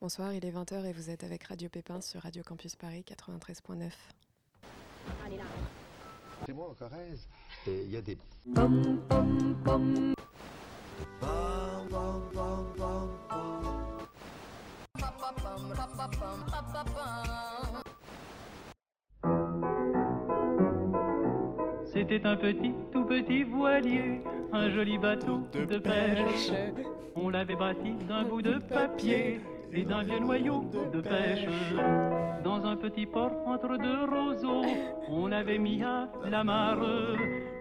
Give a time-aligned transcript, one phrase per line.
[0.00, 3.90] Bonsoir, il est 20h et vous êtes avec Radio Pépin sur Radio Campus Paris 93.9.
[6.46, 7.28] C'est moi en Corrèze.
[7.66, 8.16] Et il y a des.
[21.92, 24.22] C'était un petit, tout petit voilier,
[24.52, 26.52] un joli bateau de, pêche.
[27.16, 29.40] On l'avait bâti d'un bout de papier
[29.72, 31.46] et d'un vieux noyau de pêche.
[32.44, 34.64] Dans un petit port entre deux roseaux,
[35.08, 37.16] on avait mis à la mare.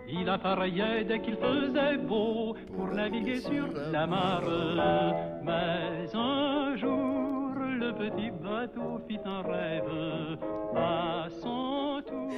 [0.10, 5.14] Il appareillait dès qu'il faisait beau pour naviguer sur la mare.
[5.44, 10.38] Mais un jour, le petit bateau fit un rêve
[10.76, 12.32] à son tour.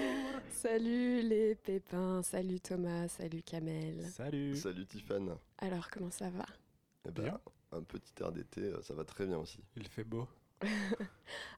[0.50, 4.02] Salut les pépins, salut Thomas, salut Kamel.
[4.08, 4.56] Salut.
[4.56, 5.36] Salut Tiffane.
[5.60, 6.46] Alors comment ça va?
[7.08, 7.40] Eh ben, Bien.
[7.72, 9.60] Un petit air d'été, euh, ça va très bien aussi.
[9.76, 10.28] Il fait beau.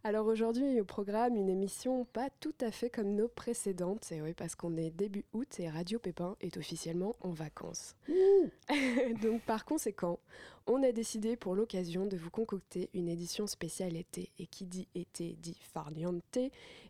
[0.04, 4.34] Alors aujourd'hui au programme une émission pas tout à fait comme nos précédentes, et oui
[4.34, 7.96] parce qu'on est début août et Radio Pépin est officiellement en vacances.
[9.22, 10.20] Donc par conséquent,
[10.68, 14.30] on a décidé pour l'occasion de vous concocter une édition spéciale été.
[14.40, 16.38] Et qui dit été dit farniente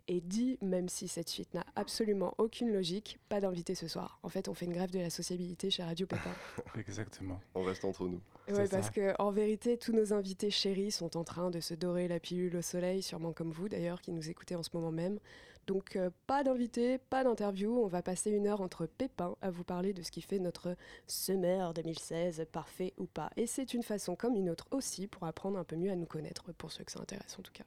[0.07, 4.19] et dit, même si cette suite n'a absolument aucune logique, pas d'invité ce soir.
[4.23, 6.33] En fait on fait une grève de la sociabilité chez Radio Pépin.
[6.75, 7.39] Exactement.
[7.55, 8.19] On reste entre nous.
[8.47, 8.91] Ouais, C'est parce ça.
[8.91, 12.55] que en vérité, tous nos invités chéris sont en train de se dorer la pilule
[12.57, 15.19] au soleil, sûrement comme vous d'ailleurs, qui nous écoutez en ce moment même.
[15.67, 19.63] Donc euh, pas d'invités, pas d'interview, on va passer une heure entre pépins à vous
[19.63, 20.75] parler de ce qui fait notre
[21.07, 23.29] summer 2016, parfait ou pas.
[23.37, 26.05] Et c'est une façon comme une autre aussi pour apprendre un peu mieux à nous
[26.05, 27.65] connaître, pour ceux que ça intéresse en tout cas.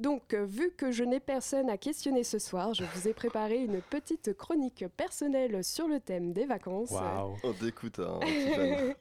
[0.00, 3.62] Donc, euh, vu que je n'ai personne à questionner ce soir, je vous ai préparé
[3.62, 7.36] une petite chronique personnelle sur le thème des vacances Waouh.
[7.44, 8.18] On t'écoute, hein,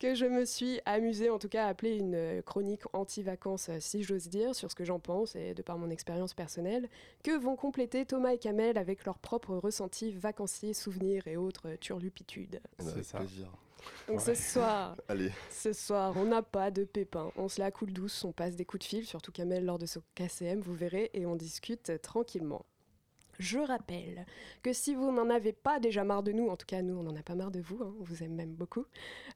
[0.00, 4.28] que je me suis amusée, en tout cas, à appeler une chronique anti-vacances, si j'ose
[4.28, 6.88] dire, sur ce que j'en pense et de par mon expérience personnelle,
[7.22, 12.60] que vont compléter Thomas et Kamel avec leurs propres ressentis vacanciers, souvenirs et autres turlupitudes.
[12.80, 13.18] Avec ça.
[13.18, 13.52] plaisir.
[14.08, 14.34] Donc Ouais.
[14.34, 17.32] ce soir, Allez, ce soir, on n'a pas de pépins.
[17.36, 19.86] On se la coule douce, on passe des coups de fil, surtout Kamel lors de
[19.86, 22.64] son KCM, vous verrez, et on discute tranquillement.
[23.40, 24.26] Je rappelle
[24.62, 27.02] que si vous n'en avez pas déjà marre de nous, en tout cas nous on
[27.02, 28.84] n'en a pas marre de vous, hein, on vous aime même beaucoup,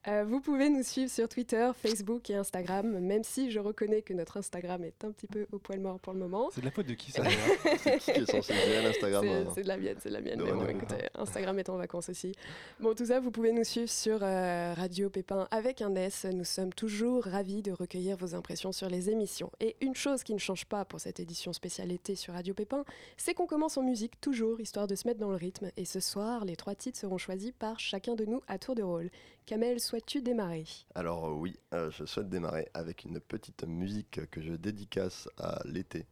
[0.09, 4.13] euh, vous pouvez nous suivre sur Twitter, Facebook et Instagram, même si je reconnais que
[4.13, 6.51] notre Instagram est un petit peu au poil mort pour le moment.
[6.53, 7.23] C'est de la faute de qui ça
[7.79, 10.15] c'est qui qui est censé gérer l'Instagram C'est hein c'est de la mienne, c'est de
[10.15, 10.39] la mienne.
[10.39, 10.71] De Mais bon, Renaud.
[10.71, 12.33] écoutez, Instagram est en vacances aussi.
[12.81, 16.27] Bon, tout ça, vous pouvez nous suivre sur euh, Radio Pépin avec un S.
[16.27, 19.51] Nous sommes toujours ravis de recueillir vos impressions sur les émissions.
[19.61, 22.85] Et une chose qui ne change pas pour cette édition spéciale été sur Radio Pépin,
[23.17, 25.71] c'est qu'on commence en musique toujours, histoire de se mettre dans le rythme.
[25.77, 28.83] Et ce soir, les trois titres seront choisis par chacun de nous à tour de
[28.83, 29.11] rôle.
[29.47, 30.65] Kamel, souhaites-tu démarrer?
[30.95, 35.61] Alors euh, oui, euh, je souhaite démarrer avec une petite musique que je dédicace à
[35.65, 36.07] l'été.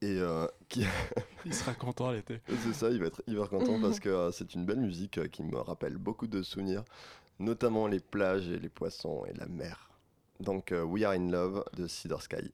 [0.00, 0.84] Et euh, qui,
[1.44, 2.40] Il sera content l'été.
[2.62, 5.42] c'est ça, il va être hyper content parce que euh, c'est une belle musique qui
[5.42, 6.84] me rappelle beaucoup de souvenirs,
[7.38, 9.90] notamment les plages et les poissons et la mer.
[10.40, 12.52] Donc euh, We Are in Love de Cedar Sky.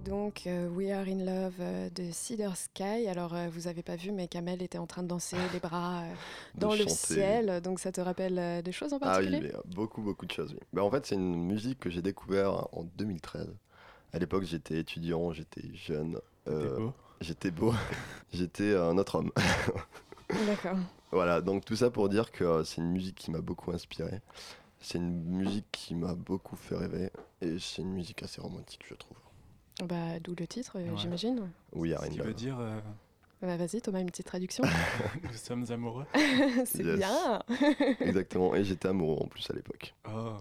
[0.00, 3.06] C'était donc euh, We Are in Love euh, de Cedar Sky.
[3.08, 6.00] Alors, euh, vous avez pas vu, mais Kamel était en train de danser les bras
[6.02, 6.12] euh,
[6.54, 6.90] dans le chanter.
[6.90, 7.60] ciel.
[7.60, 9.40] Donc, ça te rappelle euh, des choses en Ah oui, particulier?
[9.40, 10.52] mais, euh, beaucoup, beaucoup de choses.
[10.52, 10.60] oui.
[10.72, 13.48] Bah, en fait, c'est une musique que j'ai découvert en 2013.
[14.12, 16.18] À l'époque, j'étais étudiant, j'étais jeune.
[16.48, 16.88] Euh.
[17.20, 17.72] J'étais beau.
[18.32, 19.32] j'étais un autre homme.
[20.46, 20.78] D'accord.
[21.12, 24.20] Voilà, donc tout ça pour dire que euh, c'est une musique qui m'a beaucoup inspiré.
[24.80, 27.10] C'est une musique qui m'a beaucoup fait rêver.
[27.42, 29.16] Et c'est une musique assez romantique, je trouve.
[29.84, 30.96] Bah, d'où le titre, euh, Ouais.
[30.96, 31.50] j'imagine.
[31.72, 32.34] We are Ce in qui veut love.
[32.34, 32.80] dire euh,
[33.42, 34.64] Bah, Vas-y, Thomas, une petite traduction.
[35.24, 36.04] nous sommes amoureux.
[36.66, 36.98] C'est Yes.
[36.98, 37.42] bien.
[38.00, 38.54] Exactement.
[38.54, 39.94] Et j'étais amoureux en plus à l'époque.
[40.08, 40.34] Oh,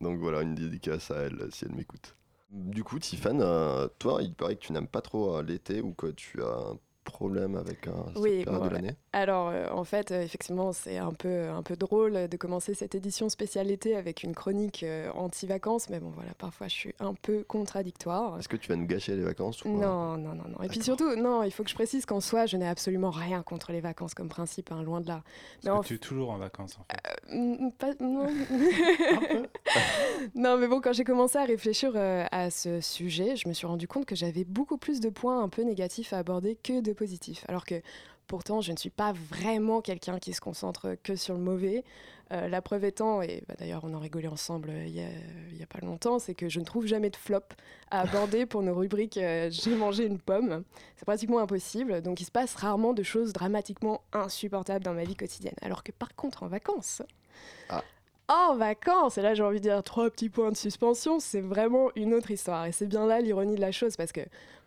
[0.00, 2.14] Donc voilà, une dédicace à elle si elle m'écoute.
[2.50, 5.92] Du coup, Tiffane, euh, toi, il paraît que tu n'aimes pas trop euh, l'été ou
[5.92, 6.78] que tu as un
[7.10, 8.96] problème avec euh, cette Oui, bon, de l'année.
[9.12, 12.94] Alors, euh, en fait, euh, effectivement, c'est un peu, un peu drôle de commencer cette
[12.94, 17.14] édition spéciale été avec une chronique euh, anti-vacances, mais bon, voilà, parfois je suis un
[17.14, 18.38] peu contradictoire.
[18.38, 20.62] Est-ce que tu vas nous gâcher les vacances ou Non, non, non, non.
[20.62, 23.42] Et puis surtout, non, il faut que je précise qu'en soi, je n'ai absolument rien
[23.42, 25.22] contre les vacances comme principe, hein, loin de là.
[25.64, 27.72] Mais parce en que tu es toujours en vacances en fait.
[27.78, 28.26] Pas- non.
[30.34, 33.66] non, mais bon, quand j'ai commencé à réfléchir euh, à ce sujet, je me suis
[33.66, 36.92] rendu compte que j'avais beaucoup plus de points un peu négatifs à aborder que de
[37.48, 37.80] Alors que
[38.26, 41.84] pourtant, je ne suis pas vraiment quelqu'un qui se concentre que sur le mauvais.
[42.32, 45.08] Euh, la preuve étant, et bah, d'ailleurs on en rigolait ensemble euh, il y a,
[45.50, 47.40] il y a pas longtemps, c'est que je ne trouve jamais de flop
[47.90, 50.62] à aborder pour nos rubriques euh, J'ai mangé une pomme.
[50.94, 52.02] C'est pratiquement impossible.
[52.02, 55.56] Donc il se passe rarement de choses dramatiquement insupportables dans ma vie quotidienne.
[55.60, 57.02] Alors que par contre, en vacances,
[58.30, 61.90] en vacances, et là j'ai envie de dire trois petits points de suspension, c'est vraiment
[61.96, 62.66] une autre histoire.
[62.66, 64.20] Et c'est bien là l'ironie de la chose, parce que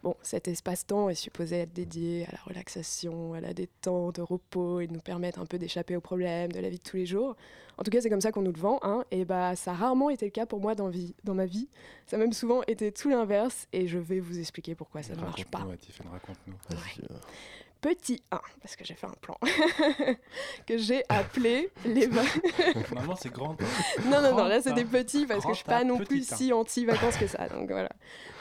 [0.04, 4.82] bon, cet espace-temps est supposé être dédié à la relaxation, à la détente, au repos,
[4.82, 7.06] et de nous permettre un peu d'échapper aux problèmes de la vie de tous les
[7.06, 7.38] jours.
[7.78, 9.76] En tout cas, c'est comme ça qu'on nous le vend, hein, et bah ça a
[9.76, 11.70] rarement été le cas pour moi dans, vie, dans ma vie.
[12.06, 15.22] Ça a même souvent été tout l'inverse, et je vais vous expliquer pourquoi ça ne
[15.22, 15.60] marche pas.
[15.60, 17.08] Raconte-nous, ouais,
[17.84, 19.36] Petit 1, parce que j'ai fait un plan,
[20.66, 22.08] que j'ai appelé les...
[22.76, 23.52] Normalement, c'est grand.
[23.62, 23.66] hein.
[24.06, 26.54] Non, non, non, là c'est des petits parce que je suis pas non plus si
[26.54, 27.50] anti-vacances que ça.
[27.50, 27.90] Donc voilà.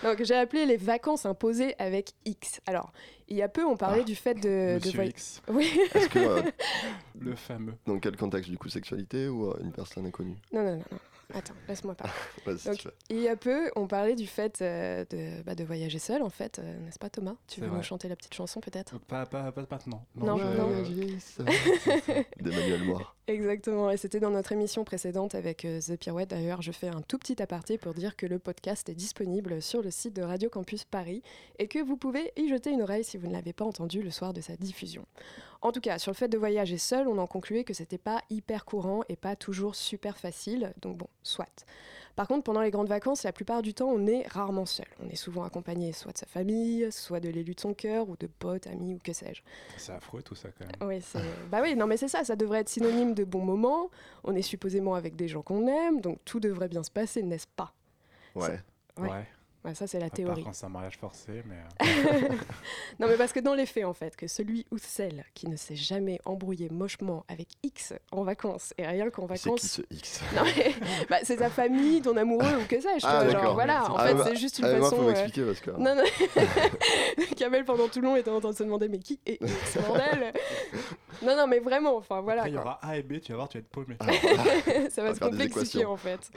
[0.04, 2.60] Donc j'ai appelé les vacances imposées avec X.
[2.66, 2.92] Alors,
[3.28, 4.40] il y a peu, on parlait Ah, du fait de.
[4.42, 6.42] de Monsieur voy- X, Oui, Est-ce que, euh,
[7.18, 7.74] le fameux.
[7.86, 10.36] dans quel contexte du coup, sexualité ou euh, une personne inconnue?
[10.52, 10.98] Non, non, non, non.
[11.34, 12.12] Attends, laisse-moi parler.
[12.64, 12.88] Donc.
[13.10, 16.30] Il y a peu, on parlait du fait euh, de, bah, de voyager seul, en
[16.30, 17.34] fait, euh, n'est-ce pas Thomas?
[17.46, 17.82] Tu veux nous vrai.
[17.82, 18.98] chanter la petite chanson peut-être?
[19.00, 20.04] Pas, pas, pas maintenant.
[20.14, 20.84] Non, non.
[21.18, 21.46] Seul.
[22.40, 23.16] D'Emmanuel Moir.
[23.28, 26.30] Exactement, et c'était dans notre émission précédente avec euh, The Pirouette.
[26.30, 29.80] D'ailleurs, je fais un tout petit aparté pour dire que le podcast est disponible sur
[29.80, 31.22] le site de Radio Campus Paris
[31.58, 34.10] et que vous pouvez y jeter une oreille si vous ne l'avez pas entendu le
[34.10, 35.06] soir de sa diffusion.
[35.62, 38.20] En tout cas, sur le fait de voyager seul, on en concluait que c'était pas
[38.30, 41.64] hyper courant et pas toujours super facile, donc bon, soit.
[42.16, 44.86] Par contre, pendant les grandes vacances, la plupart du temps, on est rarement seul.
[45.02, 48.16] On est souvent accompagné soit de sa famille, soit de l'élu de son cœur, ou
[48.16, 49.42] de potes, amis, ou que sais-je.
[49.78, 50.88] C'est affreux tout ça quand même.
[50.88, 51.20] Oui, c'est...
[51.48, 53.88] bah oui, non mais c'est ça, ça devrait être synonyme de bons moments.
[54.24, 57.46] On est supposément avec des gens qu'on aime, donc tout devrait bien se passer, n'est-ce
[57.46, 57.72] pas?
[58.34, 58.60] Ouais.
[58.98, 59.08] Ouais.
[59.08, 59.26] Ouais.
[59.64, 60.42] Ouais, Ça, c'est la À part théorie.
[60.42, 61.54] quand c'est un mariage forcé, mais.
[61.86, 62.28] euh,
[62.98, 65.54] Non mais parce que dans les faits, en fait, que celui ou celle qui ne
[65.54, 69.60] s'est jamais embrouillé mochement avec X en vacances, et rien qu'en C'est qui vacances...
[69.70, 70.74] ce X Non mais
[71.10, 73.06] bah, c'est ta famille, ton amoureux ou que sais-je.
[73.06, 73.54] Ah, genre, d'accord.
[73.54, 74.96] voilà, en Ah, fait, bah, c'est juste une Ah, moi, façon...
[74.96, 75.70] faut euh, m'expliquer parce que.
[75.70, 76.02] Non, non.
[77.36, 79.78] Kamel, pendant tout le long, était en train de se demander mais qui est X,
[79.86, 80.32] bordel?
[81.22, 82.40] Non, non, mais vraiment, enfin voilà.
[82.42, 83.96] Après, il y aura A et B, tu vas voir, tu vas être paumé.
[84.00, 84.06] Ah,
[84.90, 86.30] ça va se complexifier en fait.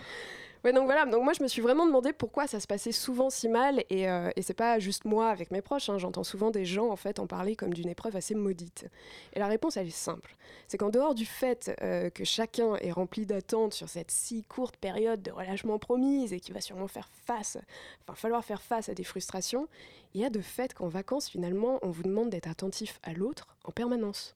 [0.64, 3.48] Donc voilà, donc moi je me suis vraiment demandé pourquoi ça se passait souvent si
[3.48, 6.66] mal et, euh, et c'est pas juste moi avec mes proches, hein, j'entends souvent des
[6.66, 8.88] gens en fait en parler comme d'une épreuve assez maudite.
[9.34, 10.36] Et la réponse elle est simple,
[10.68, 14.78] c'est qu'en dehors du fait euh, que chacun est rempli d'attentes sur cette si courte
[14.78, 17.60] période de relâchement promise et qu'il va sûrement faire face,
[18.02, 19.68] enfin falloir faire face à des frustrations,
[20.16, 23.56] il y a de fait qu'en vacances finalement on vous demande d'être attentif à l'autre
[23.66, 24.36] en permanence.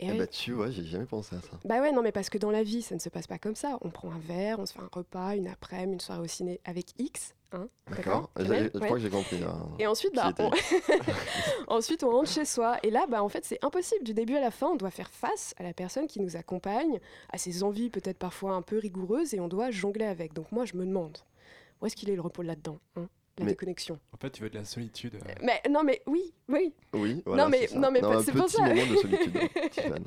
[0.00, 0.18] Et Eh oui.
[0.18, 1.50] bah, tu vois, j'ai jamais pensé à ça.
[1.64, 3.54] Bah ouais, non, mais parce que dans la vie, ça ne se passe pas comme
[3.54, 3.78] ça.
[3.80, 6.60] On prend un verre, on se fait un repas, une après-midi, une soirée au ciné
[6.64, 7.34] avec X.
[7.52, 8.70] Hein, D'accord Je Ouais.
[8.70, 9.38] crois que j'ai compris.
[9.38, 9.54] là.
[9.78, 10.50] Et ensuite, bah, on...
[11.68, 12.78] ensuite, on rentre chez soi.
[12.82, 14.04] Et là, bah, en fait, c'est impossible.
[14.04, 16.98] Du début à la fin, on doit faire face à la personne qui nous accompagne,
[17.32, 20.32] à ses envies peut-être parfois un peu rigoureuses, et on doit jongler avec.
[20.32, 21.18] Donc moi, je me demande,
[21.80, 23.06] où est-ce qu'il est le repos là-dedans hein?
[23.38, 23.98] La Mais- déconnexion.
[24.12, 25.16] En fait, tu veux de la solitude.
[25.16, 26.72] euh, Mais non, mais oui, oui.
[26.92, 27.48] Oui, voilà.
[27.48, 27.78] mais- c'est ça.
[27.80, 28.62] non, mais pas- un c'est pour ça.
[28.62, 29.32] moment de solitude,
[29.72, 30.06] Tiffany.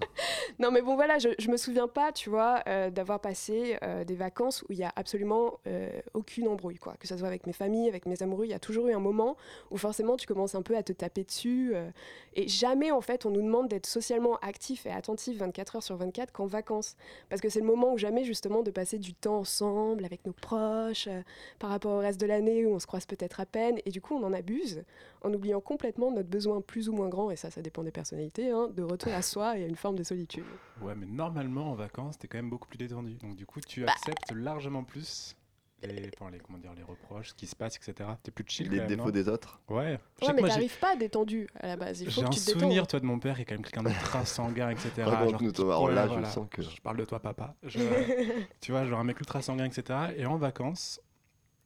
[0.59, 4.05] Non, mais bon, voilà, je, je me souviens pas, tu vois, euh, d'avoir passé euh,
[4.05, 6.95] des vacances où il y a absolument euh, aucune embrouille, quoi.
[6.99, 8.99] Que ce soit avec mes familles, avec mes amoureux, il y a toujours eu un
[8.99, 9.35] moment
[9.71, 11.71] où forcément tu commences un peu à te taper dessus.
[11.75, 11.89] euh,
[12.33, 15.97] et jamais, en fait, on nous demande d'être socialement actif et attentif 24 heures sur
[15.97, 16.95] 24 qu'en vacances.
[17.29, 20.31] Parce que c'est le moment où jamais, justement, de passer du temps ensemble avec nos
[20.33, 21.21] proches, euh,
[21.59, 23.79] par rapport au reste de l'année où on se croise peut-être à peine.
[23.85, 24.83] Et du coup, on en abuse
[25.21, 28.51] en oubliant complètement notre besoin plus ou moins grand, et ça, ça dépend des personnalités,
[28.51, 30.45] hein, de retour à soi et à une forme de solitude.
[30.81, 33.15] Ouais, mais normalement en vacances, t'es quand même beaucoup plus détendu.
[33.15, 33.91] Donc du coup, tu Bah.
[33.91, 35.35] acceptes largement plus
[35.83, 38.09] les, enfin, les, comment dire, les reproches, ce qui se passe, etc.
[38.23, 38.69] T'es plus chill.
[38.69, 39.61] Les défauts des autres.
[39.69, 39.99] Ouais.
[40.23, 42.03] Ouais, mais t'arrives pas détendu à la base.
[42.07, 44.89] J'ai un souvenir, toi, de mon père, qui est quand même quelqu'un d'ultra sanguin, etc.
[44.97, 45.73] Genre, Thomas.
[45.73, 46.27] Alors ouais, là, voilà.
[46.27, 46.61] je sens que.
[46.63, 47.53] Je parle de toi, papa.
[47.63, 47.77] Je-
[48.59, 49.99] tu vois, genre un mec ultra sanguin, etc.
[50.17, 50.99] Et en vacances,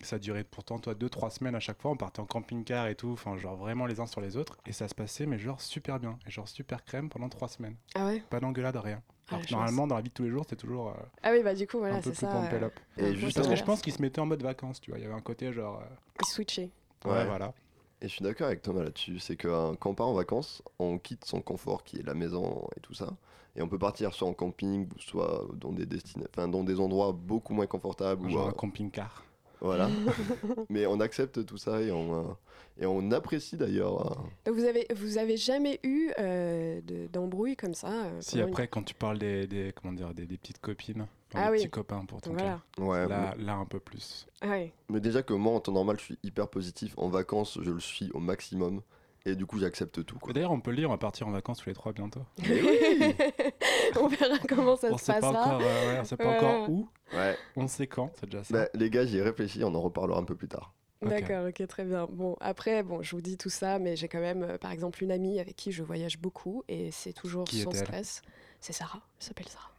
[0.06, 1.92] ça durait pourtant, toi, 2-3 semaines à chaque fois.
[1.92, 4.58] On partait en camping-car et tout, enfin, genre vraiment les uns sur les autres.
[4.66, 6.18] Et ça se passait, mais genre super bien.
[6.28, 7.76] Et genre super crème pendant 3 semaines.
[7.96, 8.24] Ah ouais?
[8.30, 9.02] Pas d'engueulade, rien.
[9.30, 10.94] Ah, Alors que normalement, dans la vie de tous les jours, c'est toujours euh,
[11.24, 12.44] Ah oui, bah du coup, voilà, c'est ça.
[12.44, 12.70] euh.
[12.98, 15.00] Et ouais, juste- Parce que je pense qu'il se mettait en mode vacances, tu vois.
[15.00, 15.80] Il y avait un côté genre.
[15.80, 15.86] euh,
[16.22, 16.70] Il switchait.
[17.06, 17.26] ouais, Ouais.
[17.26, 17.54] voilà.
[18.02, 19.20] Et je suis d'accord avec Thomas là-dessus.
[19.20, 22.16] C'est que euh, quand on part en vacances, on quitte son confort qui est la
[22.16, 23.08] maison et tout ça.
[23.56, 26.80] Et on peut partir soit en camping, ou soit dans des, destina- enfin, dans des
[26.80, 28.26] endroits beaucoup moins confortables.
[28.26, 29.24] ou, Genre euh, un camping-car.
[29.62, 29.90] Voilà.
[30.70, 32.34] Mais on accepte tout ça et on, euh,
[32.80, 34.28] et on apprécie d'ailleurs.
[34.48, 38.44] euh, vous avez, vous avez jamais eu euh, de- d'embrouille comme ça euh, Si une-
[38.50, 41.58] après, quand tu parles des, des, comment dire, des, des petites copines, Ah des oui.
[41.60, 42.60] petits copains pour ton Voilà.
[42.80, 43.08] ouais, cas.
[43.08, 44.28] Là, là, un peu plus.
[44.42, 44.74] Ah ouais.
[44.90, 46.94] Mais déjà que moi, en temps normal, je suis hyper positif.
[46.98, 48.82] En vacances, je le suis au maximum.
[49.26, 50.18] Et du coup, j'accepte tout.
[50.18, 50.34] Quoi.
[50.34, 52.22] D'ailleurs, on peut le lire, on va partir en vacances tous les trois bientôt.
[54.00, 55.46] On verra comment ça on se sait pas passera.
[55.56, 56.38] encore, euh, ouais, on sait pas Ouais.
[56.38, 57.38] encore où, Ouais.
[57.56, 58.54] on sait quand, c'est déjà ça.
[58.54, 59.64] Bah, les gars, j'y ai réfléchi.
[59.64, 60.74] On en reparlera un peu plus tard.
[61.04, 62.08] D'accord, ok, très bien.
[62.12, 65.04] Bon, après, bon, je vous dis tout ça, mais j'ai quand même, euh, par exemple,
[65.04, 68.22] une amie avec qui je voyage beaucoup et c'est toujours Qui sans stress.
[68.60, 69.72] C'est Sarah, elle s'appelle Sarah.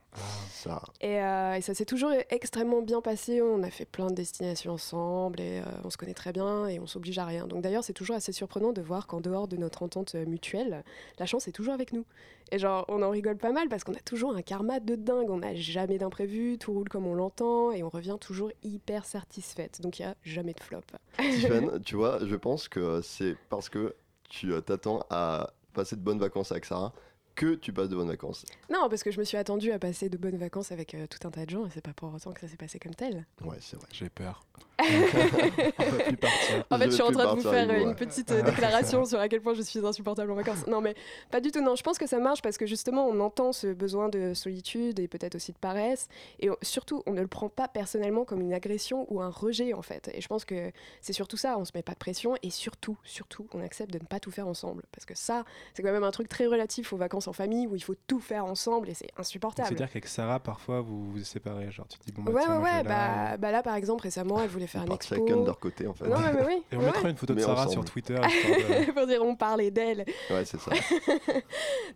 [0.51, 0.83] Ça.
[1.01, 3.41] Et, euh, et ça s'est toujours extrêmement bien passé.
[3.41, 6.79] On a fait plein de destinations ensemble et euh, on se connaît très bien et
[6.79, 7.47] on s'oblige à rien.
[7.47, 10.85] Donc d'ailleurs, c'est toujours assez surprenant de voir qu'en dehors de notre entente euh, mutuelle,
[11.19, 12.05] la chance est toujours avec nous.
[12.51, 15.31] Et genre, on en rigole pas mal parce qu'on a toujours un karma de dingue.
[15.31, 19.81] On n'a jamais d'imprévu, tout roule comme on l'entend et on revient toujours hyper satisfaite.
[19.81, 20.83] Donc il n'y a jamais de flop.
[21.19, 23.97] Tiffany, tu vois, je pense que c'est parce que
[24.29, 26.93] tu t'attends à passer de bonnes vacances avec Sarah
[27.35, 28.45] que tu passes de bonnes vacances.
[28.71, 31.27] Non, parce que je me suis attendue à passer de bonnes vacances avec euh, tout
[31.27, 33.27] un tas de gens et c'est pas pour autant que ça s'est passé comme tel.
[33.45, 33.87] Ouais, c'est vrai.
[33.93, 34.43] J'ai peur.
[34.83, 36.65] on peut plus partir.
[36.71, 37.95] En fait, Je je suis en train de vous faire vous, une ouais.
[37.95, 40.67] petite euh, déclaration sur à quel point je suis insupportable en vacances.
[40.67, 40.95] Non, mais
[41.31, 41.61] pas du tout.
[41.61, 44.99] Non, je pense que ça marche parce que justement, on entend ce besoin de solitude
[44.99, 46.09] et peut-être aussi de paresse.
[46.41, 49.73] Et on- surtout, on ne le prend pas personnellement comme une agression ou un rejet,
[49.73, 50.11] en fait.
[50.15, 51.57] Et je pense que c'est surtout ça.
[51.59, 54.31] On se met pas de pression et surtout, surtout, on accepte de ne pas tout
[54.33, 54.83] faire ensemble.
[54.93, 57.67] Parce que ça, c'est quand même un truc très relatif aux vacances vacances en famille
[57.67, 59.69] où il faut tout faire ensemble et c'est insupportable.
[59.69, 61.71] C'est-à-dire qu'avec Sarah, parfois, vous vous séparez.
[61.71, 62.83] Genre, tu te dis, bon, bah, Ouais, tiens, ouais, ouais.
[62.83, 65.15] là, Bah, bah là, par exemple, récemment, elle voulait faire partent expo.
[65.27, 66.09] chacun de leur côté en fait.
[66.09, 66.63] Non, mais, mais oui.
[66.73, 66.87] Et on ouais.
[66.87, 67.73] mettra une photo de Mais Sarah ensemble.
[67.73, 68.15] sur Twitter.
[68.17, 70.05] de- Pour dire, on parlait d'elle.
[70.31, 70.71] Ouais, c'est ça.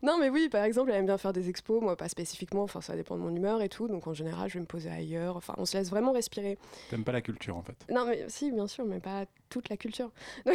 [0.02, 2.80] Non, mais oui, par exemple, elle aime bien faire des expos, moi pas spécifiquement, enfin
[2.80, 5.36] ça dépend de mon humeur et tout, donc en général, je vais me poser ailleurs,
[5.36, 6.58] enfin on se laisse vraiment respirer.
[6.90, 7.76] T'aimes pas la culture, en fait.
[7.90, 10.10] Non, mais si, bien sûr, mais pas toute la culture.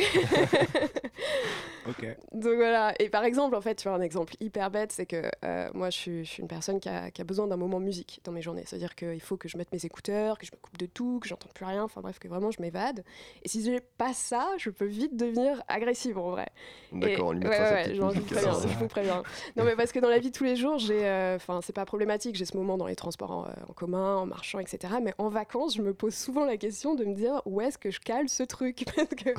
[1.87, 2.05] Ok.
[2.33, 5.23] Donc voilà, et par exemple, en fait, tu vois, un exemple hyper bête, c'est que
[5.43, 7.79] euh, moi, je suis, je suis une personne qui a, qui a besoin d'un moment
[7.79, 8.63] musique dans mes journées.
[8.65, 11.27] C'est-à-dire qu'il faut que je mette mes écouteurs, que je me coupe de tout, que
[11.27, 13.03] j'entende plus rien, enfin bref, que vraiment je m'évade.
[13.43, 16.49] Et si j'ai pas ça, je peux vite devenir agressive en vrai.
[16.91, 18.61] D'accord, on lui ouais, sa ouais, petite je vous préviens, alors.
[18.61, 19.23] je vous préviens.
[19.57, 21.73] Non, mais parce que dans la vie de tous les jours, j'ai, euh, enfin, c'est
[21.73, 24.95] pas problématique, j'ai ce moment dans les transports en, euh, en commun, en marchant, etc.
[25.01, 27.89] Mais en vacances, je me pose souvent la question de me dire où est-ce que
[27.89, 28.80] je cale ce truc?
[28.95, 29.29] parce que,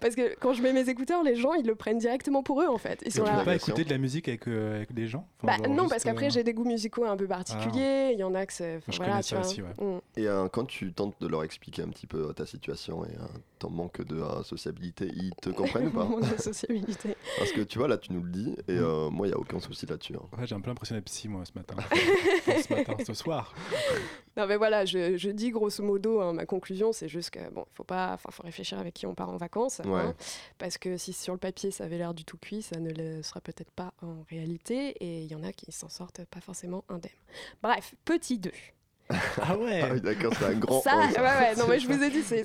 [0.00, 2.66] parce que quand je mets mes écouteurs, les gens, ils le prennent directement pour eux,
[2.68, 3.02] en fait.
[3.06, 3.38] Ils sont tu là.
[3.38, 5.26] peux pas écouter de la musique avec, euh, avec des gens?
[5.42, 8.10] Enfin, Bah, non, parce qu'après, euh, j'ai des goûts musicaux un peu particuliers.
[8.12, 8.76] Il y en a que c'est.
[8.76, 9.46] enfin, voilà, tu ça vois.
[9.46, 9.68] aussi, ouais.
[9.84, 9.98] Mm.
[10.16, 13.26] Et euh, quand tu tentes de leur expliquer un petit peu ta situation et euh,
[13.58, 16.04] ton manque de euh, sociabilité, ils te comprennent ou pas?
[16.08, 17.16] Mon sociabilité.
[17.38, 19.08] Parce que tu vois, là, tu nous le dis, et Mm.
[19.10, 20.14] moi, il n'y a aucun souci là-dessus.
[20.14, 20.38] hein.
[20.38, 21.74] Ouais, j'ai un peu l'impression d'être psy, moi, ce matin.
[22.48, 23.54] Enfin, ce matin, ce soir.
[24.36, 27.64] Non, mais voilà, je, je dis grosso modo, hein, ma conclusion, c'est juste que, bon,
[27.72, 28.12] il faut pas.
[28.14, 29.80] Enfin, faut réfléchir avec qui on part en vacances.
[29.84, 30.00] Ouais.
[30.00, 30.14] hein,
[30.58, 33.22] parce que si sur le papier, ça avait l'air du tout cuit, ça ne le
[33.22, 34.90] sera peut-être pas en réalité.
[35.00, 37.10] Et il y en a qui s'en sortent pas forcément indemnes.
[37.62, 38.50] Bref, petit 2.
[39.40, 40.80] Ah ouais Ah oui, d'accord, c'est un grand.
[40.80, 42.42] ça, ouais, ouais, non, mais je vous ai dit, c'est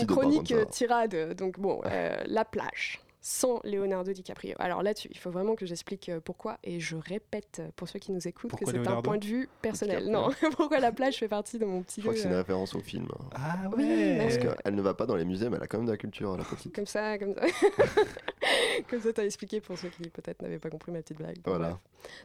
[0.00, 1.34] une chronique euh, tirade.
[1.34, 4.54] Donc, bon, euh, la plage sans Leonardo DiCaprio.
[4.58, 6.58] Alors là-dessus, il faut vraiment que j'explique euh, pourquoi.
[6.62, 9.24] Et je répète euh, pour ceux qui nous écoutent Pourquoi que c'est un point de
[9.24, 10.04] vue personnel.
[10.04, 10.28] DiCaprio.
[10.28, 12.38] Non, pourquoi la plage fait partie de mon petit Je crois que c'est une euh,
[12.40, 13.08] référence au film.
[13.18, 13.24] hein.
[13.34, 15.78] Ah Oui, ouais Parce qu'elle ne va pas dans les musées, mais elle a quand
[15.78, 16.74] même de la culture, la petite.
[16.74, 17.40] Comme ça, comme ça.
[18.90, 21.38] comme ça, t'as expliqué pour ceux qui peut-être n'avaient pas compris ma petite blague.
[21.44, 21.68] Voilà.
[21.70, 21.78] bref.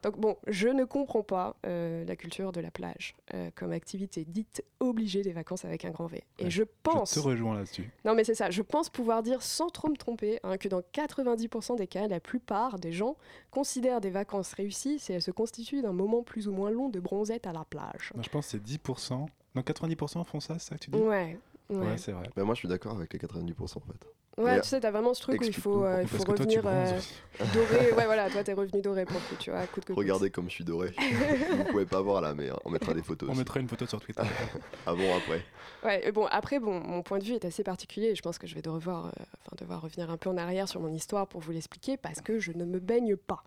[0.03, 4.25] Donc bon, je ne comprends pas euh, la culture de la plage euh, comme activité
[4.25, 6.24] dite obligée des vacances avec un grand V.
[6.39, 7.15] Et Ouais, je pense...
[7.15, 7.89] Je te rejoins là-dessus.
[8.05, 10.81] Non mais c'est ça, je pense pouvoir dire sans trop me tromper hein, que dans
[10.81, 13.15] 90% des cas, la plupart des gens
[13.51, 17.00] considèrent des vacances réussies si elles se constituent d'un moment plus ou moins long de
[17.00, 18.11] bronzette à la plage.
[18.15, 19.27] Non, je pense que c'est 10%.
[19.55, 20.98] Non, 90% font ça, c'est ça que tu dis?
[21.00, 21.37] Ouais.
[21.70, 22.29] Ouais, Ouais, c'est vrai.
[22.35, 24.07] Bah, moi, je suis d'accord avec les 90% en fait.
[24.39, 26.63] Ouais, tu sais, t'as vraiment ce truc où il faut, euh, il faut toi, revenir
[26.65, 26.99] euh,
[27.53, 27.91] doré.
[27.91, 29.97] Ouais, voilà, toi, t'es revenu doré pour le coup, tu vois, coûte que coûte.
[29.97, 30.93] Regardez comme je suis doré.
[31.57, 33.27] Vous pouvez pas voir là, mais on mettra des photos.
[33.27, 33.39] On aussi.
[33.39, 34.23] mettra une photo sur Twitter.
[34.85, 35.43] Avant, après.
[35.83, 38.47] Ouais, et bon, après, bon, mon point de vue est assez particulier je pense que
[38.47, 39.09] je vais devoir, euh,
[39.45, 42.39] enfin, devoir revenir un peu en arrière sur mon histoire pour vous l'expliquer parce que
[42.39, 43.43] je ne me baigne pas.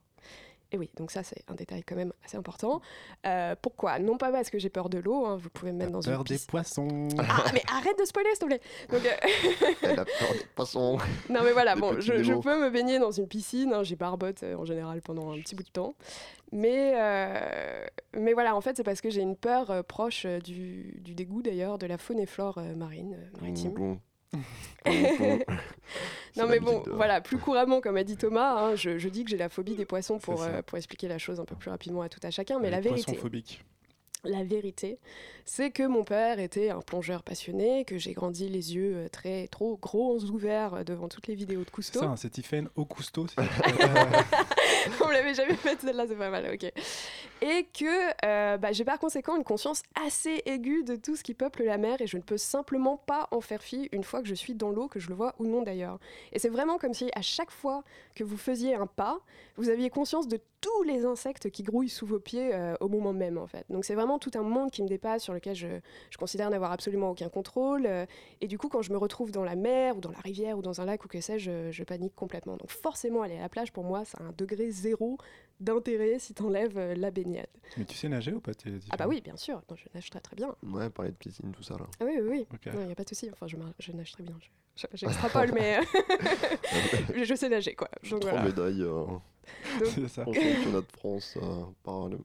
[0.72, 2.80] Et oui, donc ça, c'est un détail quand même assez important.
[3.26, 3.98] Euh, pourquoi?
[3.98, 6.18] Non pas parce que j'ai peur de l'eau, hein, vous pouvez me mettre dans Peur
[6.20, 6.48] une des piscine.
[6.48, 7.08] poissons.
[7.18, 10.98] Ah, mais arrête de spoiler, s'il te plaît Donc, euh, Elle a peur des poissons.
[11.28, 14.42] Non mais voilà, Des bon, je, peux me baigner dans une piscine, hein, j'y barbote
[14.42, 15.94] euh, en général pendant un petit bout de temps.
[16.52, 20.38] Mais, euh, mais voilà, en fait, c'est parce que j'ai une peur euh, proche euh,
[20.38, 23.72] du, du dégoût d'ailleurs de la faune et flore euh, marine, euh, maritime.
[23.72, 23.98] Boum, boum.
[24.86, 25.46] C'est
[26.36, 29.24] Non mais bon, de- voilà, plus couramment, comme a dit Thomas, hein, je, je dis
[29.24, 30.50] que j'ai la phobie des poissons pour, C'est ça.
[30.56, 32.58] euh, pour expliquer la chose un peu plus rapidement à tout à chacun.
[32.58, 33.64] Mais Les la vérité, phobiques.
[34.24, 34.98] la vérité,
[35.44, 39.46] c'est que mon père était un plongeur passionné, que j'ai grandi les yeux euh, très
[39.48, 42.00] trop gros ouverts euh, devant toutes les vidéos de C'est Cousteau.
[42.00, 43.26] ça, hein, c'est Tiffen au Cousteau.
[45.00, 46.72] On me l'avait jamais faite celle-là, c'est pas mal, ok.
[47.42, 51.34] Et que euh, bah, j'ai par conséquent une conscience assez aiguë de tout ce qui
[51.34, 54.28] peuple la mer et je ne peux simplement pas en faire fi une fois que
[54.28, 55.98] je suis dans l'eau, que je le vois ou non d'ailleurs.
[56.32, 57.82] Et c'est vraiment comme si à chaque fois
[58.14, 59.18] que vous faisiez un pas,
[59.56, 63.12] vous aviez conscience de tous les insectes qui grouillent sous vos pieds euh, au moment
[63.12, 63.64] même en fait.
[63.68, 66.70] Donc c'est vraiment tout un monde qui me dépasse sur lequel je, je considère n'avoir
[66.70, 67.86] absolument aucun contrôle.
[67.86, 68.06] euh,
[68.40, 70.62] et du coup quand je me retrouve dans la mer ou dans la rivière ou
[70.62, 72.56] dans un lac ou que sais-je, je, je panique complètement.
[72.56, 75.18] Donc forcément aller à la plage pour moi, c'est un degré zéro
[75.60, 77.46] d'intérêt si t'enlèves euh, la baignade.
[77.76, 80.10] Mais tu sais nager ou pas t'es Ah bah oui, bien sûr, Non, je nage
[80.10, 80.54] très très bien.
[80.64, 81.86] Ouais, parler de piscine, tout ça là.
[82.00, 82.58] Ah oui, oui, oui.
[82.66, 83.28] Il n'y a pas de souci.
[83.32, 84.34] Enfin, je, je nage très bien.
[84.40, 85.82] Je- je- J'extrapole, mais euh,
[87.14, 87.88] je, je sais nager, quoi.
[88.10, 88.46] Donc, Trois voilà.
[88.48, 89.04] médailles euh,
[89.84, 90.22] C'est ça.
[90.28, 91.38] en championnat de France.
[91.40, 92.18] euh, par le-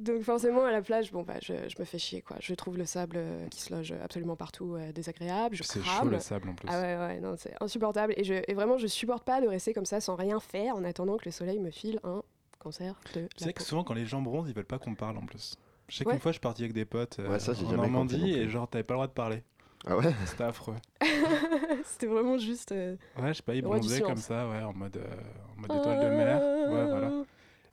[0.00, 2.36] Donc forcément, à la plage, bon, bah, je, je me fais chier, quoi.
[2.40, 5.56] Je trouve le sable euh, qui se loge absolument partout euh, désagréable.
[5.56, 6.68] Je C'est chaud le sable en plus.
[6.70, 8.14] Ah ouais, ouais, non, c'est insupportable.
[8.16, 10.84] Et, je, et vraiment, je supporte pas de rester comme ça sans rien faire en
[10.84, 12.22] attendant que le soleil me file un
[12.58, 15.16] cancer de Tu sais que souvent quand les gens bronzent, ils veulent pas qu'on parle
[15.18, 15.56] en plus.
[15.88, 16.12] Je sais Ouais.
[16.12, 18.68] qu'une fois je suis parti avec des potes euh, Ouais, ça, en Normandie et genre
[18.68, 19.42] t'avais pas le droit de parler.
[19.86, 20.12] Ah ouais?
[20.26, 20.76] C'était affreux.
[21.84, 22.72] C'était vraiment juste.
[22.72, 25.06] euh, Ouais, je sais pas, ils bronzaient comme ça, ouais, en mode, euh,
[25.56, 26.40] en mode étoile de mer.
[26.70, 27.12] Ouais, voilà.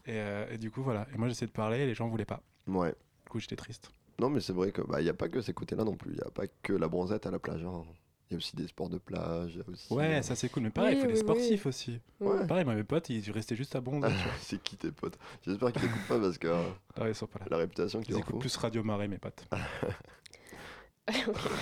[0.08, 1.06] Et, euh, et du coup, voilà.
[1.14, 2.42] Et moi j'essayais de parler et les gens voulaient pas.
[2.68, 2.96] Ouais.
[3.26, 3.92] Du coup, j'étais triste.
[4.20, 6.14] Non, mais c'est vrai que bah, y a pas que ces côtés-là non plus.
[6.14, 7.64] Il y a pas que la bronzette à la plage.
[7.64, 7.84] hein.
[8.30, 9.52] Il y a aussi des sports de plage.
[9.54, 10.64] il y a aussi, Ouais, euh, ça c'est cool.
[10.64, 12.00] Mais pareil, il Oui, faut des oui, sportifs aussi.
[12.20, 12.46] Ouais.
[12.48, 14.02] Pareil, moi, mes potes, ils restaient juste à vois.
[14.42, 15.18] C'est qui tes potes?
[15.46, 16.64] J'espère qu'ils t'écoutent pas parce que euh,
[17.00, 17.46] Ah, ils sont pas là.
[17.52, 19.46] la réputation qu'ils Ils ont écoutent plus Radio Marais, mes potes.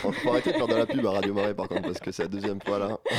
[0.04, 2.12] On faut arrêter de faire de la pub à Radio Marais par contre parce que
[2.12, 2.98] c'est la deuxième fois là.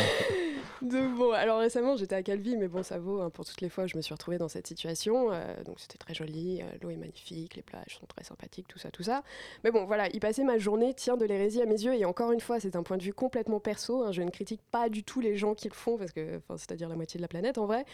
[0.82, 3.68] Donc bon, alors récemment j'étais à Calvi, mais bon ça vaut hein, pour toutes les
[3.68, 5.32] fois je me suis retrouvée dans cette situation.
[5.32, 8.78] Euh, donc c'était très joli, euh, l'eau est magnifique, les plages sont très sympathiques, tout
[8.78, 9.22] ça, tout ça.
[9.64, 12.32] Mais bon voilà, y passer ma journée tient de l'hérésie à mes yeux et encore
[12.32, 14.02] une fois c'est un point de vue complètement perso.
[14.02, 16.88] hein, je ne critique pas du tout les gens qui le font parce que, c'est-à-dire
[16.88, 17.84] la moitié de la planète en vrai.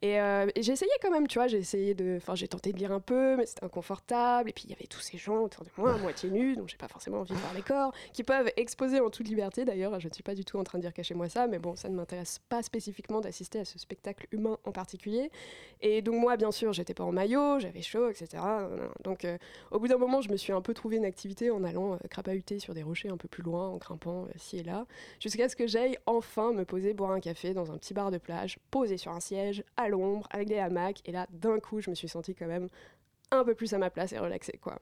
[0.00, 2.78] Et, euh, j'ai essayé quand même, tu vois, j'ai essayé de, enfin j'ai tenté de
[2.78, 4.48] lire un peu, mais c'était inconfortable.
[4.48, 6.66] Et puis il y avait tous ces gens autour de moi, à moitié nus, dont
[6.66, 9.64] j'ai pas forcément envie de voir les corps, qui peuvent exposer en toute liberté.
[9.64, 11.74] D'ailleurs, je ne suis pas du tout en train de dire cachez-moi ça, mais bon,
[11.74, 15.30] ça ne m'intéresse pas spécifiquement d'assister à ce spectacle humain en particulier.
[15.80, 18.42] Et donc moi, bien sûr, j'étais pas en maillot, j'avais chaud, etc.
[19.04, 19.38] Donc euh,
[19.70, 21.98] au bout d'un moment, je me suis un peu trouvé une activité en allant euh,
[22.10, 24.86] crapahuter sur des rochers un peu plus loin, en grimpant euh, ci et là,
[25.20, 28.18] jusqu'à ce que j'aille enfin me poser boire un café dans un petit bar de
[28.18, 31.00] plage, posé sur un siège, à l'ombre, avec des hamacs.
[31.04, 32.68] Et là, d'un coup, je me suis sentie quand même
[33.30, 34.78] un peu plus à ma place et relaxée, quoi.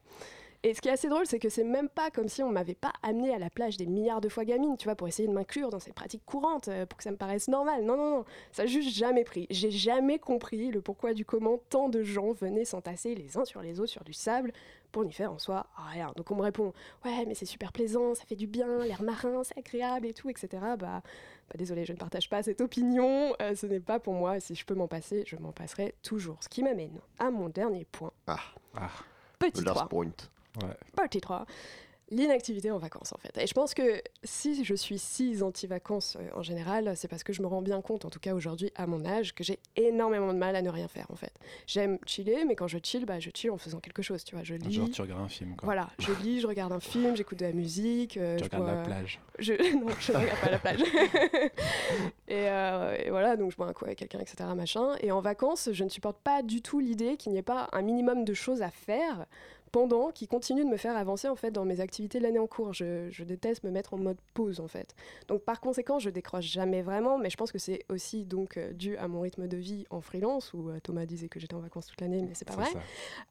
[0.67, 2.75] Et ce qui est assez drôle, c'est que c'est même pas comme si on m'avait
[2.75, 5.33] pas amené à la plage des milliards de fois gamine, tu vois, pour essayer de
[5.33, 7.85] m'inclure dans ces pratiques courantes, euh, pour que ça me paraisse normal.
[7.85, 9.47] Non, non, non, ça a juste jamais pris.
[9.49, 13.61] J'ai jamais compris le pourquoi du comment tant de gens venaient s'entasser les uns sur
[13.61, 14.51] les autres sur du sable
[14.91, 16.11] pour n'y faire en soi rien.
[16.17, 16.73] Donc on me répond,
[17.05, 20.29] ouais, mais c'est super plaisant, ça fait du bien, l'air marin, c'est agréable et tout,
[20.29, 20.47] etc.
[20.51, 24.41] Bah, bah désolé, je ne partage pas cette opinion, euh, ce n'est pas pour moi,
[24.41, 26.37] si je peux m'en passer, je m'en passerai toujours.
[26.41, 28.11] Ce qui m'amène à mon dernier point.
[28.27, 28.39] Ah,
[28.75, 28.89] Ah,
[29.39, 29.81] Petit le 3.
[29.83, 30.11] last point.
[30.63, 30.73] Ouais.
[30.95, 31.45] Partie 3.
[32.09, 33.37] L'inactivité en vacances, en fait.
[33.37, 37.33] Et je pense que si je suis si anti-vacances euh, en général, c'est parce que
[37.33, 40.31] je me rends bien compte, en tout cas aujourd'hui, à mon âge, que j'ai énormément
[40.31, 41.33] de mal à ne rien faire, en fait.
[41.65, 44.45] J'aime chiller, mais quand je chill, bah, je chill en faisant quelque chose, tu vois.
[44.45, 44.71] Je lis.
[44.75, 45.65] Genre, tu regardes un film, quoi.
[45.65, 48.15] Voilà, je lis, je regarde un film, j'écoute de la musique.
[48.15, 49.19] euh, Tu je regardes la plage.
[49.39, 49.53] je...
[49.77, 50.79] Non, je ne regarde pas la plage.
[52.29, 54.49] et, euh, et voilà, donc je bois un coup avec quelqu'un, etc.
[54.55, 54.95] Machin.
[55.01, 57.81] Et en vacances, je ne supporte pas du tout l'idée qu'il n'y ait pas un
[57.81, 59.25] minimum de choses à faire
[59.71, 62.47] pendant qui continue de me faire avancer en fait dans mes activités de l'année en
[62.47, 62.73] cours.
[62.73, 64.95] Je, je déteste me mettre en mode pause en fait.
[65.27, 68.71] Donc par conséquent, je décroche jamais vraiment, mais je pense que c'est aussi donc euh,
[68.73, 71.59] dû à mon rythme de vie en freelance où euh, Thomas disait que j'étais en
[71.59, 72.69] vacances toute l'année, mais c'est pas vrai.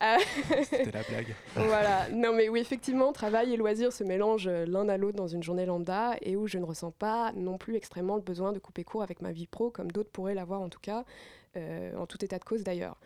[0.02, 0.16] Euh,
[0.64, 1.34] C'était la blague.
[1.54, 5.28] voilà, non mais oui, effectivement, travail et loisirs se mélangent euh, l'un à l'autre dans
[5.28, 8.58] une journée lambda et où je ne ressens pas non plus extrêmement le besoin de
[8.58, 11.04] couper court avec ma vie pro, comme d'autres pourraient l'avoir en tout cas,
[11.56, 12.96] euh, en tout état de cause d'ailleurs.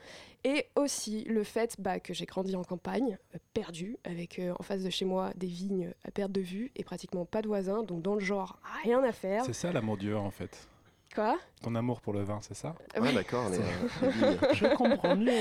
[0.45, 4.63] Et aussi le fait bah, que j'ai grandi en campagne, euh, perdu, avec euh, en
[4.63, 7.83] face de chez moi des vignes à perte de vue et pratiquement pas de voisins,
[7.83, 9.45] donc dans le genre, rien à faire.
[9.45, 10.69] C'est ça l'amour du en fait.
[11.15, 11.39] Quoi?
[11.63, 12.75] Ton amour pour le vin, c'est ça?
[12.95, 13.13] Ah Oui.
[13.13, 14.39] d'accord, les, les vignes.
[14.55, 15.33] Je comprends mieux.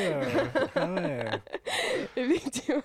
[0.75, 1.25] Ah ouais.
[2.15, 2.81] Effectivement.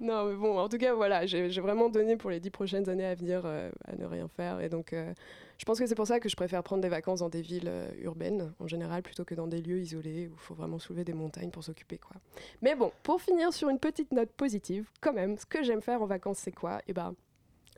[0.00, 3.06] Non, mais bon, en tout cas, voilà, j'ai vraiment donné pour les dix prochaines années
[3.06, 4.60] à venir euh, à ne rien faire.
[4.60, 5.14] Et donc, euh,
[5.56, 7.68] je pense que c'est pour ça que je préfère prendre des vacances dans des villes
[7.68, 11.04] euh, urbaines, en général, plutôt que dans des lieux isolés où il faut vraiment soulever
[11.04, 12.16] des montagnes pour s'occuper, quoi.
[12.60, 16.02] Mais bon, pour finir sur une petite note positive, quand même, ce que j'aime faire
[16.02, 16.82] en vacances, c'est quoi?
[16.86, 17.14] Eh ben,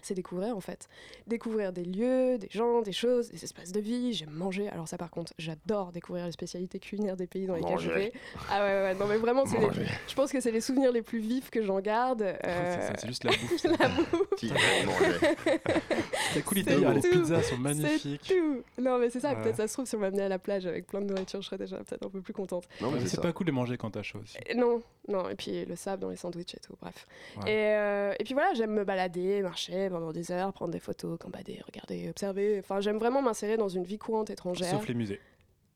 [0.02, 0.88] c'est découvrir en fait.
[1.26, 4.12] Découvrir des lieux, des gens, des choses, des espaces de vie.
[4.12, 4.68] J'aime manger.
[4.68, 8.12] Alors ça par contre, j'adore découvrir les spécialités culinaires des pays dans lesquels je vais.
[8.50, 8.94] Ah ouais, ouais, ouais.
[8.94, 11.62] non mais vraiment, c'est les- je pense que c'est les souvenirs les plus vifs que
[11.62, 12.24] j'en garde.
[12.42, 13.64] C'est euh, c'est juste la bouffe.
[13.80, 14.38] la bouffe,
[16.44, 18.28] cool, d'ailleurs, les pizzas sont magnifiques.
[18.28, 18.62] tout.
[18.82, 19.42] Non mais c'est ça, Ouais.
[19.42, 21.46] peut-être ça se trouve si on m'amenait à la plage avec plein de nourriture, je
[21.46, 22.64] serais déjà peut-être un peu plus contente.
[22.80, 24.36] Non, mais c'est pas cool de manger quand t'as chaud aussi.
[24.46, 27.06] Et non, non, et puis le sable dans les sandwichs et tout, bref.
[27.42, 27.50] Ouais.
[27.50, 31.18] Et, euh, et puis voilà, j'aime me balader, marcher pendant des heures, prendre des photos,
[31.18, 32.58] gambader, regarder, observer.
[32.60, 34.70] Enfin, j'aime vraiment m'insérer dans une vie courante étrangère.
[34.70, 35.20] Sauf les musées.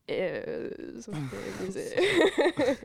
[0.09, 1.95] Et euh, sauf que les musées.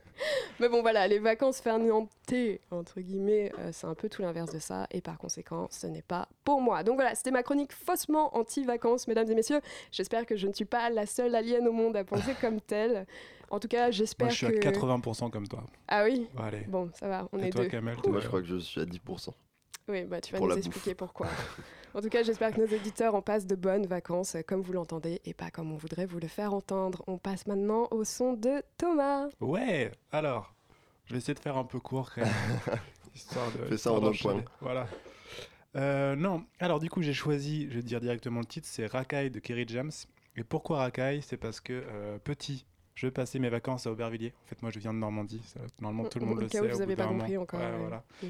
[0.60, 4.58] Mais bon, voilà, les vacances fermentées, entre guillemets, euh, c'est un peu tout l'inverse de
[4.60, 4.86] ça.
[4.92, 6.84] Et par conséquent, ce n'est pas pour moi.
[6.84, 9.60] Donc voilà, c'était ma chronique faussement anti-vacances, mesdames et messieurs.
[9.90, 13.04] J'espère que je ne suis pas la seule alien au monde à penser comme telle.
[13.50, 14.68] En tout cas, Moi, j'espère je suis que.
[14.68, 15.64] à 80% comme toi.
[15.88, 16.60] Ah oui Bon, allez.
[16.68, 17.68] Bon, ça va, on Et est toi, deux.
[17.70, 19.30] Kamel Moi, je crois que je suis à 10%.
[19.88, 21.26] Oui, bah, tu vas nous expliquer pourquoi.
[21.94, 24.72] en tout cas, j'espère que nos éditeurs en passent de bonnes vacances, euh, comme vous
[24.72, 27.02] l'entendez, et pas comme on voudrait vous le faire entendre.
[27.06, 29.28] On passe maintenant au son de Thomas.
[29.40, 30.54] Ouais, alors,
[31.06, 32.30] je vais essayer de faire un peu court quand même.
[33.14, 34.44] histoire de, Fais ça en un point.
[34.60, 34.86] Voilà.
[35.76, 39.30] Euh, non, alors du coup, j'ai choisi, je vais dire directement le titre, c'est Rakai
[39.30, 39.90] de Kerry James.
[40.36, 41.20] Et pourquoi Rakai?
[41.22, 44.32] C'est parce que euh, petit, je passais mes vacances à Aubervilliers.
[44.44, 45.42] En fait, moi, je viens de Normandie.
[45.46, 46.64] ça, normalement, tout le Au monde le cas sait.
[46.66, 47.42] où vous au avez bout pas d'un compris moment.
[47.42, 47.78] encore, Ouais, ouais.
[47.80, 48.02] voilà.
[48.22, 48.26] Mm.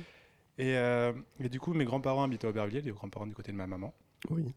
[0.59, 3.57] Et, euh, et du coup, mes grands-parents habitent à Aubervilliers, les grands-parents du côté de
[3.57, 3.94] ma maman.
[4.31, 4.53] Oui.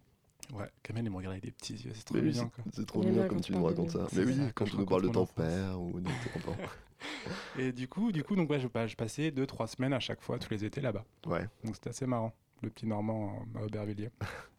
[0.54, 2.52] Ouais, Kamel, il me regarde avec des petits yeux, c'est trop mignon.
[2.74, 4.08] c'est- trop mignon bien comme quand tu nous racontes ça.
[4.14, 6.70] Mais oui, quand tu nous parles de ton père ou de tes grands-parents.
[7.60, 10.00] Et du coup, du coup donc, ouais, je, bah, je passais deux, trois semaines à
[10.00, 11.06] chaque fois, tous les étés là-bas.
[11.28, 11.48] Ouais.
[11.64, 12.34] Donc c'était assez marrant.
[12.62, 14.12] Le petit Normand à Aubervilliers.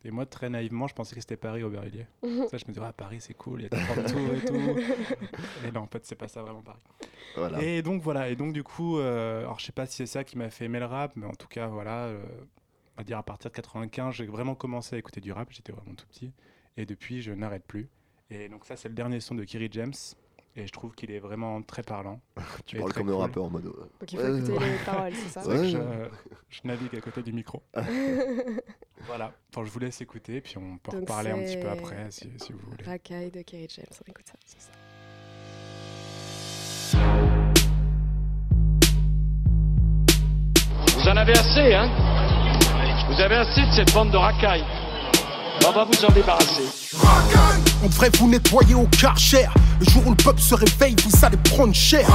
[0.04, 2.06] Et moi, très naïvement, je pensais que c'était Paris, Aubervilliers.
[2.50, 5.66] ça, je me disais, ah, Paris, c'est cool, il y a des partout et tout.
[5.66, 6.80] Et non, en fait, c'est pas ça vraiment Paris.
[7.36, 7.62] Voilà.
[7.62, 8.28] Et donc, voilà.
[8.28, 10.64] Et donc, du coup, euh, alors, je sais pas si c'est ça qui m'a fait
[10.64, 12.06] aimer le rap, mais en tout cas, voilà.
[12.06, 12.24] euh,
[12.94, 15.48] on va dire à partir de 95, j'ai vraiment commencé à écouter du rap.
[15.50, 16.32] J'étais vraiment tout petit.
[16.76, 17.88] Et depuis, je n'arrête plus.
[18.30, 19.92] Et donc, ça, c'est le dernier son de Kiri James.
[20.54, 22.20] Et je trouve qu'il est vraiment très parlant.
[22.66, 23.20] Tu parles comme un cool.
[23.22, 23.66] rappeur en mode.
[23.66, 24.70] euh, Donc il faut Ouais, écouter ouais.
[24.72, 25.68] les paroles, c'est ça C'est Ouais.
[25.68, 25.78] je,
[26.50, 27.62] je navigue à côté du micro.
[29.06, 29.32] voilà.
[29.50, 31.68] Enfin, je vous laisse écouter, puis on peut en Donc reparler un petit peu c'est-
[31.78, 32.84] après si, si vous voulez.
[32.84, 34.68] Racaille de Kerry James, on écoute ça.
[40.96, 41.88] Vous en avez assez, hein?
[43.08, 44.64] Vous avez assez de cette bande de racailles.
[45.64, 46.64] On va vous en débarrasser.
[47.84, 49.46] On devrait vous nettoyer au karcher.
[49.80, 52.06] Le jour où le peuple se réveille, vous allez prendre cher.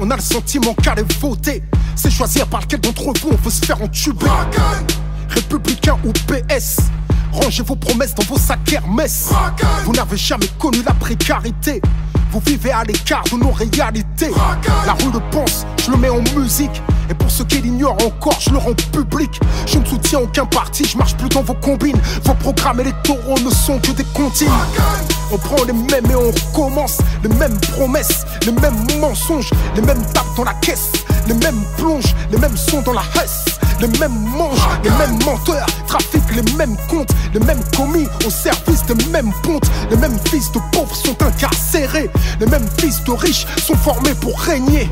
[0.00, 1.62] On a le sentiment qu'aller voter,
[1.94, 4.26] c'est choisir par lequel d'entre vous on veut se faire entuber.
[5.28, 6.78] Républicain ou PS,
[7.32, 9.30] rangez vos promesses dans vos sacs Hermès.
[9.84, 11.80] Vous n'avez jamais connu la précarité.
[12.30, 14.03] Vous vivez à l'écart de nos réalités.
[14.20, 16.82] La rue le pense, je le mets en musique.
[17.10, 19.40] Et pour ceux qui l'ignorent encore, je le rends public.
[19.66, 21.98] Je ne soutiens aucun parti, je marche plus dans vos combines.
[22.22, 24.48] Vos programmes électoraux ne sont que des comptines.
[25.32, 26.98] On prend les mêmes et on recommence.
[27.24, 30.92] Les mêmes promesses, les mêmes mensonges, les mêmes tapes dans la caisse,
[31.26, 33.44] les mêmes plonges, les mêmes sons dans la hesse.
[33.80, 38.84] Les mêmes manches, les mêmes menteurs, trafiquent les mêmes comptes, les mêmes commis au service
[38.86, 39.66] des mêmes pontes.
[39.90, 42.10] Les mêmes fils de pauvres sont incarcérés,
[42.40, 44.88] les mêmes fils de riches sont formés pour régner.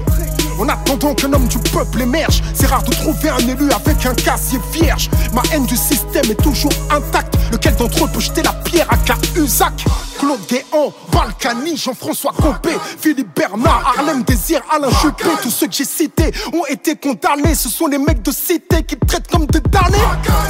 [0.58, 4.14] En attendant qu'un homme du peuple émerge, c'est rare de trouver un élu avec un
[4.14, 5.10] casier vierge.
[5.32, 7.34] Ma haine du système est toujours intacte.
[7.50, 9.84] Lequel d'entre eux peut jeter la pierre à Cahuzac?
[10.18, 15.84] Claude Guéant, Balkany, Jean-François Copé, Philippe Bernard, Harlem Désir, Alain Juppé, tous ceux que j'ai
[15.84, 17.56] cités ont été condamnés.
[17.56, 19.98] Ce sont les mecs de cité qui te traitent comme des damnés.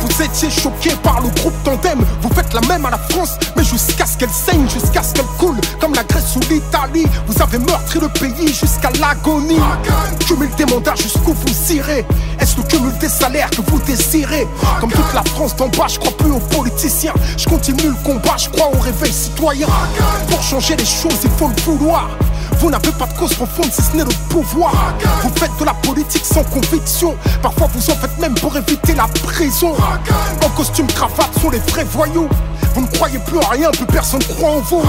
[0.03, 3.65] Vous étiez choqués par le groupe Tandem, vous faites la même à la France, mais
[3.65, 7.07] jusqu'à ce qu'elle saigne, jusqu'à ce qu'elle coule, comme la Grèce ou l'Italie.
[7.27, 9.61] Vous avez meurtri le pays jusqu'à l'agonie.
[10.27, 12.05] Cumul des mandats jusqu'où vous irez.
[12.39, 14.47] Est-ce le cumul des salaires que vous désirez?
[14.81, 17.15] Comme toute la France d'en bas, je crois plus aux politiciens.
[17.37, 19.67] Je continue le combat, je crois au réveil citoyen.
[20.29, 22.09] Pour changer les choses, il faut le vouloir.
[22.63, 24.95] Vous n'avez pas de cause profonde si ce n'est le pouvoir.
[25.25, 27.17] Vous faites de la politique sans conviction.
[27.43, 29.75] Parfois vous en faites même pour éviter la prison.
[30.45, 32.29] En costume cravate sont les vrais voyous.
[32.77, 34.83] Vous ne croyez plus en rien, plus personne croit en vous.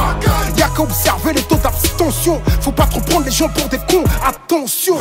[0.56, 2.40] Y'a qu'à observer les taux d'abstention.
[2.62, 4.96] Faut pas trop prendre les gens pour des cons, attention.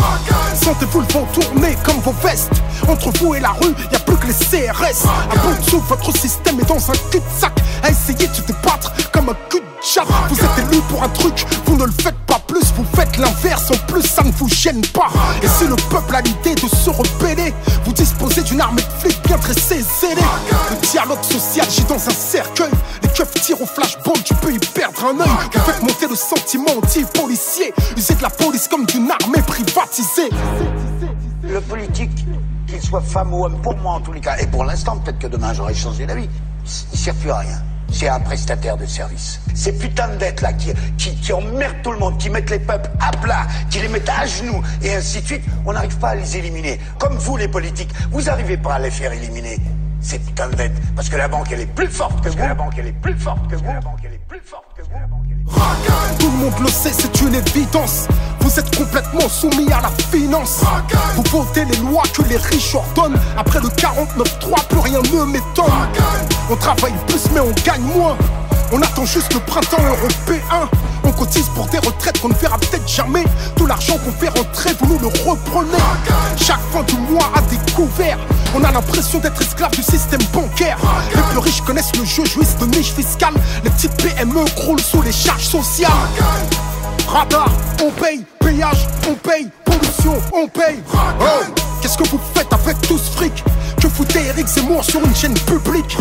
[0.55, 2.63] Sentez-vous le vent tourner comme vos vestes.
[2.89, 5.07] Entre vous et la rue, y a plus que les CRS.
[5.31, 7.53] À bout de souffle, votre système est dans un cul-de-sac.
[7.83, 11.45] À essayer de se débattre comme un cul de Vous êtes élu pour un truc,
[11.67, 13.71] vous ne le faites pas plus, vous faites l'inverse.
[13.73, 15.09] En plus, ça ne vous gêne pas.
[15.43, 17.53] Et si le peuple a l'idée de se rebeller,
[17.85, 20.23] vous disposez d'une armée de flics bien dressés et zélés.
[20.71, 22.71] Le dialogue social gît dans un cercueil.
[23.03, 25.31] Les keufs tirent au flashball, tu peux y perdre un œil.
[25.53, 27.75] Vous faites monter le sentiment anti-policier.
[27.97, 30.31] Usez de la police comme d'une armée privatisée.
[31.43, 32.25] Le politique,
[32.69, 35.19] qu'il soit femme ou homme, pour moi en tous les cas, et pour l'instant, peut-être
[35.19, 36.29] que demain j'aurai changé d'avis,
[36.93, 37.59] il sert plus à rien.
[37.93, 39.41] C'est un prestataire de service.
[39.55, 42.59] Ces putains de dettes là qui, qui, qui emmerdent tout le monde, qui mettent les
[42.59, 46.11] peuples à plat, qui les mettent à genoux, et ainsi de suite, on n'arrive pas
[46.11, 46.81] à les éliminer.
[46.99, 49.59] Comme vous les politiques, vous n'arrivez pas à les faire éliminer.
[50.01, 50.95] Ces putains de dettes.
[50.97, 52.39] Parce que la banque elle est plus forte que vous.
[52.39, 53.65] La banque elle est plus forte que vous.
[53.65, 54.91] La banque elle est plus forte que vous.
[54.95, 55.32] La banque, elle est plus forte que vous.
[56.19, 58.07] Tout le monde le sait, c'est une évidence.
[58.41, 60.63] Vous êtes complètement soumis à la finance.
[61.15, 63.19] Vous votez les lois que les riches ordonnent.
[63.37, 65.65] Après le 49-3, plus rien ne m'étonne.
[66.51, 68.17] On travaille plus, mais on gagne moins.
[68.73, 70.69] On attend juste le printemps européen.
[71.13, 73.25] On cotise pour des retraites qu'on ne verra peut-être jamais.
[73.57, 75.79] Tout l'argent qu'on fait rentrer, vous nous le reprenez.
[76.37, 78.19] Chaque fin du mois à découvert.
[78.55, 80.79] On a l'impression d'être esclave du système bancaire.
[81.15, 83.35] Les plus riches connaissent le jeu, jouissent de niches fiscales.
[83.63, 85.91] Les petites PME croulent sous les charges sociales.
[87.07, 87.51] Radar,
[87.85, 90.83] on paye, péage, on paye, pollution, on paye.
[90.95, 93.45] Oh, Qu'est-ce que vous faites avec tout ce fric?
[93.81, 95.97] Que foutez Eric Zemmour sur une chaîne publique.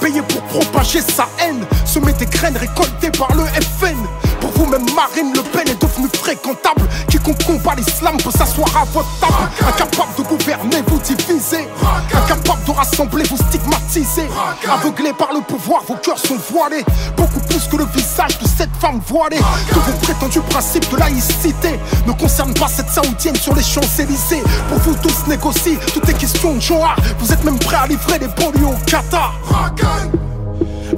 [0.00, 3.96] Payé pour propager sa haine Semer des graines récoltées par le FN
[4.42, 6.82] Pour vous-même Marine Le Pen est devenue fréquentable.
[7.08, 9.48] Quiconque combat l'islam peut s'asseoir à votre table.
[9.60, 11.68] Incapable de gouverner, vous divisez.
[12.12, 14.28] Incapable de rassembler, vous stigmatisez.
[14.68, 16.84] Aveuglés par le pouvoir, vos cœurs sont voilés.
[17.16, 19.38] Beaucoup plus que le visage de cette femme voilée.
[19.68, 21.78] Que vos prétendus principes de laïcité
[22.08, 24.42] Ne concernent pas cette saoudienne sur les Champs-Élysées.
[24.68, 28.18] Pour vous tous négocier, tout est question de genre Vous êtes même prêts à livrer
[28.18, 29.34] les banlieues au Qatar.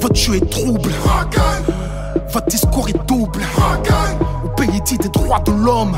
[0.01, 0.91] Votre jeu est trouble
[2.31, 3.41] Votre discours est double
[4.45, 5.97] Au pays dit des droits de l'homme.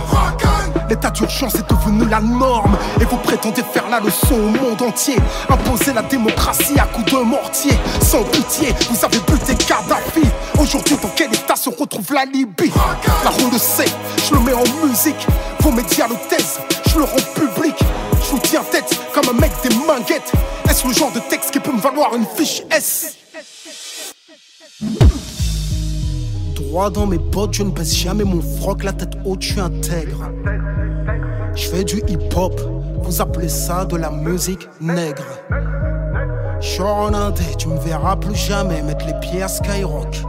[0.88, 2.76] L'état d'urgence est devenu la norme.
[3.00, 5.16] Et vous prétendez faire la leçon au monde entier.
[5.48, 7.72] Imposer la démocratie à coups de mortier.
[8.02, 10.28] Sans pitié, vous avez buté Kadhafi.
[10.58, 12.72] Aujourd'hui, dans quel état se retrouve la Libye?
[13.24, 13.90] La roue le sait,
[14.28, 15.26] je le mets en musique.
[15.60, 17.74] Vos médias le taisent, je le rends public.
[18.22, 20.32] Je vous tiens tête comme un mec des manguettes.
[20.68, 23.16] Est-ce le genre de texte qui peut me valoir une fiche S?
[26.76, 30.30] Dans mes bottes, je ne baisse jamais mon froc, la tête haute, je suis intègre.
[31.54, 32.60] Je fais du hip-hop,
[33.02, 35.24] vous appelez ça de la musique nègre.
[36.60, 40.22] Je en indé, tu me verras plus jamais mettre les pieds à Skyrock.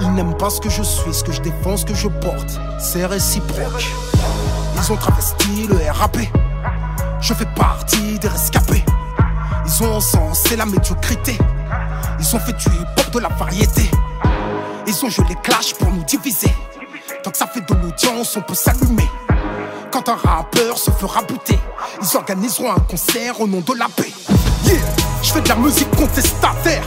[0.00, 2.60] Ils n'aiment pas ce que je suis, ce que je défends, ce que je porte.
[2.78, 3.86] C'est réciproque.
[4.76, 6.18] Ils ont travesti le RAP.
[7.20, 8.84] Je fais partie des rescapés.
[9.64, 11.38] Ils ont encensé la médiocrité.
[12.18, 13.88] Ils ont fait du hip-hop de la variété.
[14.92, 16.52] Ils ont joué les clashs pour nous diviser.
[17.22, 19.08] Tant que ça fait de l'audience, on peut s'allumer.
[19.92, 21.60] Quand un rappeur se fera buter,
[22.02, 24.12] ils organiseront un concert au nom de la paix.
[24.64, 24.80] Yeah,
[25.22, 26.82] je fais de la musique contestataire.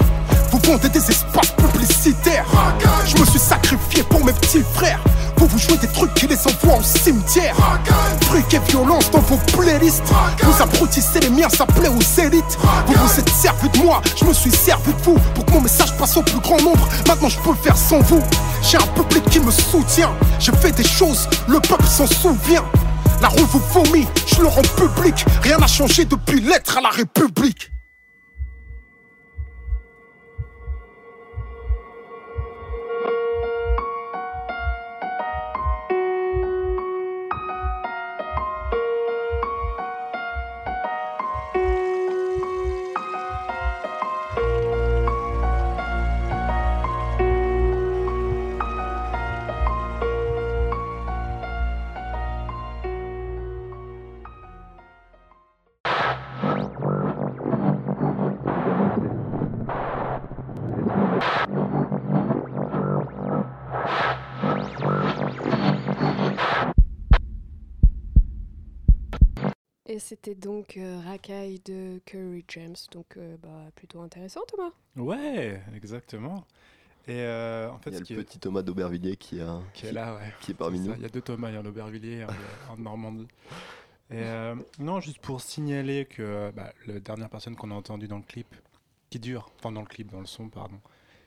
[0.51, 2.45] Vous vendez des espaces publicitaires.
[3.05, 4.99] Je me suis sacrifié pour mes petits frères.
[5.43, 7.53] Vous vous jouez des trucs qui les envoient au cimetière.
[8.21, 10.01] Fric et violence dans vos playlists.
[10.41, 12.57] Vous abrutissez les miens, ça plaît aux élites.
[12.87, 15.17] Vous vous êtes servi de moi, je me suis servi de vous.
[15.35, 16.87] Pour que mon message passe au plus grand nombre.
[17.09, 18.23] Maintenant je peux le faire sans vous.
[18.61, 20.13] J'ai un public qui me soutient.
[20.39, 22.63] J'ai fait des choses, le peuple s'en souvient.
[23.21, 25.25] La rue vous vomit, je le rends public.
[25.41, 27.72] Rien n'a changé depuis l'être à la République.
[70.03, 74.71] C'était donc euh, Rakai de Curry James, donc euh, bah, plutôt intéressant Thomas.
[74.95, 76.45] Ouais, exactement.
[77.07, 79.41] Et euh, en fait, Il y a ce le qui est, petit Thomas d'Aubervilliers qui,
[79.41, 80.33] a, qui est là, ouais.
[80.41, 80.91] qui est parmi nous.
[80.91, 82.27] ça, Il y a deux Thomas, il y a un Aubervilliers et un
[82.69, 83.27] en Normandie.
[84.11, 88.17] Et euh, non, juste pour signaler que bah, la dernière personne qu'on a entendue dans
[88.17, 88.53] le clip,
[89.09, 90.79] qui dure, enfin dans le clip, dans le son, pardon,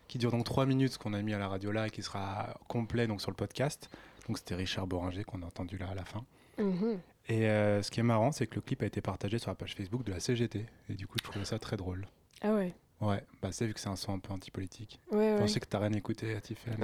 [0.09, 2.55] qui dure donc 3 minutes qu'on a mis à la radio là et qui sera
[2.69, 3.91] complet donc sur le podcast.
[4.29, 6.25] Donc c'était Richard Boringer qu'on a entendu là à la fin.
[6.59, 7.01] Mhm.
[7.29, 9.57] Et euh, ce qui est marrant, c'est que le clip a été partagé sur la
[9.57, 10.65] page Facebook de la CGT.
[10.89, 12.07] Et du coup, je trouvais ça très drôle.
[12.43, 12.73] Ah ouais.
[13.01, 15.01] Ouais, bah c'est vu que c'est un son un peu anti-politique.
[15.11, 15.39] Ouais, Je ouais.
[15.41, 16.77] pensais que t'as rien écouté à Tiffany.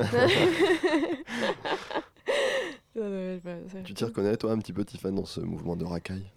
[2.94, 6.30] Bah, Tu t'y reconnais, toi, un petit peu, Tiffany, dans ce mouvement de racaille?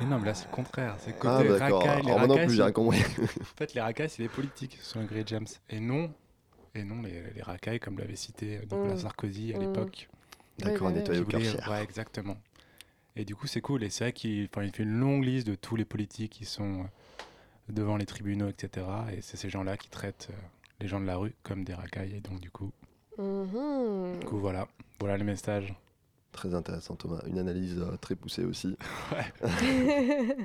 [0.00, 0.94] Mais non, mais là c'est le contraire.
[1.00, 1.82] C'est Ah, côté d'accord.
[1.82, 2.02] racaille.
[2.04, 2.98] Les Alors, non racailles, plus, j'ai c'est- rien compris.
[3.40, 5.46] En fait, les racailles, c'est les politiques, selon Grey James.
[5.70, 6.12] Et non,
[6.76, 8.98] et non les, les racailles, comme l'avait cité Nicolas Mm.
[8.98, 9.60] Sarkozy à Mm.
[9.62, 10.08] l'époque.
[10.60, 11.70] D'accord, un ouais, nettoyé qui au voulait- Karcher.
[11.70, 12.36] Ouais, exactement.
[13.16, 13.82] Et du coup, c'est cool.
[13.84, 16.80] Et c'est vrai qu'il il fait une longue liste de tous les politiques qui sont
[16.80, 18.86] euh, devant les tribunaux, etc.
[19.16, 20.36] Et c'est ces gens-là qui traitent euh,
[20.80, 22.14] les gens de la rue comme des racailles.
[22.16, 22.72] Et donc, du coup,
[23.18, 24.18] Mhm.
[24.20, 24.66] du coup voilà.
[24.98, 25.74] Voilà le message.
[26.32, 27.20] Très intéressant, Thomas.
[27.28, 28.76] Une analyse euh, très poussée aussi.
[29.12, 29.32] Ouais.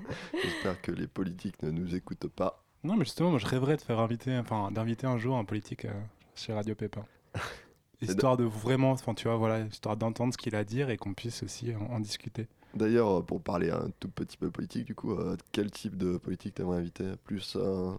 [0.44, 2.64] J'espère que les politiques ne nous écoutent pas.
[2.84, 5.86] Non, mais justement, moi, je rêverais de faire inviter, enfin, d'inviter un jour un politique
[5.86, 5.92] euh,
[6.36, 7.04] chez Radio Pépin.
[8.02, 10.98] histoire de vraiment, enfin, tu vois, voilà, histoire d'entendre ce qu'il a à dire et
[10.98, 12.48] qu'on puisse aussi en, en discuter.
[12.76, 16.18] D'ailleurs, euh, pour parler un tout petit peu politique, du coup, euh, quel type de
[16.18, 17.06] politique t'aimerais inviter?
[17.24, 17.92] Plus euh,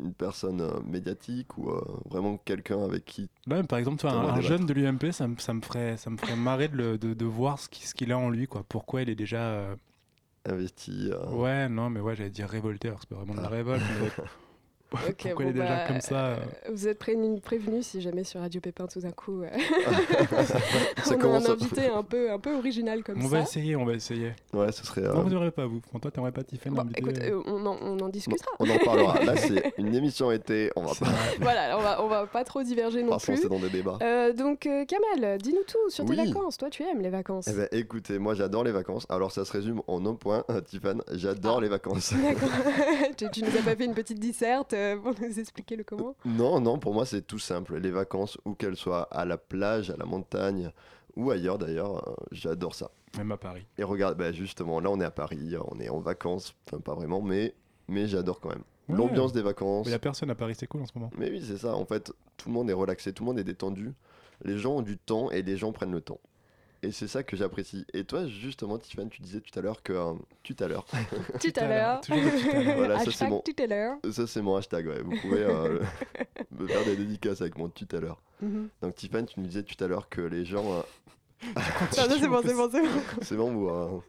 [0.00, 1.70] une personne euh, médiatique ou
[2.08, 3.30] vraiment quelqu'un avec qui
[3.68, 6.16] par exemple, tu vois, un, jeune de l'UMP, ça, me- ça me ferait, ça me
[6.16, 8.64] ferait marrer de, le- de, de voir ce qui- ce qu'il a en lui, quoi.
[8.68, 9.74] Pourquoi il est déjà.
[10.44, 13.50] investi Ouais, non, mais ouais, j'allais dire révolté, alors c'est pas vraiment de la Ah.
[13.50, 13.84] révolte.
[14.00, 14.10] mais
[14.92, 17.82] Ok, Pourquoi bon, il est déjà bah, comme ça euh, euh, Vous êtes prévenus prévenu
[17.82, 19.48] si jamais sur Radio Pépin tout d'un coup euh,
[21.04, 23.28] Ça on a un invité un peu, un peu original comme On ça.
[23.28, 24.32] va essayer, on va essayer.
[24.52, 25.02] Ouais, ce serait.
[25.02, 25.80] euh, Non, vous n'aurez pas, vous.
[26.00, 28.50] Toi, t'aimerais pas Tiffany Bon, inviter, écoute, on, en, on en discutera.
[28.58, 29.22] on en parlera.
[29.24, 30.70] Là, c'est une émission été.
[30.76, 33.36] On va c'est pas voilà, on va, on va pas trop diverger non pas plus.
[33.36, 33.98] foncer dans des débats.
[34.02, 36.26] Euh, donc, euh, Kamel, dis-nous tout sur tes Oui.
[36.32, 36.56] vacances.
[36.58, 37.48] Toi, tu aimes les vacances.
[37.48, 39.06] Eh ben, écoutez, moi j'adore les vacances.
[39.08, 41.00] Alors ça se résume en un point, Tiffany.
[41.12, 41.62] J'adore Ah.
[41.62, 42.12] les vacances.
[42.12, 42.48] D'accord.
[43.16, 46.14] tu, tu nous as pas fait une petite disserte euh, pour nous expliquer le comment
[46.24, 47.78] Non, non, pour moi c'est tout simple.
[47.78, 50.70] Les vacances, où qu'elles soient à la plage, à la montagne
[51.16, 52.90] ou ailleurs d'ailleurs, euh, j'adore ça.
[53.16, 53.66] Même à Paris.
[53.78, 56.94] Et regarde, bah, justement, là on est à Paris, on est en vacances, enfin pas
[56.94, 57.54] vraiment, mais,
[57.88, 58.64] mais j'adore quand même.
[58.88, 58.96] Ouais.
[58.96, 59.86] L'ambiance des vacances.
[59.86, 61.10] Il y a personne à Paris, c'est cool en ce moment.
[61.18, 63.44] Mais oui, c'est ça, en fait, tout le monde est relaxé, tout le monde est
[63.44, 63.92] détendu.
[64.44, 66.20] Les gens ont du temps et les gens prennent le temps.
[66.82, 67.84] Et c'est ça que j'apprécie.
[67.94, 69.92] Et toi, justement, Tiffany, tu disais tout à l'heure que.
[70.42, 70.84] tout à l'heure.
[71.40, 72.00] Tout à l'heure.
[72.08, 73.96] Voilà, ça, c'est Hashtag mon- tout à l'heure.
[74.12, 75.02] Ça, c'est mon hashtag, ouais.
[75.02, 75.80] Vous pouvez euh,
[76.50, 78.20] me faire des dédicaces avec mon tout à l'heure.
[78.42, 78.68] Mhm.
[78.82, 80.64] Donc, Tiffany, tu nous disais tout à l'heure que les gens.
[80.72, 80.82] euh,
[81.46, 82.88] Non, c'est bon, c'est bon, c'est bon.
[83.22, 83.68] c'est bon, vous.
[83.68, 84.00] euh,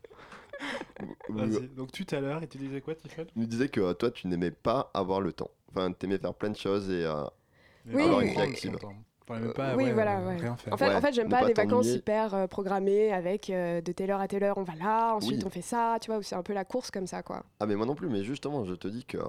[1.29, 1.67] vous-.
[1.75, 3.27] Donc tout à l'heure, et tu disais quoi, Tiffany?
[3.27, 5.51] Tu nous disais que euh, toi, tu n'aimais pas avoir le temps.
[5.69, 7.05] Enfin, t'aimais faire plein de choses et.
[7.05, 7.23] euh,
[7.91, 8.03] Oui.
[8.03, 8.75] avoir une vie active.
[8.75, 8.93] Enfin,
[9.35, 10.37] même pas, oui, ouais, voilà, euh, ouais.
[10.37, 10.73] rien faire.
[10.73, 13.81] En fait, Ouais, en fait j'aime pas, pas les vacances hyper euh, programmées avec euh,
[13.81, 15.43] de telle heure à telle heure on va là, ensuite Oui.
[15.45, 17.43] on fait ça, tu vois, où c'est un peu la course comme ça, quoi.
[17.59, 19.23] Ah mais moi non plus, mais justement, je te dis que euh,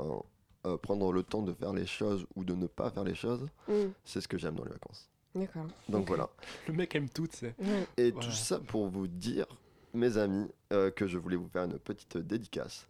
[0.66, 3.46] euh, prendre le temps de faire les choses ou de ne pas faire les choses,
[3.68, 5.08] Mm, c'est ce que j'aime dans les vacances.
[5.34, 5.66] D'accord.
[5.88, 6.28] Donc voilà.
[6.66, 7.54] Le mec aime tout, tu sais.
[7.58, 7.86] Ouais.
[7.96, 8.26] Et Voilà.
[8.26, 9.46] tout ça pour vous dire,
[9.94, 12.86] mes amis, euh, que je voulais vous faire une petite dédicace.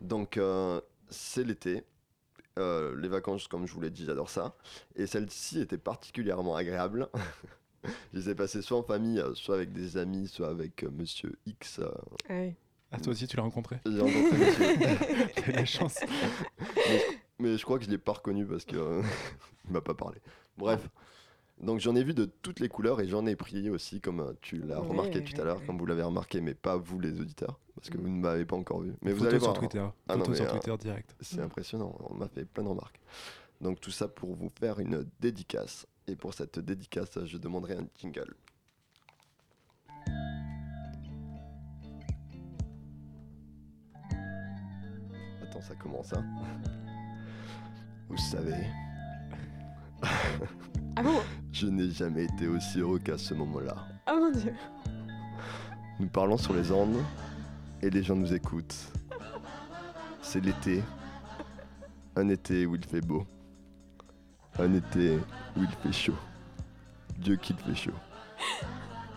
[0.00, 0.80] Donc euh,
[1.10, 1.82] c'est l'été.
[2.58, 4.54] Euh, les vacances, comme je vous l'ai dit, j'adore ça.
[4.96, 7.08] Et celle-ci était particulièrement agréable.
[7.84, 10.90] je les ai passées soit en famille, euh, soit avec des amis, soit avec euh,
[10.90, 11.78] Monsieur X.
[11.78, 11.90] euh,
[12.28, 12.54] Ah oui.
[12.90, 15.98] Ah, toi aussi, tu l'as rencontré j'ai rencontré Monsieur T'as la chance.
[17.38, 19.02] Mais je crois que je l'ai pas reconnu parce que euh,
[19.66, 20.18] il m'a pas parlé.
[20.56, 20.88] Bref.
[21.60, 24.32] Donc j'en ai vu de toutes les couleurs et j'en ai pris aussi, comme euh,
[24.40, 25.66] tu l'as Oui, remarqué oui, tout à l'heure, oui.
[25.66, 28.00] comme vous l'avez remarqué, mais pas vous les auditeurs, parce que Mm.
[28.02, 28.94] vous ne m'avez pas encore vu.
[29.02, 29.84] Mais vous allez sur voir, Twitter.
[30.08, 31.16] Ah non, sur euh, Twitter direct.
[31.20, 33.00] c'est impressionnant, on m'a fait plein de remarques.
[33.60, 35.86] Donc tout ça pour vous faire une dédicace.
[36.06, 38.34] Et pour cette dédicace, je demanderai un jingle.
[45.42, 46.24] Attends, ça commence, hein.
[48.08, 48.66] Vous savez,
[51.00, 51.22] Ah bon
[51.52, 53.76] je n'ai jamais été aussi heureux qu'à ce moment-là.
[54.04, 54.52] Ah mon dieu.
[56.00, 57.00] Nous parlons sur les ondes
[57.80, 58.90] et les gens nous écoutent.
[60.20, 60.82] C'est l'été.
[62.16, 63.24] Un été où il fait beau.
[64.58, 65.18] Un été
[65.56, 66.18] où il fait chaud.
[67.16, 67.98] Dieu qu'il fait chaud.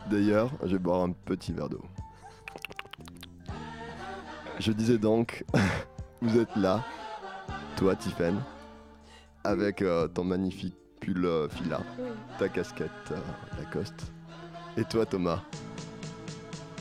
[0.08, 1.86] D'ailleurs, je vais boire un petit verre d'eau.
[4.60, 5.44] Je disais donc,
[6.22, 6.86] vous êtes là,
[7.76, 8.40] toi Tiffen,
[9.44, 11.82] avec euh, ton magnifique pull euh, fila
[12.40, 13.18] ta casquette euh,
[13.60, 14.12] Lacoste.
[14.78, 15.42] Et toi Thomas,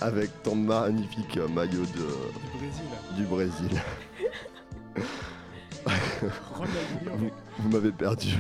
[0.01, 2.07] avec ton magnifique euh, maillot de,
[2.47, 2.85] Du Brésil.
[3.17, 3.81] du Brésil.
[6.55, 7.17] Ronaldinho.
[7.17, 8.37] Vous, vous m'avez perdu.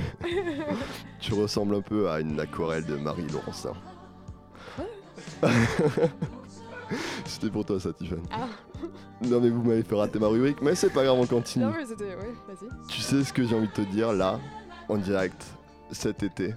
[1.18, 3.72] tu ressembles un peu à une aquarelle de Marie Laurencin.
[7.24, 8.22] C'était pour toi ça, Tiffany.
[8.30, 8.46] Ah.
[9.22, 11.64] Non mais vous m'avez fait rater ma rubrique, mais c'est pas grave, on continue.
[11.64, 12.16] Non mais c'était...
[12.16, 12.68] Ouais, vas-y.
[12.88, 14.40] Tu sais ce que j'ai envie de te dire là,
[14.88, 15.44] en direct,
[15.92, 16.54] cet été.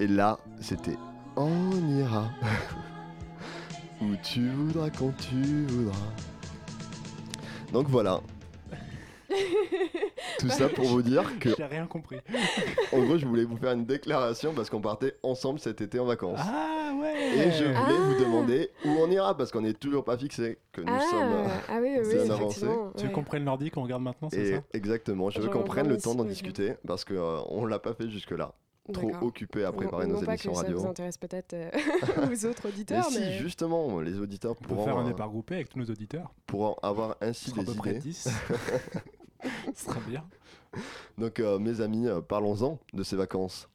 [0.00, 0.96] Et là, c'était
[1.36, 2.30] On ira.
[4.00, 6.12] Où tu voudras, quand tu voudras.
[7.72, 8.20] Donc voilà.
[10.38, 12.18] Tout ça pour vous dire que, J'ai rien compris.
[12.92, 16.04] en gros, je voulais vous faire une déclaration parce qu'on partait ensemble cet été en
[16.04, 16.38] vacances.
[16.42, 17.92] Ah ouais Et je voulais Ah.
[18.08, 21.50] vous demander où on ira parce qu'on n'est toujours pas fixé que nous ah, sommes.
[21.68, 22.66] ah oui, oui, c'est oui, avancé.
[22.96, 24.62] Tu veux qu'on prenne l'ordi qu'on regarde maintenant, c'est ça?
[24.72, 27.94] exactement, je veux qu'on prenne le temps d'en discuter parce que euh, on l'a pas
[27.94, 28.52] fait jusque-là.
[28.92, 30.76] Trop occupé à préparer non nos émissions que radio.
[30.78, 31.70] ça vous intéresse peut-être euh,
[32.30, 33.38] aux autres Mais auditeurs, si, mais...
[33.38, 36.32] justement, les auditeurs On peut pourront, faire un euh, départ groupé avec tous nos auditeurs.
[36.46, 38.00] pourront avoir ainsi des idées.
[39.66, 39.72] 10.
[39.74, 40.24] Ce sera bien.
[41.18, 43.68] Donc, euh, mes amis, euh, parlons-en de ces vacances.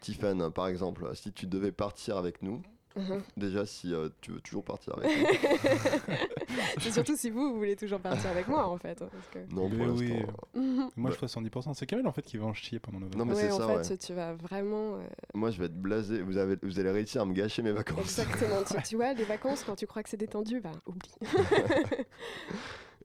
[0.00, 2.62] Tiffen, par exemple, si tu devais partir avec nous,
[2.94, 3.22] Mhm.
[3.38, 5.26] déjà si euh, tu veux toujours partir avec nous.
[6.78, 9.00] C'est surtout si vous, vous voulez toujours partir avec moi, en fait.
[9.00, 10.04] hein, parce que- Non, pour Mais l'instant.
[10.04, 10.12] oui.
[10.60, 10.60] euh.
[10.94, 11.10] Moi, Bah.
[11.10, 11.72] je fais 70%.
[11.72, 13.40] C'est Kamel en fait qui va en chier pendant nos Non, mais vacances.
[13.40, 13.96] c'est ouais, en ça, fait, ouais.
[13.96, 14.96] tu vas vraiment...
[14.96, 15.00] euh,
[15.32, 16.20] Moi, je vais être blasé.
[16.20, 18.00] Vous, avez, vous allez réussir à me gâcher mes vacances.
[18.18, 18.62] Exactement.
[18.70, 21.14] tu, tu vois, les vacances, quand tu crois que c'est détendu, bah, oublie.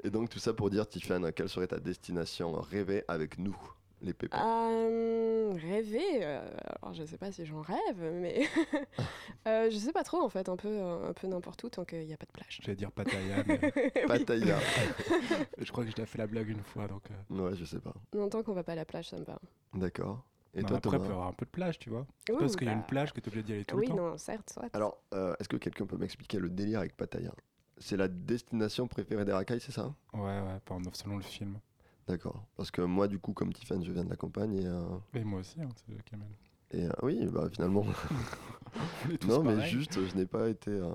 [0.04, 3.56] Et donc, tout ça pour dire, Tiffen, quelle serait ta destination rêvée avec nous,
[4.02, 6.42] les pépins Euh, rêver, euh,
[6.82, 8.46] alors je sais pas si j'en rêve, mais
[9.48, 12.06] euh, je sais pas trop en fait, un peu, un peu n'importe où tant qu'il
[12.06, 12.60] n'y a pas de plage.
[12.62, 14.04] J'allais dire Pattaya, mais Oui.
[14.08, 14.60] Pattaya.
[15.58, 16.88] je crois que je t'ai fait la blague une fois.
[16.88, 17.94] Donc, euh, ouais, je sais pas.
[18.14, 19.40] Non, tant qu'on va pas à la plage, ça me va.
[19.74, 20.24] D'accord.
[20.54, 22.08] Et bah, toi, après, il peut y avoir un peu de plage, tu vois.
[22.26, 23.66] C'est Ouh, parce qu'il y a bah, une plage que tu es obligé d'y aller
[23.66, 23.98] tout Oui, le temps.
[23.98, 24.70] non, certes, soit.
[24.74, 27.32] Alors, euh, est-ce que quelqu'un peut m'expliquer le délire avec Pattaya?
[27.80, 31.60] C'est la destination préférée des racailles, c'est ça Ouais, ouais, par- selon le film.
[32.08, 32.44] D'accord.
[32.56, 34.82] Parce que moi, du coup, comme Tiffen, je viens de la campagne et, euh,
[35.14, 36.28] Et moi aussi, hein, c'est Kamel.
[36.72, 37.86] et, euh, oui, bah finalement.
[39.28, 40.90] Non, mais juste, je n'ai pas été euh,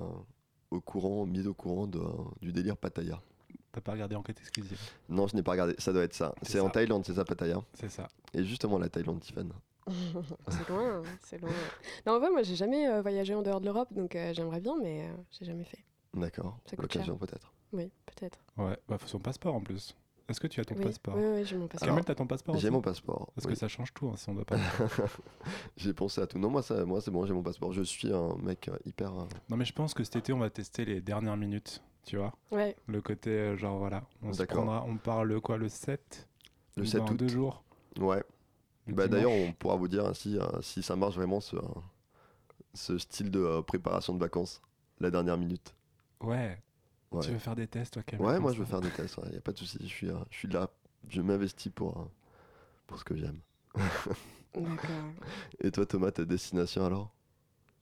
[0.71, 2.01] au courant, mis au courant de,
[2.41, 3.19] du délire Pattaya.
[3.71, 4.77] T'as pas regardé Enquête exclusive?
[5.09, 5.75] Non, je n'ai pas regardé.
[5.79, 6.33] Ça doit être ça.
[6.43, 6.69] C'est en.
[6.69, 7.61] Thaïlande, c'est ça, Pattaya?
[7.73, 8.07] C'est ça.
[8.33, 9.51] Et justement, la Thaïlande, Tiffen.
[10.47, 11.51] c'est loin, c'est loin.
[12.05, 14.61] Non, en vrai, moi, j'ai jamais euh, voyagé en dehors de l'Europe, donc euh, j'aimerais
[14.61, 15.83] bien, mais euh, j'ai jamais fait.
[16.13, 16.59] D'accord.
[16.77, 17.51] L'occasion, peut-être.
[17.71, 18.39] Oui, peut-être.
[18.57, 19.95] Ouais, bah faut son passeport en plus.
[20.29, 21.87] Est-ce que tu as ton Oui, passeport oui, oui, j'ai mon passeport.
[21.89, 23.31] Kamel, t'as ton passeport J'ai mon passeport.
[23.35, 23.53] Parce oui.
[23.53, 24.57] que ça change tout hein, si on doit pas.
[25.75, 26.39] j'ai pensé à tout.
[26.39, 27.73] Non, moi, ça, moi c'est bon, j'ai mon passeport.
[27.73, 29.11] Je suis un mec euh, hyper.
[29.13, 31.83] euh, non, mais je pense que cet été, on va tester les dernières minutes.
[32.05, 34.03] Tu vois Ouais, Le côté, euh, genre voilà.
[34.21, 36.27] On se prendra, on part le quoi, le 7
[36.77, 37.17] Le Dans 7 août.
[37.17, 37.63] deux jours.
[37.99, 38.23] Ouais.
[38.87, 41.55] Bah, D'ailleurs, on pourra vous dire si, euh, si ça marche vraiment ce,
[42.73, 44.61] ce style de préparation de vacances,
[44.99, 45.73] la dernière minute.
[46.23, 46.57] Ouais.
[47.11, 49.19] Ouais, Tu veux faire des tests, toi, Kamel ouais moi je veux faire des tests,
[49.25, 49.77] il n'y a pas de souci.
[49.81, 50.69] Je suis, euh, je suis là,
[51.09, 52.05] je m'investis pour, euh,
[52.87, 53.39] pour ce que j'aime.
[54.55, 55.13] d'accord.
[55.59, 57.13] Et toi, Thomas, ta destination alors?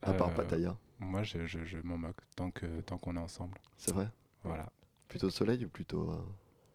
[0.02, 3.20] À part Euh, Pattaya, Moi, je, je, je m'en moque tant que tant qu'on est
[3.20, 3.58] ensemble.
[3.76, 4.08] c'est vrai?
[4.44, 4.70] Voilà.
[5.08, 6.10] Plutôt soleil ou plutôt.
[6.10, 6.22] euh,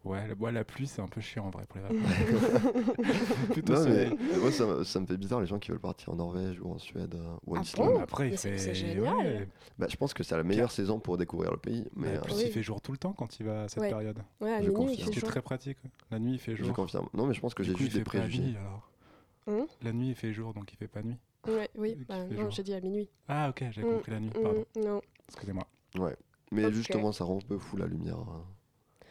[0.08, 2.52] Ouais, la, ouais, la pluie, c'est un peu chiant en vrai pour les vacances.
[3.52, 6.14] Plutôt Non, mais moi, ça, me- ça me fait bizarre les gens qui veulent partir
[6.14, 7.94] en Norvège ou en Suède euh, ou en Ah Islande.
[7.94, 8.00] bon?
[8.00, 8.58] Après, il Mais c'est- fait.
[8.58, 9.16] c'est génial.
[9.16, 9.48] ouais,
[9.78, 12.22] Bah, je pense que c'est la meilleure saison pour découvrir le pays, mais mais euh,
[12.22, 12.44] plus, Oui.
[12.46, 13.90] il fait jour tout le temps quand il va à cette Ouais.
[13.90, 14.20] période.
[14.42, 14.98] Ouais, à Je minuit, il confirme.
[14.98, 15.30] fait Ce qui est jour.
[15.30, 15.78] très pratique.
[15.84, 15.92] ouais.
[16.12, 16.74] La nuit, il fait je jour.
[16.76, 17.08] confirme.
[17.14, 18.42] Non, mais je pense que j'ai juste des préjugés.
[18.44, 18.90] nuit alors.
[19.48, 21.18] Hum La nuit, il fait jour, donc il fait pas nuit.
[21.48, 23.10] Ouais, oui, bah, non, j'ai dit à minuit.
[23.30, 24.66] Ah, ok, j'ai Mm, compris la nuit, pardon.
[24.76, 25.66] Hum, non, Excusez-moi.
[26.52, 26.74] Mais Ok.
[26.74, 28.18] justement, ça rend un peu fou la lumière.
[28.20, 28.42] euh,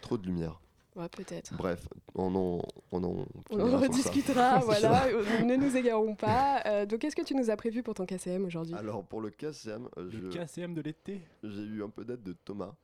[0.02, 0.60] Trop de lumière.
[0.96, 1.54] Ouais, peut-être.
[1.56, 6.62] Bref, on en, on en, On en rediscutera, voilà, euh, ne nous égarons pas.
[6.66, 8.74] Euh, donc, qu'est-ce que tu nous as prévu pour ton KCM aujourd'hui?
[8.74, 12.22] Alors pour le KCM, euh, Le je- KCM de l'été j'ai eu un peu d'aide
[12.22, 12.74] de Thomas.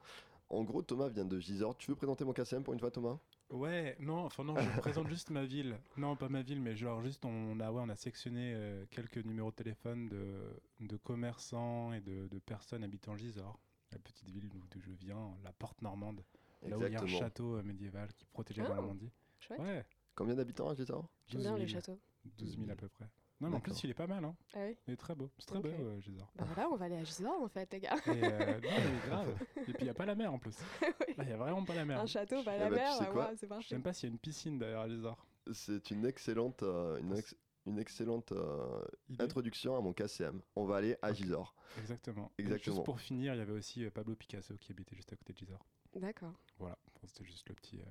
[0.51, 1.77] En gros, Thomas vient de Gisors.
[1.79, 3.17] Tu veux présenter mon KCM pour une fois, Thomas?
[3.49, 5.79] Ouais, non, enfin non, je présente juste ma ville.
[5.97, 9.19] Non, pas ma ville, mais genre juste on a, ouais, on a sectionné euh, quelques
[9.25, 13.59] numéros de téléphone de, de commerçants et de, de personnes habitant Gisors,
[13.93, 16.23] la petite ville d'où je viens, la porte normande,
[16.71, 18.75] là où il y a un château euh, médiéval qui protégeait la Ah.
[18.77, 19.11] Normandie.
[19.41, 19.61] Chouette.
[19.61, 19.85] Ouais,
[20.15, 21.99] Combien d'habitants à Gisors J'aime 12 bien les 000, châteaux.
[22.39, 23.07] 12 000 à peu près.
[23.41, 24.37] Non, mais en plus il est pas mal, hein.
[24.55, 26.31] Ah oui Il est très beau, c'est très beau euh, Gisors.
[26.37, 27.97] Bah voilà, on va aller à Gisors en fait, les gars.
[28.07, 29.35] Et euh, non, mais grave.
[29.57, 30.57] Et puis il n'y a pas la mer en plus.
[31.17, 31.99] Là, il n'y a vraiment pas la mer.
[32.01, 33.75] Un château, pas Eh la bah, tu mer, sais quoi ouais, c'est Je parfait.
[33.75, 35.27] sais pas s'il y a une piscine d'ailleurs à Gisors.
[35.53, 37.35] C'est une excellente, euh, une, ex-
[37.67, 38.85] une excellente euh,
[39.19, 40.41] introduction à mon KCM.
[40.55, 41.13] On va aller à.
[41.13, 41.57] Gisors.
[41.81, 42.31] Exactement.
[42.39, 42.77] Et Exactement.
[42.77, 45.39] Juste pour finir, il y avait aussi Pablo Picasso qui habitait juste à côté de
[45.39, 45.67] Gisors.
[45.95, 46.35] D'accord.
[46.59, 47.85] Voilà, Bon, c'était juste le petit euh,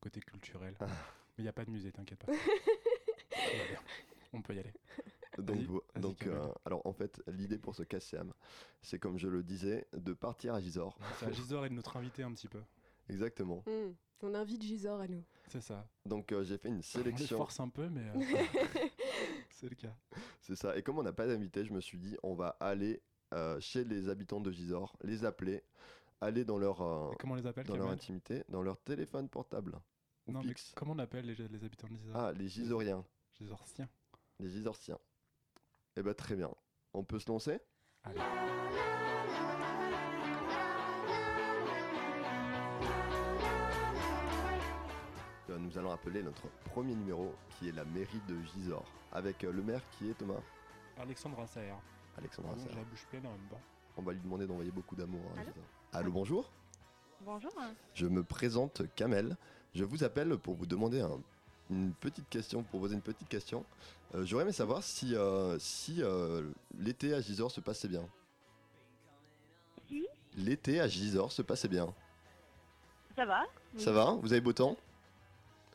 [0.00, 0.74] côté culturel.
[0.80, 0.86] Ah.
[0.86, 2.32] Mais il n'y a pas de musée, t'inquiète pas.
[2.32, 3.80] Tout va bien.
[4.32, 4.72] On peut y aller.
[5.38, 5.58] Donc,
[5.96, 8.32] donc euh, alors en fait, l'idée pour ce KCM,
[8.82, 10.98] c'est comme je le disais, de partir à Gisors.
[11.18, 12.60] C'est à Gisors et de notre invité un petit peu.
[13.08, 13.62] Exactement.
[13.66, 15.24] Hmm, On invite Gisors à nous.
[15.48, 15.88] C'est ça.
[16.04, 17.38] Donc euh, j'ai fait une On les sélection.
[17.38, 18.44] force un peu, mais euh,
[19.50, 19.94] c'est le cas.
[20.40, 20.76] C'est ça.
[20.76, 23.00] Et comme on n'a pas d'invité, je me suis dit, on va aller
[23.32, 25.62] euh, chez les habitants de Gisors, les appeler,
[26.20, 29.28] aller dans leur, euh, Et comment on les appelle dans leur intimité, dans leur téléphone
[29.28, 29.80] portable.
[30.26, 30.72] ou Non, mais fixe.
[30.76, 33.04] comment on appelle les, les habitants de Gisors Ah, les Gisoriens,
[33.38, 33.88] Gisorsiens.
[34.38, 34.98] les Gisorsiens.
[35.96, 36.50] Eh ben très bien.
[36.92, 37.58] On peut se lancer?
[38.04, 38.20] Allez.
[45.50, 49.52] Euh, Nous allons appeler notre premier numéro, qui est la mairie de Gisors, avec euh,
[49.52, 50.40] le maire qui est Thomas?
[50.98, 51.74] Alexandre Assaer.
[52.18, 53.60] Alexandre j'ai la bouche pleine en même temps.
[53.96, 55.50] On va lui demander d'envoyer beaucoup d'amour à Allô?
[55.50, 55.64] Gisors.
[55.92, 56.50] Allô, bonjour.
[57.22, 57.52] Bonjour.
[57.94, 59.36] Je me présente Kamel.
[59.74, 61.20] Je vous appelle pour vous demander un-
[61.70, 63.64] une petite question, pour poser une petite question.
[64.14, 68.08] Euh, J'aurais aimé savoir si, euh, si euh, l'été à Gisors se passait bien.
[69.88, 71.92] Si, L'été à Gisors se passait bien.
[73.16, 73.42] ça va
[73.74, 73.80] Oui.
[73.82, 74.76] Ça va Vous avez beau temps?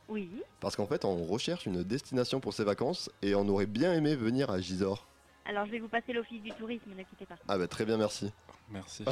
[0.08, 0.30] Oui.
[0.60, 4.16] Parce qu'en fait, on recherche une destination pour ces vacances et on aurait bien aimé
[4.16, 5.06] venir à Gisors.
[5.44, 7.36] Alors je vais vous passer l'office du tourisme, ne quittez pas.
[7.48, 8.32] Ah bah très bien, merci.
[8.70, 9.04] Merci.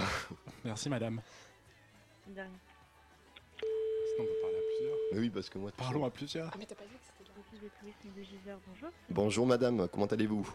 [0.64, 1.20] Merci, madame.
[2.28, 2.48] De rien.
[3.60, 4.96] Sinon, on peut parler à plusieurs.
[5.12, 5.70] Mais oui, parce que moi...
[5.76, 6.50] Parlons à plusieurs.
[6.52, 7.30] Ah, mais t'as pas dit que c'était.
[7.36, 8.88] L'office de tourisme de Gisors, bonjour.
[9.10, 10.48] Bonjour madame, comment allez-vous?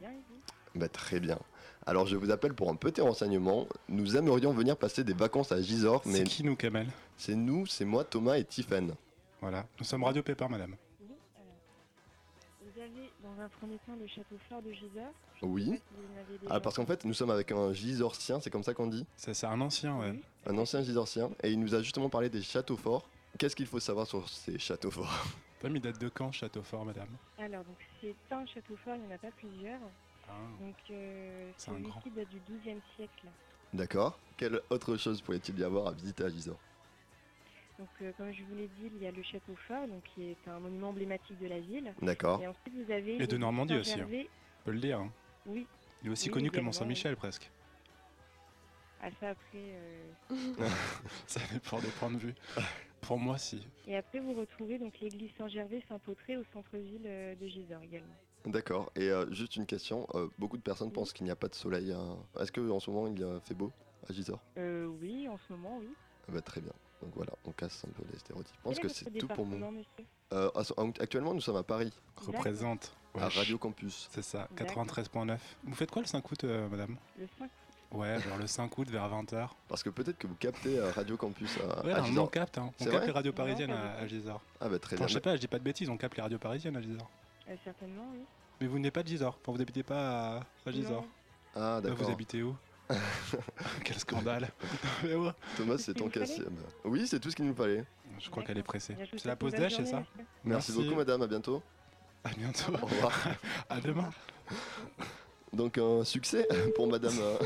[0.00, 0.78] Bien et vous?
[0.78, 1.38] Bah très bien.
[1.86, 3.66] Alors je vous appelle pour un petit renseignement.
[3.88, 6.88] Nous aimerions venir passer des vacances à Gisors, mais C'est qui nous, Kamel?
[7.16, 8.94] c'est nous, c'est moi, Thomas et Tiffen.
[9.40, 9.64] Voilà.
[9.78, 10.76] Nous sommes Radio Pépin, madame.
[13.22, 15.12] Dans un premier temps le château fort de Gisors.
[15.42, 15.64] Oui.
[15.74, 15.80] si
[16.48, 19.34] Ah parce qu'en fait nous sommes avec un Gisorsien, c'est comme ça qu'on dit Ça,
[19.34, 20.10] c'est un ancien, ouais.
[20.10, 20.22] Oui.
[20.46, 23.08] Un ancien Gisorsien, et il nous a justement parlé des châteaux forts.
[23.38, 25.24] Qu'est-ce qu'il faut savoir sur ces châteaux forts?
[25.60, 27.08] Pas mis date de quand, Château Fort, madame?
[27.38, 29.78] Alors, donc c'est un château fort, il n'y en a pas plusieurs.
[30.26, 30.32] Ah.
[30.58, 32.00] Donc, euh, C'est un grand.
[32.00, 33.26] qui date du XIIe siècle.
[33.74, 36.58] D'accord Quelle autre chose pourrait-il y avoir à visiter à Gisors?
[37.80, 40.24] Donc, euh, comme je vous l'ai dit, il y a le château fort, donc qui
[40.24, 41.94] est un monument emblématique de la ville.
[42.02, 43.22] D'accord Et ensuite, vous avez.
[43.22, 44.28] Et de Normandie aussi, Saint-Gervais.
[44.60, 44.98] On peut le dire.
[45.00, 45.10] hein.
[45.46, 45.66] Oui,
[46.02, 47.50] Il est aussi Oui, connu que le Mont-Saint-Michel, presque.
[49.00, 49.38] à ça après.
[49.54, 50.12] euh,
[51.26, 52.34] Ça dépend des points de vue.
[53.00, 53.66] Pour moi, si.
[53.86, 58.14] Et après, vous retrouvez donc l'église Saint-Gervais Saint-Autré au centre-ville euh, de Gisors également.
[58.44, 58.92] D'accord.
[58.94, 61.54] Et euh, juste une question, euh, beaucoup de personnes pensent qu'il n'y a pas de
[61.54, 61.92] soleil.
[61.92, 63.72] à- Est-ce qu'en ce moment il y a fait beau
[64.06, 64.40] à Gisors?
[64.58, 65.88] Euh, oui, en ce moment, oui.
[66.28, 66.72] Ah bah, Très bien.
[67.02, 68.54] Donc voilà, on casse un peu les stéréotypes.
[68.58, 69.70] Je pense que c'est tout pour moi.
[70.32, 72.92] Euh, en- actuellement, nous sommes à Paris, Représente.
[73.18, 73.28] à.
[73.28, 74.08] Radio Campus.
[74.12, 74.84] C'est ça, D'accord.
[74.84, 75.38] 93.9.
[75.64, 76.96] Vous faites quoi le 5 août, euh, madame?
[77.18, 77.50] Le 5
[77.92, 79.48] Ouais, genre le 5 août vers 20h.
[79.66, 82.58] Parce que peut-être que vous captez euh, Radio Campus à, Ouais, à normalement, on capte.
[82.58, 82.70] Hein.
[82.80, 84.06] On capte les radios Non, parisiennes à, à.
[84.06, 84.40] Gisors.
[84.60, 85.08] Ah bah très Enfin, bien.
[85.08, 87.10] je sais pas, je dis pas de bêtises, on capte les radios parisiennes à Gisors.
[87.48, 88.20] Euh, Certainement, oui.
[88.60, 91.02] Mais vous n'êtes pas de Gisors, enfin, vous habitez pas à, à Gisors.
[91.02, 91.08] Non.
[91.56, 92.10] Ah Là, vous d'accord.
[92.10, 92.54] habitez où?
[93.84, 94.48] Quel scandale
[95.04, 95.30] Mais ouais.
[95.56, 96.44] Thomas, c'est ton cassier.
[96.84, 97.84] Oui, c'est tout ce qu'il nous fallait.
[98.18, 98.96] Je crois qu'elle est pressée.
[99.12, 100.02] C'est la pause d'âge, c'est ça.
[100.44, 101.22] Merci, beaucoup, madame.
[101.22, 101.62] À bientôt.
[102.24, 102.72] À bientôt.
[102.74, 103.12] Au revoir.
[103.68, 104.10] À demain.
[105.52, 107.14] Donc un succès pour madame.
[107.18, 107.38] euh.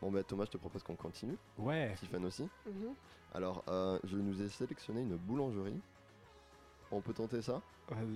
[0.00, 1.36] Bon bah Thomas, je te propose qu'on continue.
[1.58, 1.94] Ouais.
[1.98, 2.42] Tiffany aussi.
[2.66, 2.94] Mhm.
[3.34, 5.80] Alors, euh, je nous ai sélectionné une boulangerie.
[6.90, 7.60] On peut tenter ça.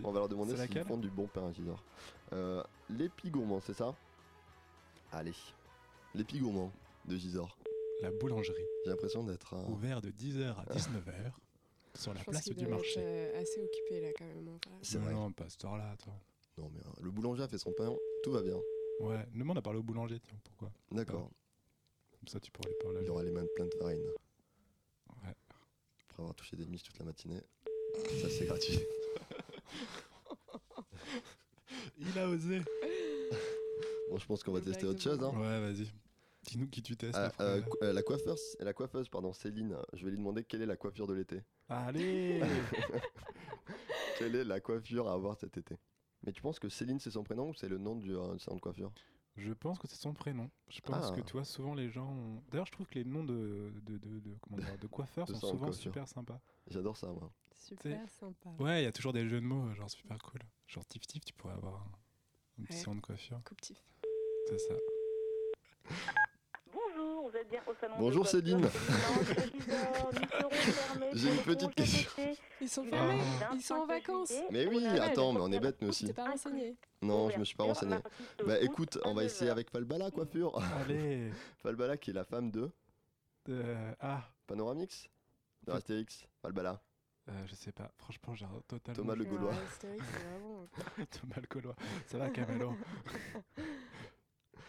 [0.05, 2.35] On va leur demander s'ils font du bon pain à.
[2.35, 3.95] Euh, L'épi gourmand, c'est ça?
[5.13, 5.35] Allez.
[6.19, 6.73] L'épi gourmand
[7.05, 7.57] de Gisors.
[8.03, 8.65] La boulangerie.
[8.85, 9.65] J'ai l'impression d'être un...
[9.71, 11.31] Ouvert de 10h à 19h
[11.95, 12.97] sur la Je place du être marché.
[12.99, 14.59] euh, assez occupé là quand même.
[14.83, 15.15] C'est non, vrai.
[15.15, 16.21] non, pas à cette heure-là, attends.
[16.57, 17.95] Non mais euh, le boulanger a fait son pain,
[18.25, 18.57] tout va bien.
[18.99, 20.73] Ouais, demande à parler au boulanger, tiens, pourquoi?
[20.91, 21.31] D'accord.
[22.19, 22.99] Comme ça, tu pourrais lui parler.
[23.05, 24.03] Il aura les mains pleines de farine.
[25.23, 25.35] Ouais.
[26.09, 27.43] Après avoir touché des miches toute la matinée.
[28.21, 28.81] Ça c'est gratuit.
[32.01, 32.61] Il a osé.
[34.11, 35.23] Bon, je pense qu'on va tester autre chose.
[35.23, 35.31] Hein.
[35.37, 35.89] Ouais, vas-y.
[36.49, 37.15] Dis-nous qui tu testes.
[37.19, 39.77] Ah, euh, euh, la coiffeuse, la coiffeuse, pardon, Céline.
[39.93, 41.43] Je vais lui demander quelle est la coiffure de l'été.
[41.69, 42.41] Allez
[44.19, 45.77] Quelle est la coiffure à avoir cet été?
[46.25, 48.57] Mais tu penses que Céline c'est son prénom ou c'est le nom du euh, salon
[48.57, 48.91] de coiffure?
[49.37, 50.51] Je pense que c'est son prénom.
[50.69, 51.15] Je pense Ah.
[51.15, 52.11] que tu vois, souvent les gens.
[52.11, 55.27] ont- D'ailleurs, je trouve que les noms de, de, de, de- comment dire, de coiffeurs
[55.27, 55.75] De sont souvent coiffure.
[55.83, 56.41] super sympas.
[56.67, 57.31] J'adore ça moi.
[57.55, 58.51] Super sympa.
[58.59, 60.41] Ouais, il y a toujours des jeux de mots, genre super cool.
[60.67, 61.93] Genre Tif Tif, tu pourrais avoir un,
[62.63, 62.81] un petit Ouais.
[62.83, 63.41] salon de coiffure.
[63.45, 63.79] Coupe tif.
[64.49, 64.75] C'est ça.
[67.29, 68.69] Bonjour, vous êtes bien au salon de Bonjour, coiffure Céline.
[71.15, 72.11] J'ai une petite question.
[72.61, 73.21] Ils sont fermés.
[73.53, 74.29] Ils sont en 25 vacances.
[74.29, 76.07] juillet Mais oui, attends, mais on est bêtes nous aussi.
[76.07, 76.77] T'es pas renseigné.
[77.03, 77.97] Non, je me suis pas renseigné.
[78.47, 79.53] Bah écoute, on va essayer 9h.
[79.53, 80.59] avec Falbala coiffure.
[80.81, 81.31] Allez
[81.63, 82.71] Falbala qui est la femme de
[83.49, 85.09] Euh, Ah, Panoramix
[85.65, 85.73] de.
[85.73, 86.25] Astérix.
[86.41, 86.81] Falbala.
[87.29, 87.91] euh, je sais pas.
[87.99, 88.97] Franchement, j'ai totalement.
[89.03, 89.53] Thomas Le Gaulois.
[89.83, 90.67] Vraiment-
[91.11, 91.77] Thomas le Gaulois.
[92.07, 92.75] Ça va, Camelo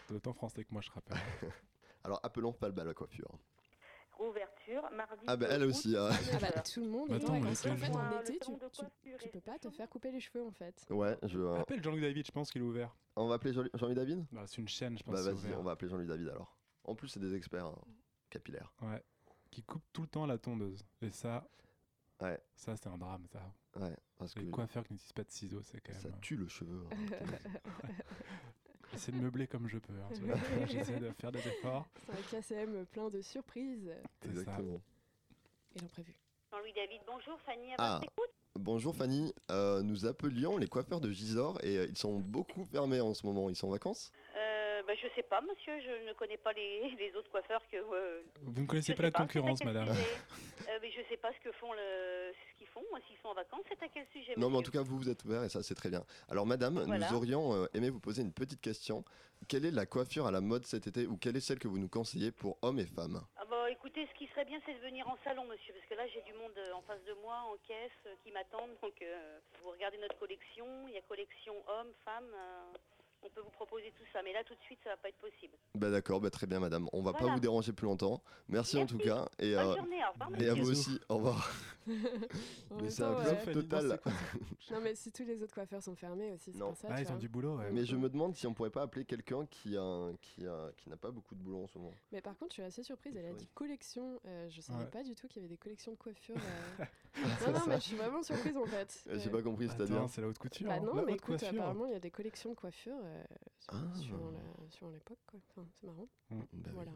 [0.06, 1.18] T'es autant français que moi, je rappelle.
[2.04, 3.30] Alors appelons Falbala coiffure.
[4.18, 5.24] Ouverture mardi.
[5.26, 5.96] Ah bah de elle août aussi.
[5.96, 6.08] hein.
[6.10, 6.74] Ah bah 9h.
[6.74, 7.60] tout le monde Bah, est attends, vacances.
[7.60, 10.44] était En fait, le en été, Le tu, peux pas te faire couper les cheveux
[10.44, 10.84] en fait.
[10.90, 11.38] Ouais, je.
[11.38, 12.94] euh, Appelle Jean-Luc David, je pense qu'il est ouvert.
[13.16, 14.26] On va appeler Jean- Jean-Louis David?
[14.30, 15.14] Bah, c'est une chaîne, je pense.
[15.14, 15.60] Bah c'est vas-y, ouvert.
[15.60, 16.54] on va appeler Jean-Louis David alors.
[16.84, 17.78] En plus, c'est des experts hein,
[18.28, 18.72] capillaires.
[18.82, 19.02] Ouais.
[19.50, 20.84] Qui coupe tout le temps la tondeuse.
[21.00, 21.48] Et ça.
[22.20, 22.38] Ouais.
[22.54, 23.40] Ça, c'est un drame, ça.
[23.76, 26.02] Ouais, parce que Les coiffeurs qui n'utilisent pas de ciseaux, c'est quand même.
[26.02, 26.84] ça euh, tue le cheveu.
[26.90, 27.40] hein, la tondeuse.
[28.92, 29.92] J'essaie de meubler comme je peux.
[29.92, 30.08] hein.
[30.68, 31.86] J'essaie de faire des efforts.
[32.06, 33.90] C'est un KCM plein de surprises
[34.22, 34.28] ça.
[34.28, 34.80] Exactement.
[35.76, 36.14] et l'imprévu.
[36.50, 37.38] Jean-Louis David, bonjour.
[37.42, 37.92] Fanny, à Ah.
[38.00, 42.18] votre écoute Bonjour Fanny, Euh, nous appelions les coiffeurs de Gisors et euh, ils sont
[42.18, 43.48] beaucoup fermés en ce moment.
[43.48, 44.10] Ils sont en vacances?
[44.29, 44.29] euh,
[45.02, 45.80] Je sais pas, monsieur.
[45.80, 47.76] Je ne connais pas les, les autres coiffeurs que.
[47.76, 49.88] euh, Vous ne connaissez pas la concurrence, madame.
[49.88, 52.82] Euh, mais je sais pas ce que font le, ce qu'ils font.
[53.08, 55.08] S'ils sont en vacances, c'est à quel sujet Non, mais en tout cas, vous, vous
[55.08, 56.04] êtes ouvert et ça, c'est très bien.
[56.28, 57.08] Alors, madame, Voilà.
[57.10, 59.04] nous aurions euh, aimé vous poser une petite question.
[59.48, 61.78] Quelle est la coiffure à la mode cet été ou quelle est celle que vous
[61.78, 63.20] nous conseillez pour hommes et femmes?
[63.36, 65.94] Ah bah écoutez, ce qui serait bien, c'est de venir en salon, monsieur, parce que
[65.94, 68.76] là j'ai du monde euh, en face de moi, en caisse, qui m'attendent.
[68.82, 72.30] Donc euh, vous regardez notre collection, il y a collection hommes, femmes.
[73.22, 75.08] Euh, on peut vous proposer tout ça, mais là tout de suite, ça va pas
[75.08, 75.52] être possible.
[75.74, 76.88] Bah d'accord, bah très bien, madame.
[76.92, 78.22] On va pas vous déranger plus longtemps.
[78.48, 79.26] Merci, en tout cas.
[79.38, 80.40] Et, Bonne euh, journée, au revoir.
[80.42, 81.52] et à vous aussi, au revoir.
[81.86, 83.52] Mais c'est un bluff ouais.
[83.54, 84.00] Total.
[84.70, 86.88] Non mais si tous les autres coiffeurs sont fermés aussi, c'est pour ça.
[86.90, 87.70] Ah, ils ont du boulot, ouais.
[87.72, 90.88] Mais je me demande si on pourrait pas appeler quelqu'un qui, a, qui, a, qui
[90.88, 91.92] n'a pas beaucoup de boulot en ce moment.
[92.12, 93.16] Mais par contre, je suis assez surprise.
[93.16, 94.20] Elle a dit collection.
[94.26, 94.86] Euh, je savais Ouais.
[94.90, 96.36] pas du tout qu'il y avait des collections de coiffure.
[96.80, 96.84] euh.
[97.46, 99.02] non, non, mais je suis vraiment surprise en fait.
[99.08, 99.96] Euh, J'ai Euh, pas compris, c'est-à-dire.
[99.96, 100.68] Attends, c'est la haute couture.
[100.68, 100.80] Bah hein.
[100.80, 103.24] non, mais écoute, apparemment il y a des collections de coiffure euh,
[104.00, 104.86] sur- Ah.
[104.86, 105.40] la- l'époque quoi.
[105.50, 106.08] Enfin, c'est marrant.
[106.30, 106.70] Bah oui.
[106.72, 106.92] voilà.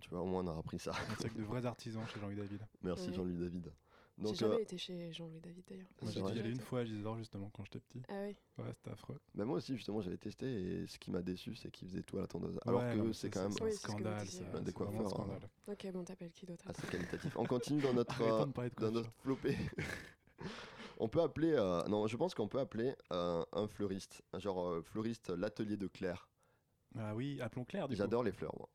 [0.00, 0.92] Tu vois, au moins on aura appris ça.
[1.18, 2.60] C'est avec de vrais artisans chez Jean-Louis David.
[2.82, 3.14] Merci Oui.
[3.14, 3.72] Jean-Louis David.
[4.16, 5.88] J'ai Donc, jamais euh, été chez Jean-Louis David d'ailleurs.
[6.00, 8.00] Moi, j'ai dû y aller une fois à Gisors, justement, quand j'étais petit.
[8.08, 8.36] Ah oui.
[8.58, 9.18] Ouais, c'était affreux.
[9.34, 10.46] bah, moi aussi, justement, j'avais testé
[10.82, 12.56] et ce qui m'a déçu, c'est qu'il faisait tout à la tondeuse.
[12.64, 14.24] Alors Ouais, que c'est quand même un c'est scandale.
[14.24, 15.08] Des C'est un coiffeurs, hein.
[15.08, 15.48] scandale.
[15.66, 17.36] Ok, bon, t'appelles qui d'autre assez qualitatif.
[17.36, 18.46] On continue dans notre, euh,
[18.78, 19.58] dans notre flopée.
[20.98, 24.82] on peut appeler, euh, non, je pense qu'on peut appeler euh, un fleuriste, genre euh,
[24.82, 26.28] fleuriste l'atelier de Claire.
[26.98, 27.98] Ah oui, appelons Claire, du coup.
[27.98, 28.68] J'adore les fleurs, moi.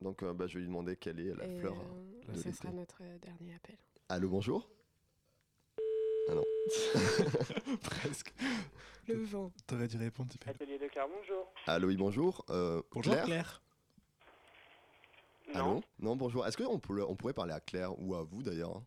[0.00, 1.74] Donc, euh, bah, je vais lui demander quelle est la Et fleur.
[1.74, 2.52] euh, de ça l'été.
[2.52, 3.76] sera notre dernier appel.
[4.08, 4.68] Allô, bonjour?
[6.30, 6.44] Ah non.
[7.82, 8.32] Presque.
[9.06, 9.50] Le vent.
[9.66, 11.52] T'aurais dû répondre, tu Atelier de Claire, bonjour.
[11.66, 12.44] Allô, oui, bonjour.
[12.50, 13.24] Euh, Bonjour Claire?
[13.24, 13.62] Claire.
[15.54, 15.80] Allô?
[15.98, 16.46] Non, bonjour.
[16.46, 18.84] Est-ce qu'on pourrait, on pourrait parler à Claire ou à vous d'ailleurs hein?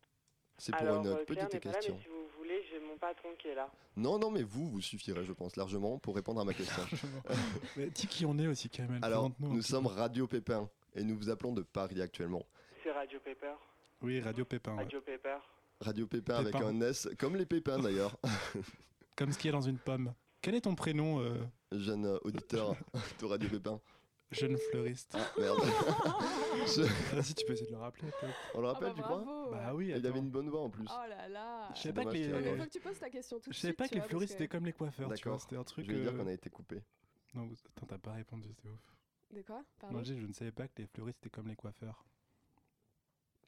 [0.60, 1.96] C'est pour Alors, une euh, Claire petite n'est pas là, question.
[1.96, 2.21] mais si vous
[2.70, 3.70] j'ai mon patron qui est là.
[3.96, 6.84] Non, non, mais vous, vous suffirez, je pense, largement pour répondre à ma question.
[7.78, 9.00] Mais dis qui on est aussi, Kamel.
[9.04, 9.88] Alors, nous sommes.
[9.88, 12.46] Radio Pépin et nous vous appelons de Paris actuellement.
[12.84, 13.54] C'est Radio Paper.
[14.02, 14.72] Oui, Radio Pépin.
[14.76, 14.84] ouais.
[14.84, 15.38] Radio Paper.
[15.80, 16.68] Radio Pépin avec Pépin.
[16.68, 18.16] un S, comme les pépins d'ailleurs.
[19.16, 20.14] Comme ce qu'il y a dans une pomme.
[20.42, 21.36] Quel est ton prénom, euh,
[21.72, 22.76] Jeune auditeur
[23.20, 23.80] de Radio Pépin.
[24.32, 25.60] Jeune fleuriste Ah, merde.
[26.68, 28.34] Je- Vas-y, tu peux essayer de le rappeler, peut-être.
[28.56, 29.24] On le Ah rappelle, bah tu crois?
[29.24, 29.52] Bravo.
[29.52, 30.86] Bah oui, Il avait une bonne voix en plus.
[30.90, 31.70] Oh là là.
[31.76, 33.50] Je savais pas que dommage qu'il les, Il faut que tu poses ta question tout
[33.50, 33.62] de je suite.
[33.62, 35.16] savais pas que tu les vois, fleuristes parce que- c'était comme les coiffeurs, tu vois.
[35.34, 35.42] D'accord.
[35.42, 35.86] C'était un truc.
[35.86, 36.82] Je vais dire euh, qu'on a été coupé.
[37.34, 38.80] Non, vous- attends, t'as pas répondu, c'est ouf.
[39.36, 39.64] De quoi?
[39.80, 39.98] Pardon?
[39.98, 42.06] Non, je dis, je ne savais pas que les fleuristes étaient comme les coiffeurs.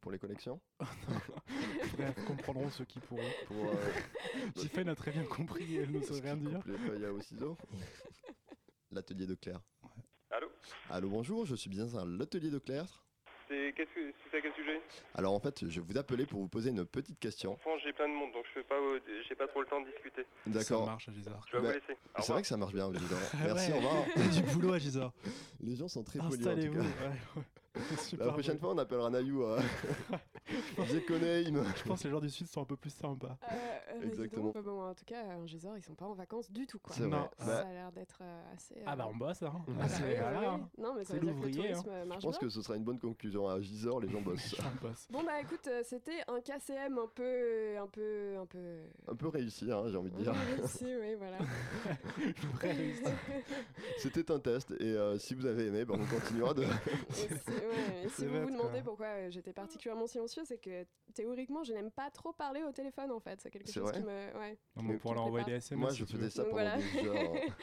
[0.01, 0.59] Pour les collections?
[1.97, 3.21] Bref, comprendront ceux qui pourront.
[3.47, 6.59] Pour euh, Tiffany a très bien compris et elle n'ose rien dire.
[6.65, 7.57] les feuilles au ciseau
[8.91, 9.61] L'atelier de Claire.
[10.35, 10.47] Allô
[10.89, 12.85] Allô, bonjour, je suis bien à l'atelier de Claire.
[13.47, 14.81] C'est qu'est-ce que c'est à quel sujet?
[15.13, 17.55] Alors en fait, je vous appelais pour vous poser une petite question.
[17.57, 19.81] Franchement, j'ai plein de monde, donc je fais pas, euh, j'ai pas trop le temps
[19.81, 20.23] de discuter.
[20.45, 20.85] Ça D'accord.
[20.87, 21.45] marche à Gisard.
[21.51, 21.99] Je vais Bah, vous laisser.
[22.19, 23.21] C'est vrai que ça marche bien, évidemment.
[23.43, 24.05] Merci, Ouais, au revoir.
[24.31, 25.11] Du boulot à Gisard.
[25.61, 26.79] Les gens sont très polis en tout Installez-vous.
[26.81, 27.43] ouais.
[27.97, 28.61] Super La prochaine bon.
[28.61, 29.43] fois, on appellera Nayou.
[29.43, 29.59] Euh...
[30.87, 31.63] Zekoneim.
[31.75, 33.37] Je pense que les gens du Sud sont un peu plus sympas.
[33.51, 33.55] Euh,
[33.95, 34.43] euh, Exactement.
[34.45, 36.77] donc, bah bon, en tout cas, en Gisors, ils sont pas en vacances du tout,
[36.79, 36.93] quoi.
[36.95, 37.11] C'est vrai.
[37.17, 37.29] Non.
[37.39, 38.75] Ça Bah, a l'air d'être euh, assez.
[38.85, 39.51] Ah bah euh, on bosse, hein.
[39.55, 40.45] ah bah Ah, c'est- oui, oui, voilà, oui.
[40.45, 40.69] hein.
[40.77, 42.47] Non, mais ça C'est veut dire que le l'ouvrier, tourisme euh, marche je pense bien.
[42.47, 43.47] que ce sera une bonne conclusion.
[43.47, 44.55] À Gisors, les gens bossent.
[44.59, 45.07] On bosse.
[45.09, 48.77] Bon bah écoute, euh, c'était un KCM un peu, un peu, un peu.
[49.11, 50.33] Un peu réussi, hein, j'ai envie de dire.
[50.65, 51.37] si, oui, voilà.
[53.97, 56.63] C'était un test et euh, si vous avez aimé, ben, on continuera de.
[58.09, 58.83] Si, ouais, vous vous demandez quoi.
[58.83, 63.11] pourquoi euh, j'étais particulièrement silencieux, c'est que théoriquement, je n'aime pas trop parler au téléphone
[63.11, 63.39] en fait.
[63.41, 64.37] C'est quelque chose vrai qui me.
[64.37, 64.57] Ouais.
[64.75, 65.59] Non, mais on pourra Tu leur envoyer prépares.
[65.59, 65.79] des SMS.
[65.81, 66.29] Moi, si je faisais veux.
[66.29, 66.77] ça pendant voilà.
[66.77, 67.33] des heures.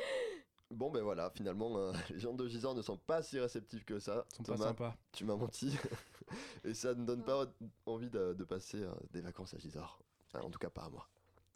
[0.71, 3.99] Bon, ben voilà, finalement, euh, les gens de Gisors ne sont pas si réceptifs que
[3.99, 4.25] ça.
[4.31, 4.97] Ils sont pas Thomas, sympas.
[5.11, 5.77] tu m'as menti.
[6.65, 7.45] et ça ne donne pas
[7.87, 9.99] envie de, de passer euh, des vacances à Gisors.
[10.29, 11.09] Enfin, en tout cas, pas à moi.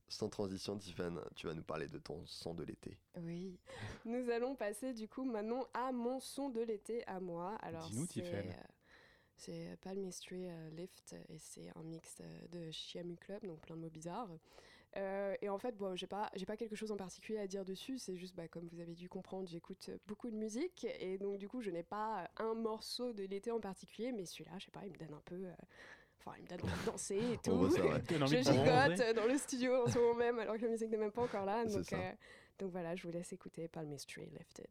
[0.08, 2.98] Sans transition, Tiffany, tu vas nous parler de ton son de l'été.
[3.16, 3.58] Oui.
[4.04, 7.56] Nous allons passer du coup maintenant à mon son de l'été à moi.
[7.62, 8.50] Alors Dis-nous, c'est, Tiffen.
[8.50, 8.62] euh,
[9.36, 13.80] c'est Palmistry euh, Lift et c'est un mix euh, de Chiamu Club, donc plein de
[13.80, 14.30] mots bizarres.
[14.96, 17.64] Euh, et en fait, bon, j'ai pas, j'ai pas quelque chose en particulier à dire
[17.64, 17.98] dessus.
[17.98, 21.48] C'est juste, bah, comme vous avez dû comprendre, j'écoute beaucoup de musique et donc du
[21.48, 24.84] coup, je n'ai pas un morceau de l'été en particulier, mais celui-là, je sais pas,
[24.86, 25.46] il me donne un peu.
[26.18, 27.52] Enfin, il me donne envie de danser et tout.
[27.52, 28.00] Ouais.
[28.08, 30.96] Donne je gigote dans le studio en ce moment même, alors que la musique n'est
[30.96, 31.64] même pas encore là.
[31.64, 32.12] Donc, euh,
[32.58, 33.68] donc voilà, je vous laisse écouter
[34.32, 34.68] Lifted.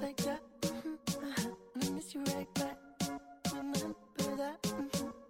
[0.00, 0.40] Like that,
[1.94, 2.76] miss you right back.
[3.52, 3.94] Remember
[4.36, 4.58] that.
[4.64, 5.21] mhm, uh-huh,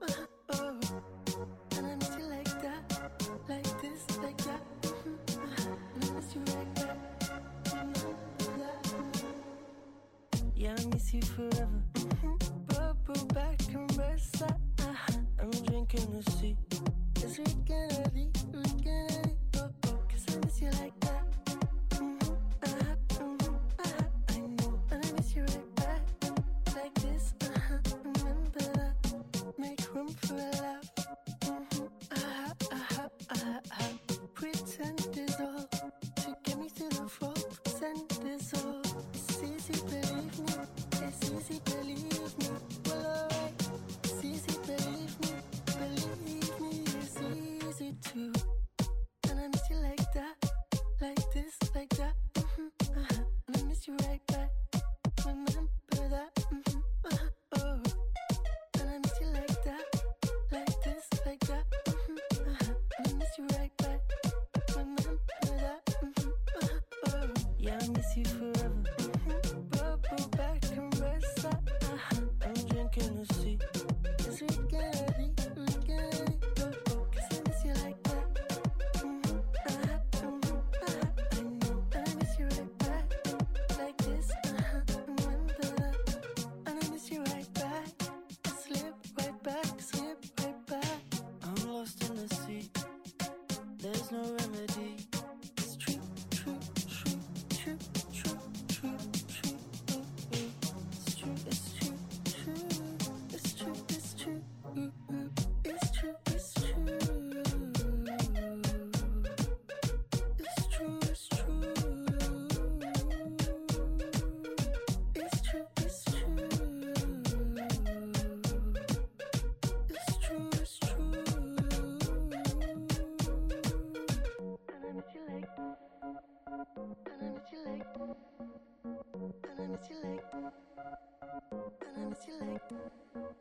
[11.13, 11.83] You forever.
[12.69, 13.91] Bubble back and
[14.41, 14.51] out.
[14.81, 15.19] uh-huh.
[15.43, 16.57] I'm drinking the sea.
[17.15, 18.11] Cause we gonna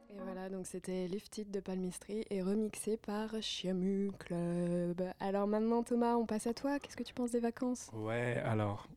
[0.09, 5.01] Et voilà, donc c'était Lifted de Palmistry et remixé par Chiamu Club.
[5.19, 6.79] Alors maintenant Thomas, on passe à toi.
[6.79, 7.89] Qu'est-ce que tu penses des vacances?
[7.93, 8.87] Ouais, alors.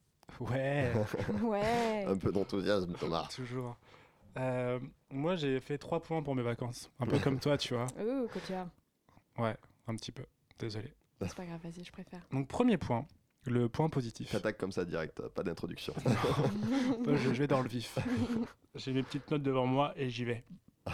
[0.40, 0.92] Ouais.
[1.42, 2.04] Ouais.
[2.06, 3.28] Un peu d'enthousiasme, Thomas.
[3.34, 3.76] Toujours.
[4.36, 4.80] Euh,
[5.10, 6.90] moi, j'ai fait trois points pour mes vacances.
[6.98, 7.86] Un peu comme toi, tu vois.
[8.00, 8.68] Oh, copiard.
[9.38, 10.24] Ouais, un petit peu.
[10.58, 10.92] Désolé.
[11.20, 12.20] C'est pas grave, vas-y, je préfère.
[12.32, 13.06] Donc, premier point,
[13.46, 14.30] le point positif.
[14.32, 15.94] J'attaque comme ça direct, pas d'introduction.
[17.06, 17.98] Je, vais dans le vif.
[18.74, 20.44] J'ai mes petites notes devant moi et j'y vais.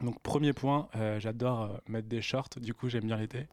[0.00, 3.46] Donc premier point, euh, j'adore euh, mettre des shorts, du coup j'aime bien l'été.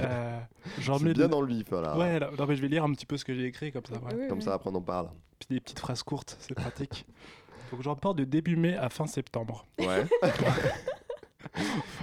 [0.00, 0.38] Euh,
[0.78, 1.96] bien de- dans le vif, là.
[1.96, 3.84] Ouais, là- non, mais je vais lire un petit peu ce que j'ai écrit comme
[3.86, 3.94] ça.
[3.98, 4.16] voilà.
[4.18, 4.44] Oui, Comme oui.
[4.44, 5.08] ça, après on en parle.
[5.38, 7.06] Puis des petites phrases courtes, c'est pratique.
[7.72, 9.64] Donc j'en porte de début mai à fin septembre.
[9.78, 10.04] Ouais.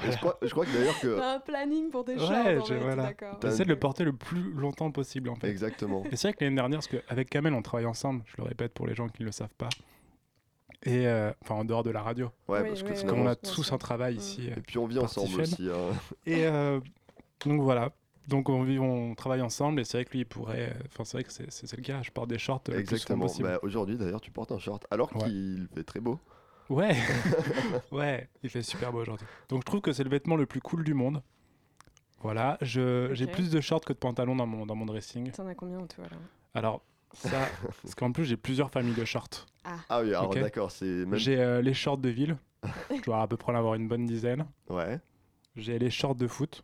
[0.07, 1.17] Et je, crois, je crois que d'ailleurs que.
[1.17, 3.03] T'as un planning pour tes Ouais, je- fait, voilà.
[3.03, 3.39] d'accord.
[3.39, 5.49] T'as- J'essaie de le porter le plus longtemps possible en fait.
[5.49, 6.03] Exactement.
[6.11, 8.73] Et c'est vrai que l'année dernière, parce qu'avec Kamel, on travaille ensemble, je le répète
[8.73, 9.69] pour les gens qui ne le savent pas.
[10.83, 12.29] Et euh, enfin, en dehors de la radio.
[12.47, 13.73] Ouais, Oui, parce que oui, on a tous sûr.
[13.73, 14.47] un travail ici.
[14.49, 15.69] euh, Et puis on vit ensemble Parti aussi.
[15.69, 15.95] hein.
[16.25, 16.79] Et euh,
[17.45, 17.91] donc voilà.
[18.27, 20.69] Donc on, vit, on travaille ensemble et c'est vrai que lui il pourrait.
[20.69, 22.01] euh, Enfin, c'est vrai que c'est- le cas.
[22.03, 23.25] Je porte des shorts le plus souvent Exactement.
[23.25, 23.47] possible.
[23.47, 25.23] Bah, Aujourd'hui d'ailleurs, tu portes un short alors Ouais.
[25.23, 26.19] qu'il fait très beau.
[26.69, 26.95] Ouais,
[27.91, 29.25] ouais, il fait super beau aujourd'hui.
[29.49, 31.21] Donc je trouve que c'est le vêtement le plus cool du monde.
[32.21, 35.31] Voilà, je- j'ai plus de shorts que de pantalons dans mon, dans mon dressing.
[35.31, 36.17] T'en as combien toi là?
[36.55, 36.81] Alors,
[37.13, 37.39] ça,
[37.83, 39.45] parce qu'en plus j'ai plusieurs familles de shorts.
[39.63, 40.39] Ah oui, alors Ok.
[40.39, 41.15] d'accord, c'est même.
[41.15, 42.37] J'ai euh, les shorts de ville,
[42.95, 44.45] je dois à peu près en avoir une bonne dizaine.
[44.69, 44.99] Ouais.
[45.55, 46.63] J'ai les shorts de foot,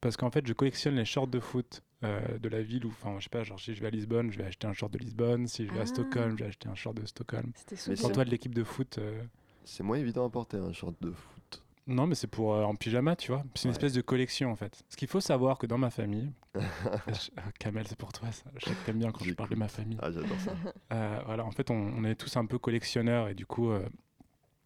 [0.00, 3.16] parce qu'en fait je collectionne les shorts de foot euh, de la ville, ou enfin
[3.18, 4.98] je sais pas, genre si je vais à Lisbonne, je vais acheter un short de
[4.98, 5.82] Lisbonne, si je vais Ah.
[5.82, 7.52] à Stockholm, je vais acheter un short de Stockholm.
[7.66, 9.22] C'était Pour toi de l'équipe de foot, euh,
[9.64, 11.62] C'est moins évident à porter un short de foot.
[11.86, 13.44] Non, mais c'est pour euh, en pyjama, tu vois.
[13.54, 13.72] C'est une Ouais.
[13.76, 14.82] espèce de collection en fait.
[14.88, 18.44] Ce qu'il faut savoir que dans ma famille, Je- ah, Kamel, c'est pour toi ça.
[18.56, 19.98] Je sais que t'aimes bien quand je parle de ma famille.
[20.00, 20.52] Ah, j'adore ça.
[20.92, 23.86] Euh, voilà, en fait, on, on est tous un peu collectionneurs et du coup, euh,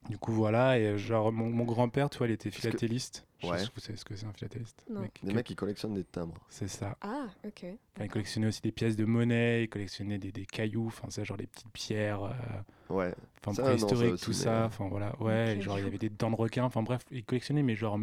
[0.08, 0.78] du coup voilà.
[0.78, 3.24] Et genre mon, mon grand-père, tu vois, il était que- philatéliste.
[3.38, 3.58] Je sais Ouais.
[3.58, 4.84] pas si vous savez ce que c'est un philatéliste.
[4.90, 5.00] Non.
[5.02, 6.34] Mec, Des que- mecs qui collectionnent des timbres.
[6.48, 6.96] C'est ça.
[7.00, 7.64] Ah, ok.
[7.94, 11.22] Enfin, il collectionnait aussi des pièces de monnaie, il collectionnait des, des cailloux, enfin ça,
[11.22, 12.32] genre des petites pierres, euh,
[12.94, 13.14] Ouais.
[13.46, 14.62] enfin préhistoriques, tout mais, ça.
[14.62, 15.60] euh, Enfin voilà, ouais.
[15.60, 16.64] Genre il y avait des dents de requin.
[16.64, 17.98] Enfin bref, il collectionnait mais genre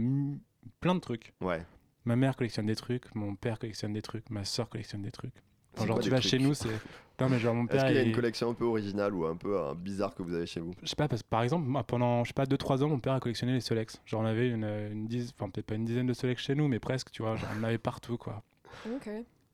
[0.79, 1.33] plein de trucs.
[1.41, 1.61] Ouais.
[2.05, 5.33] Ma mère collectionne des trucs, mon père collectionne des trucs, ma soeur collectionne des trucs.
[5.75, 6.69] Enfin, genre tu vas chez nous, c'est.
[7.19, 9.25] Non mais genre mon Est-ce qu'il y a il- une collection un peu originale ou
[9.25, 10.71] un peu euh, bizarre que vous avez chez vous?
[10.83, 12.99] Je sais pas, parce que par exemple, moi, pendant, je sais pas, 2-3 ans, mon
[12.99, 14.01] père a collectionné les Solex.
[14.05, 16.67] Genre, on avait une, une dizaine, enfin, peut-être pas une dizaine de Solex chez nous,
[16.67, 18.43] mais presque, tu vois, genre, on en avait partout, quoi.
[18.95, 19.09] Ok.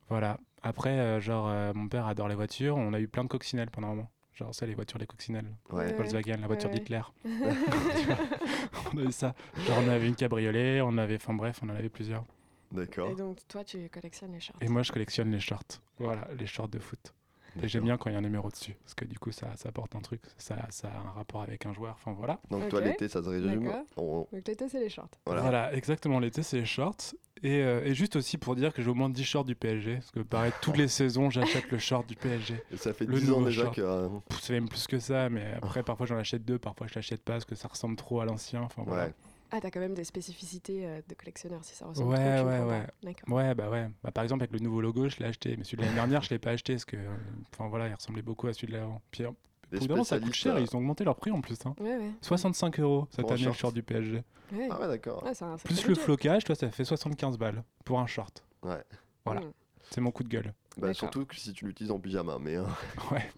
[0.10, 0.38] Voilà.
[0.64, 3.70] Après, euh, genre, euh, mon père adore les voitures, on a eu plein de coccinelles
[3.72, 4.12] pendant un moment.
[4.34, 5.50] Genre, ça, les voitures, les coccinelles.
[5.72, 5.94] Ouais.
[5.94, 6.80] Volkswagen, la voiture ouais.
[6.80, 7.02] d'Hitler.
[8.94, 9.34] On a eu ça.
[9.68, 12.26] Genre, on avait une cabriolet, on avait, enfin, bref, on en avait plusieurs.
[12.72, 13.10] D'accord.
[13.12, 14.56] Et donc toi tu collectionnes les shorts.
[14.62, 15.82] Et moi, je collectionne les shorts.
[16.00, 17.14] Voilà, les shorts de foot.
[17.62, 19.48] Et j'aime bien quand il y a un numéro dessus, parce que du coup, ça,
[19.56, 22.40] ça apporte un truc, ça, ça a un rapport avec un joueur, enfin voilà.
[22.50, 23.68] Donc toi l'été ça se résume.
[23.98, 25.10] En- Donc l'été c'est les shorts.
[25.26, 25.42] Voilà.
[25.42, 25.74] Voilà.
[25.74, 26.20] exactement.
[26.20, 27.14] L'été, c'est les shorts.
[27.44, 29.96] Et, euh, et juste aussi pour dire que j'ai au moins 10 shorts du PSG.
[29.96, 32.56] Parce que pareil, toutes les saisons, j'achète le short du PSG.
[32.72, 33.76] Et ça fait Le 10 ans déjà short.
[33.76, 33.82] que.
[33.82, 34.08] euh,
[34.42, 37.34] C'est même plus que ça, mais après, parfois j'en achète deux, parfois je l'achète pas
[37.34, 38.62] parce que ça ressemble trop à l'ancien.
[38.62, 39.06] Enfin, voilà.
[39.08, 39.14] Ouais.
[39.52, 42.48] Ah t'as quand même des spécificités euh, de collectionneur si ça ressemble Ouais, trop.
[42.48, 42.88] ouais, ouais.
[43.04, 43.30] D'accord.
[43.36, 43.90] Ouais, bah ouais.
[44.04, 45.56] Bah, par exemple, avec le nouveau logo, je l'ai acheté.
[45.58, 47.10] Mais celui de l'année dernière, je l'ai pas acheté parce que, euh,
[47.54, 49.02] enfin voilà, il ressemblait beaucoup à celui de l'avant.
[49.12, 49.30] Puis, euh,
[49.74, 50.56] évidemment, ça coûte cher.
[50.56, 51.58] euh, Ils ont augmenté leur prix en plus.
[51.66, 51.76] Hein.
[51.80, 52.12] Ouais ouais.
[52.22, 53.74] 65 euros cette année, le short.
[53.74, 54.24] du PSG.
[54.54, 54.68] Ouais.
[54.72, 55.24] Ah ouais d'accord.
[55.26, 58.44] Ah, c'est un sacré Plus le flocage, toi, ça fait 75 balles pour un short.
[58.64, 58.82] Ouais.
[59.26, 59.42] Voilà.
[59.42, 59.52] Mm.
[59.90, 60.54] C'est mon coup de gueule.
[60.78, 62.38] Bah, surtout que si tu l'utilises en pyjama.
[62.40, 62.64] Mais euh,
[63.12, 63.30] Ouais.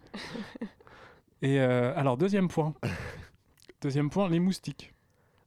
[1.41, 2.73] Et euh, alors, deuxième point.
[3.81, 4.92] Deuxième point, les moustiques.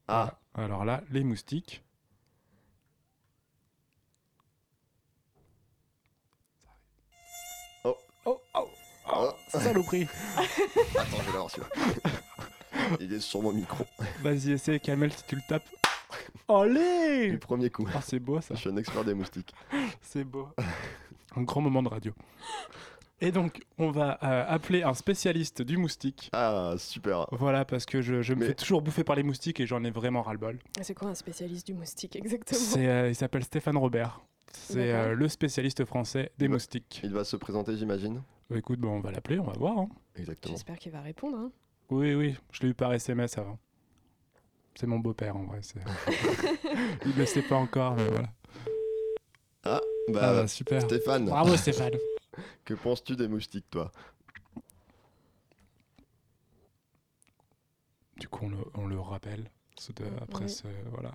[0.09, 0.39] Ah.
[0.55, 1.83] Alors là, les moustiques.
[7.85, 7.97] Oh.
[8.25, 8.69] Oh, oh,
[9.13, 9.59] oh, Oh.
[9.59, 10.07] saloperie.
[10.37, 12.11] attends, je vais l'avoir celui-là.
[13.01, 13.85] Il est sur mon micro.
[14.23, 15.69] Vas-y, essaie, Kamel, si tu le tapes.
[16.49, 17.87] Allez Du premier coup.
[17.95, 19.53] Ah, c'est beau ça, Je suis un expert des moustiques.
[20.03, 20.49] c'est beau.
[21.37, 22.13] Un grand moment de radio.
[23.23, 26.29] Et donc, on va euh, appeler un spécialiste du moustique.
[26.33, 27.27] Ah super.
[27.33, 29.83] Voilà, parce que je, je me Mais- fais toujours bouffer par les moustiques et j'en
[29.85, 30.59] ai vraiment ras-le-bol.
[30.79, 32.61] Ah, C'est quoi un spécialiste du moustique exactement?
[32.77, 34.21] Euh, il s'appelle Stéphane Robert.
[34.53, 37.01] C'est euh, le spécialiste français des Il va- moustiques.
[37.05, 38.23] Il va se présenter j'imagine.
[38.51, 39.79] Bah, écoute, bon, on va l'appeler, on va voir.
[39.79, 39.89] hein.
[40.17, 40.55] Exactement.
[40.55, 41.39] J'espère qu'il va répondre.
[41.39, 41.51] Hein.
[41.91, 43.59] Oui, oui, je l'ai eu par SMS avant.
[44.75, 45.61] C'est mon beau-père en vrai.
[47.07, 48.29] il ne le sait pas encore, mais voilà.
[49.65, 49.81] Ah
[50.13, 50.83] bah, Ah, bah, super.
[50.83, 51.25] Stéphane.
[51.25, 51.93] Bravo Stéphane.
[52.65, 53.93] Que penses-tu des moustiques toi?
[58.19, 59.51] Du coup, on le, on le rappelle.
[59.79, 60.51] ce de- après Oui.
[60.51, 60.67] ce.
[60.91, 61.13] Voilà.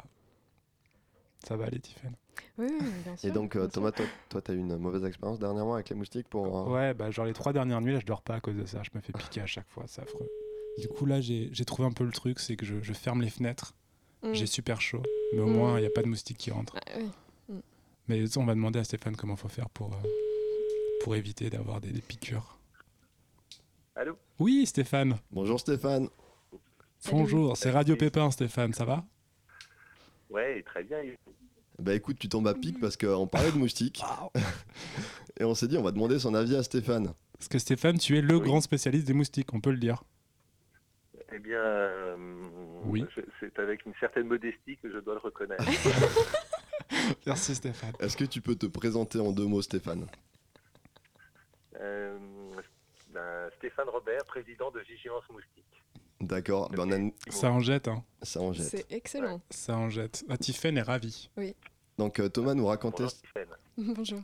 [1.48, 2.16] Ça va aller, Tiffen
[2.60, 3.28] Oui, oui, bien sûr.
[3.30, 3.68] Et donc, euh.
[3.68, 6.56] Thomas, toi, toi, t'as eu une mauvaise expérience dernièrement avec les moustiques pour.
[6.68, 8.66] euh, Ouais, bah genre les trois dernières nuits, là, je dors pas à cause de
[8.66, 8.84] ça.
[8.84, 10.30] Je me fais piquer à chaque fois, c'est affreux.
[10.78, 13.22] Du coup, là, j'ai j'ai trouvé un peu le truc, c'est que je, je ferme
[13.24, 13.74] les fenêtres.
[14.22, 14.34] Mm.
[14.34, 15.02] J'ai super chaud,
[15.34, 15.54] mais au Mm.
[15.54, 16.76] moins, il n'y a pas de moustiques qui rentrent.
[16.86, 17.10] Ah, oui.
[17.50, 17.60] Mm.
[18.08, 19.98] Mais on va demander à Stéphane comment faut faire pour, euh,
[21.04, 22.58] pour éviter d'avoir des, des piqûres.
[23.96, 24.18] Allô?
[24.40, 25.18] Oui, Stéphane.
[25.32, 26.08] Bonjour Stéphane.
[27.12, 29.04] Bonjour, c'est Radio Pépin, Stéphane, ça va?
[30.30, 30.98] Ouais, très bien.
[31.80, 34.04] Bah écoute, tu tombes à pic parce qu'on parlait de moustiques.
[35.40, 37.14] Et on s'est dit, on va demander son avis à Stéphane.
[37.38, 40.04] Parce que Stéphane, tu es le grand spécialiste des moustiques, on peut le dire.
[41.34, 42.16] Eh bien, euh,
[42.86, 43.04] Oui.
[43.40, 45.64] c'est avec une certaine modestie que je dois le reconnaître.
[47.26, 47.94] Merci Stéphane.
[48.00, 50.06] Est-ce que tu peux te présenter en deux mots, Stéphane?
[53.58, 55.66] Stéphane Robert, président de Vigilance Moustique.
[56.20, 58.04] D'accord, a une- Ça en jette, hein.
[58.22, 58.68] Ça en jette.
[58.68, 59.42] C'est excellent.
[59.50, 60.24] Ça en jette.
[60.30, 61.30] Ah, Tiffen est ravi.
[61.38, 61.56] Oui.
[61.98, 63.06] Donc euh, Thomas nous racontait,
[63.78, 64.22] Bonjour.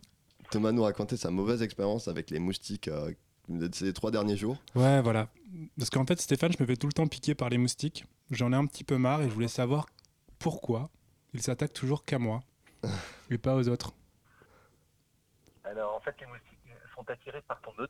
[0.51, 3.11] Thomas nous racontait sa mauvaise expérience avec les moustiques euh,
[3.49, 4.57] de ces trois derniers jours.
[4.75, 5.27] Ouais, voilà.
[5.77, 8.05] Parce qu'en fait, Stéphane, je me fais tout le temps piquer par les moustiques.
[8.31, 9.87] J'en ai un petit peu marre et je voulais savoir
[10.39, 10.89] pourquoi
[11.33, 12.41] ils s'attaquent toujours qu'à moi
[13.31, 13.91] et pas aux autres.
[15.63, 16.56] Alors, en fait, les moustiques
[16.97, 17.89] sont attirés par ton odeur.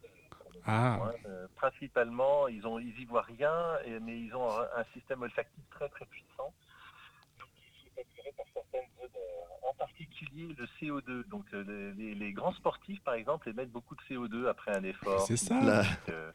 [0.66, 0.99] Ah.
[1.01, 3.53] Ouais, euh, principalement, ils ont, ils y voient rien,
[3.86, 6.53] et- mais ils ont un, un système olfactif très très puissant.
[7.39, 9.70] Donc, ils sont attirés par certaines odeurs.
[9.70, 11.24] En particulier le CO2.
[11.30, 15.22] Donc, euh, les, les grands sportifs, par exemple, émettent beaucoup de CO2 après un effort.
[15.22, 15.55] C'est ça.
[15.55, 15.84] Donc, Là.
[16.10, 16.32] euh,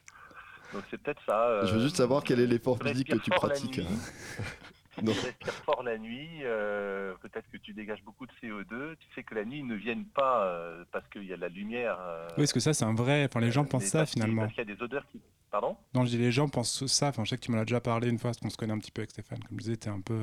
[0.72, 1.48] donc, c'est peut-être ça.
[1.48, 3.80] euh, Je veux juste savoir quel est l'effort physique que tu pratiques.
[4.98, 8.96] tu respires fort la nuit, euh, peut-être que tu dégages beaucoup de CO2.
[8.96, 11.40] Tu sais que la nuit, ils ne viennent pas euh, parce qu'il y a de
[11.40, 11.96] la lumière.
[12.00, 13.24] euh, Oui, parce que ça, c'est un vrai.
[13.24, 14.42] Enfin, les gens pensent ça finalement.
[14.42, 15.20] Parce qu'il y a des odeurs qui.
[15.50, 15.76] Pardon?
[15.94, 17.08] Non, je dis les gens pensent ça.
[17.08, 18.72] Enfin, je sais que tu m'en as déjà parlé une fois, parce qu'on se connaît
[18.72, 19.38] un petit peu avec Stéphane.
[19.40, 20.20] Comme je disais, t'es un peu.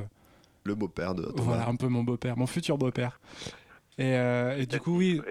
[0.63, 1.41] Le beau-père de Thomas.
[1.41, 3.19] Voilà, un peu mon beau-père, mon futur beau-père.
[3.97, 5.21] Et, euh, et du coup, oui.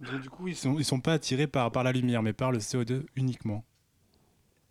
[0.00, 2.58] Du coup, ils sont, ils sont pas attirés par, par la lumière, mais par le
[2.58, 3.64] CO2 uniquement.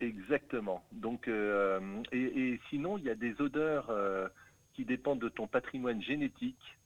[0.00, 0.84] Exactement.
[0.92, 1.80] Donc, euh,
[2.12, 4.28] et, et sinon, il y a des odeurs euh,
[4.74, 6.78] qui dépendent de ton patrimoine génétique.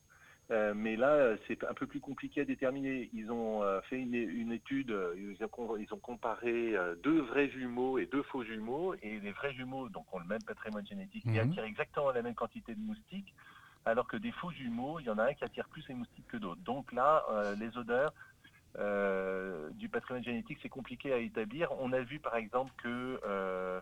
[0.51, 3.09] Euh, mais là, c'est un peu plus compliqué à déterminer.
[3.13, 7.97] Ils ont fait une, une étude, ils ont, com- ils ont comparé deux vrais jumeaux
[7.97, 8.93] et deux faux jumeaux.
[9.01, 11.51] Et les vrais jumeaux, donc, ont le même patrimoine génétique et Mhm.
[11.51, 13.33] attirent exactement la même quantité de moustiques.
[13.85, 16.27] Alors que des faux jumeaux, il y en a un qui attire plus les moustiques
[16.27, 16.61] que d'autres.
[16.61, 17.23] Donc là,
[17.59, 18.13] les odeurs,
[18.79, 21.71] euh, du patrimoine génétique, c'est compliqué à établir.
[21.79, 23.81] On a vu par exemple que euh,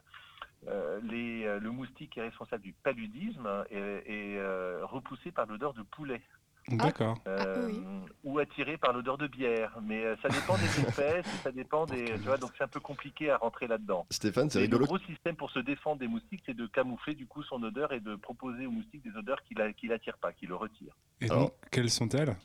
[0.68, 5.74] euh, les, le moustique qui est responsable du paludisme est, est, euh, repoussé par l'odeur
[5.74, 6.22] de poulet.
[6.68, 7.18] D'accord.
[7.28, 11.86] Euh, ou attiré par l'odeur de bière, mais euh, ça dépend des espèces, ça dépend
[11.88, 14.06] des, tu vois, donc c'est un peu compliqué à rentrer là-dedans.
[14.12, 14.82] Stéphane, c'est rigolo.
[14.82, 17.94] Le gros système pour se défendre des moustiques, c'est de camoufler du coup son odeur
[17.94, 20.96] et de proposer au moustique des odeurs qui la- qui l'attirent pas, qui le retirent.
[21.20, 22.36] Et donc, quelles sont-elles?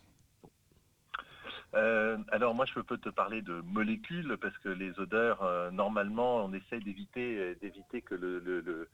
[1.77, 6.37] Euh, alors moi je peux te parler de molécules parce que les odeurs euh, normalement
[6.45, 8.89] on essaie d'éviter euh, d'éviter que le, le- le,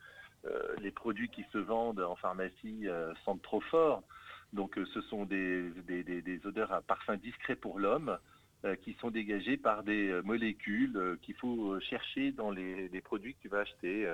[0.80, 2.86] les produits qui se vendent en pharmacie
[3.24, 4.02] sentent trop fort.
[4.52, 8.18] Donc ce sont des, des- odeurs à parfum discret pour l'homme
[8.82, 13.60] qui sont dégagées par des molécules qu'il faut chercher dans les produits que tu vas
[13.60, 14.04] acheter.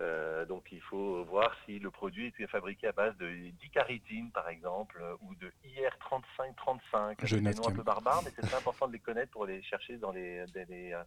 [0.00, 3.28] Euh, donc il faut voir si le produit est fabriqué à base de
[3.60, 7.16] dicaridine par exemple ou de IR3535.
[7.22, 9.30] Je C'est des note noms un peu barbares, mais c'est très important de les connaître
[9.32, 11.02] pour les chercher dans les, dans les, euh,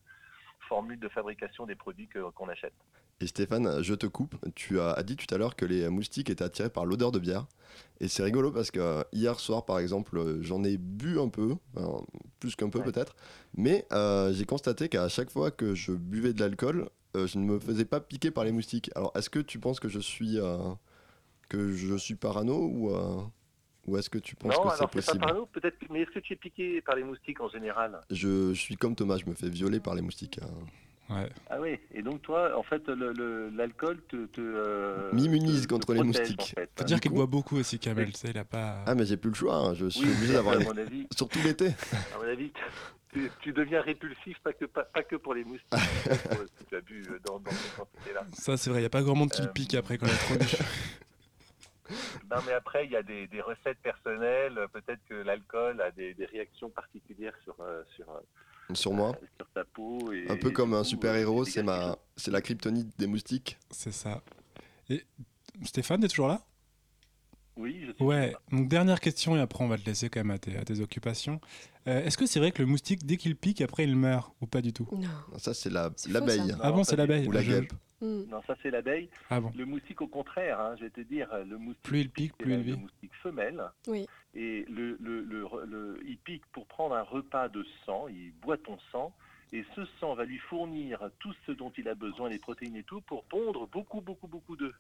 [0.68, 2.74] formules de fabrication des produits que- qu'on achète.
[3.22, 4.36] Et Stéphane, je te coupe.
[4.56, 7.46] Tu as dit tout à l'heure que les moustiques étaient attirés par l'odeur de bière.
[8.02, 11.56] Et c'est rigolo parce que euh, hier soir, par exemple, j'en ai bu un peu,
[11.78, 12.04] enfin,
[12.40, 13.16] plus qu'un peu peut-être.
[13.56, 17.46] Mais euh, j'ai constaté qu'à chaque fois que je buvais de l'alcool, euh, je ne
[17.46, 18.92] me faisais pas piquer par les moustiques.
[18.96, 20.58] Alors, est-ce que tu penses que je suis, euh,
[21.50, 23.22] que je suis parano ou, euh,
[23.88, 26.12] ou est-ce que tu penses non, que c'est c'est pas possible parano, peut-être, mais est-ce
[26.12, 28.02] que tu es piqué par les moustiques en général?
[28.12, 30.40] Je, je suis comme Thomas, je me fais violer par les moustiques.
[30.42, 30.48] hein.
[31.10, 31.30] Ouais.
[31.52, 34.26] Ah oui, et donc toi, en fait, le- le- l'alcool te...
[34.26, 36.42] te euh, M'immunise te contre les protège, moustiques.
[36.42, 36.70] en fait.
[36.78, 38.12] Faut dire qu'il boit beaucoup aussi, Kamel.
[38.12, 38.84] Tu sais, il a pas.
[38.88, 40.66] Ah, mais j'ai plus le choix, hein, je suis Oui, obligé d'avoir à les...
[40.66, 41.68] mon avis- Surtout l'été.
[42.14, 42.52] À mon avis,
[43.14, 45.70] tu, tu deviens répulsif, pas que, pas, pas que pour les moustiques,
[46.30, 46.40] pour
[46.70, 48.26] tu as bu euh, dans, dans cette quantité-là.
[48.34, 50.08] Ça, c'est vrai, il n'y a pas grand monde qui le Euh, pique après quand
[50.08, 50.46] il a trop bu.
[52.32, 54.60] Non, mais après, il y a des, des recettes personnelles.
[54.74, 58.20] Peut-être que l'alcool a des, des réactions particulières sur, euh, sur, euh,
[58.74, 59.16] Sur moi.
[59.38, 60.12] sur ta peau.
[60.12, 63.58] Et, Un peu comme un coup, super-héros, euh, c'est ma, c'est la kryptonite des moustiques.
[63.70, 64.24] C'est ça.
[64.90, 65.04] Et
[65.64, 66.42] Stéphane, t'es toujours là?
[67.58, 70.32] Oui, je suis Ouais, donc dernière question et après on va te laisser quand même
[70.32, 71.40] à tes, à tes occupations.
[71.88, 74.46] Euh, Est-ce que c'est vrai que le moustique, dès qu'il pique, après il meurt ou
[74.48, 74.88] pas du tout?
[74.92, 75.08] Non.
[75.38, 76.40] Ça, c'est la- l'abeille.
[76.52, 77.74] faux, Ah bon, c'est l'abeille Ou la Je- guêpe.
[78.06, 78.30] Mm.
[78.30, 79.10] Non, ça c'est l'abeille.
[79.30, 79.52] Ah bon.
[79.56, 82.52] Le moustique au contraire, hein, je vais te dire, le moustique, Plus il pique, plus
[82.52, 82.78] il le vit.
[82.78, 83.64] moustique femelle.
[83.88, 84.06] Oui.
[84.34, 88.58] Et le, le, le, le- il pique pour prendre un repas de sang, il boit
[88.58, 89.14] ton sang,
[89.54, 92.84] et ce sang va lui fournir tout ce dont il a besoin, les protéines et
[92.84, 94.76] tout, pour pondre beaucoup, beaucoup, beaucoup d'œufs.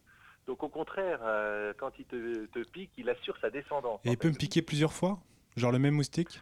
[0.47, 3.99] Donc au contraire, euh, quand il te, te pique, il assure sa descendance.
[4.05, 5.19] Et il peut me piquer plusieurs fois
[5.57, 6.39] Genre le même moustique?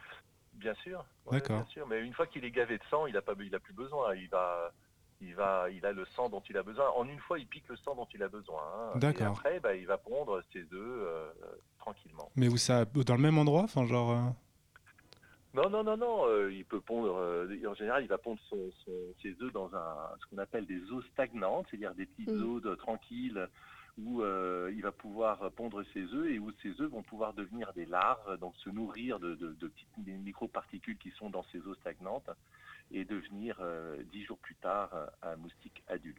[0.54, 1.04] Bien sûr.
[1.26, 1.62] ouais, D'accord.
[1.62, 1.86] Bien sûr.
[1.86, 4.14] Mais une fois qu'il est gavé de sang, il a pas, il a plus besoin.
[4.16, 4.72] Il va,
[5.20, 6.88] il va, il a le sang dont il a besoin.
[6.96, 8.60] En une fois, il pique le sang dont il a besoin.
[8.94, 8.98] hein.
[8.98, 9.22] D'accord.
[9.22, 11.30] Et après, bah, il va pondre ses œufs euh,
[11.78, 12.30] tranquillement.
[12.36, 14.10] Mais où ça Dans le même endroit Enfin, genre.
[14.12, 14.20] euh,
[15.54, 16.26] Non, non, non, non.
[16.26, 17.14] euh, il peut pondre.
[17.16, 20.66] euh, en général, il va pondre son- son- ses œufs dans un, ce qu'on appelle
[20.66, 22.42] des eaux stagnantes, c'est-à-dire des petites Mm.
[22.44, 23.48] eaux de- tranquilles
[23.96, 27.72] où euh, il va pouvoir pondre ses œufs et où ces œufs vont pouvoir devenir
[27.74, 31.76] des larves, donc se nourrir de, de- de petites microparticules qui sont dans ces eaux
[31.76, 32.28] stagnantes
[32.90, 36.18] et devenir euh, dix jours plus tard euh, un moustique adulte.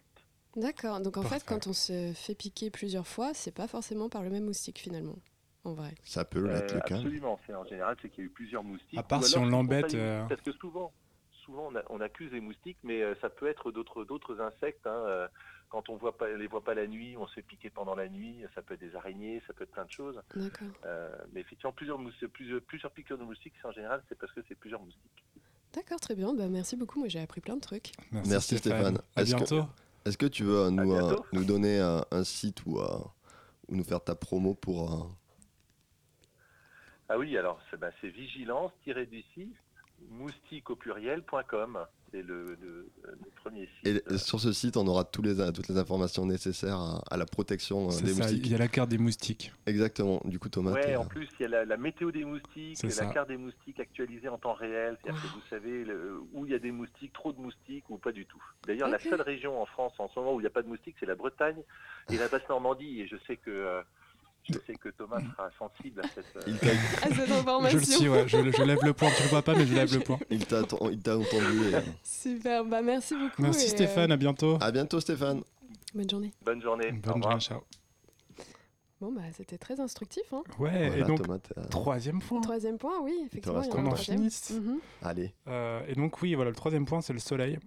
[0.56, 1.00] D'accord.
[1.02, 1.40] Donc en Parfait.
[1.40, 4.80] fait, quand on se fait piquer plusieurs fois, c'est pas forcément par le même moustique
[4.80, 5.18] finalement.
[5.64, 5.96] En vrai.
[6.04, 6.96] Ça peut l'être Euh, le cas.
[6.96, 7.40] absolument.
[7.46, 9.00] C'est en général, c'est qu'il y a eu plusieurs moustiques.
[9.00, 10.94] À part si on l'embête, euh, Parce que souvent,
[11.44, 14.86] souvent on, a- on accuse les moustiques, mais ça peut être d'autres d'autres insectes.
[14.88, 15.28] hein, euh,
[15.70, 18.08] Quand on voit pas, les voit pas la nuit, on se fait piquer pendant la
[18.08, 18.46] nuit.
[18.54, 20.22] Ça peut être des araignées, ça peut être plein de choses.
[20.36, 20.68] D'accord.
[20.86, 22.00] Euh, mais effectivement, plusieurs,
[22.32, 25.26] plusieurs, plusieurs piqûres de moustiques, c'est en général, c'est parce que c'est plusieurs moustiques.
[25.76, 26.34] D'accord, très bien.
[26.34, 27.00] Bah, merci beaucoup.
[27.00, 27.92] Moi, j'ai appris plein de trucs.
[28.12, 29.00] Merci, Stéphane.
[29.16, 29.66] À Est-ce que- bientôt.
[30.06, 32.86] Est-ce que tu veux euh, nous, euh, nous donner euh, un site ou, euh,
[33.68, 34.94] ou nous faire ta promo pour.
[34.94, 35.08] euh,
[37.10, 39.50] Ah oui, alors c'est c'est vigilance-du-6
[40.10, 41.80] moustique au pluriel.com.
[42.16, 43.88] C'est le, le- le premier site.
[44.10, 47.18] Et et sur ce site, on aura tous les, toutes les informations nécessaires à, à
[47.18, 48.46] la protection euh, des ça, moustiques.
[48.46, 49.52] il y a la carte des moustiques.
[49.66, 50.22] Exactement.
[50.24, 52.78] Du coup, Thomas, Ouais, en euh, plus, il y a la, la météo des moustiques,
[52.78, 53.06] C'est la ça.
[53.08, 54.98] carte des moustiques actualisée en temps réel.
[55.04, 57.98] C'est-à-dire que vous savez le- où il y a des moustiques, trop de moustiques ou
[57.98, 58.42] pas du tout.
[58.66, 60.70] D'ailleurs, la seule région en France en ce moment où il n'y a pas de
[60.70, 61.62] moustiques, c'est la Bretagne
[62.10, 63.02] et la Basse-Normandie.
[63.02, 63.82] Et je sais que, euh,
[64.48, 66.26] je sais que Thomas sera sensible à cette.
[66.38, 66.68] euh, il t'a-
[67.02, 67.78] Ah, cette Je information.
[67.80, 69.10] le suis, ouais, je, je lève le point.
[69.16, 70.20] Tu le vois pas, mais je lève le point.
[70.30, 71.70] il t'a entendu.
[71.72, 72.64] et, euh, Super.
[72.66, 73.42] Bah, merci beaucoup.
[73.42, 74.58] Merci euh, Stéphane, à bientôt.
[74.62, 75.42] À bientôt, Stéphane.
[75.94, 76.32] bonne journée.
[76.44, 76.92] Bonne journée.
[76.92, 77.62] Bonne journée, ciao.
[79.02, 80.24] Bon, bah, c'était très instructif.
[80.32, 80.42] Hein.
[80.58, 82.40] Ouais, Voilà, et donc, euh, troisième point.
[82.42, 83.62] Troisième point, oui, effectivement.
[83.62, 84.52] il y en a en finisse.
[84.52, 84.80] Mhm.
[85.02, 85.34] Allez.
[85.48, 87.60] Euh, et donc oui, voilà, le troisième point, c'est le soleil.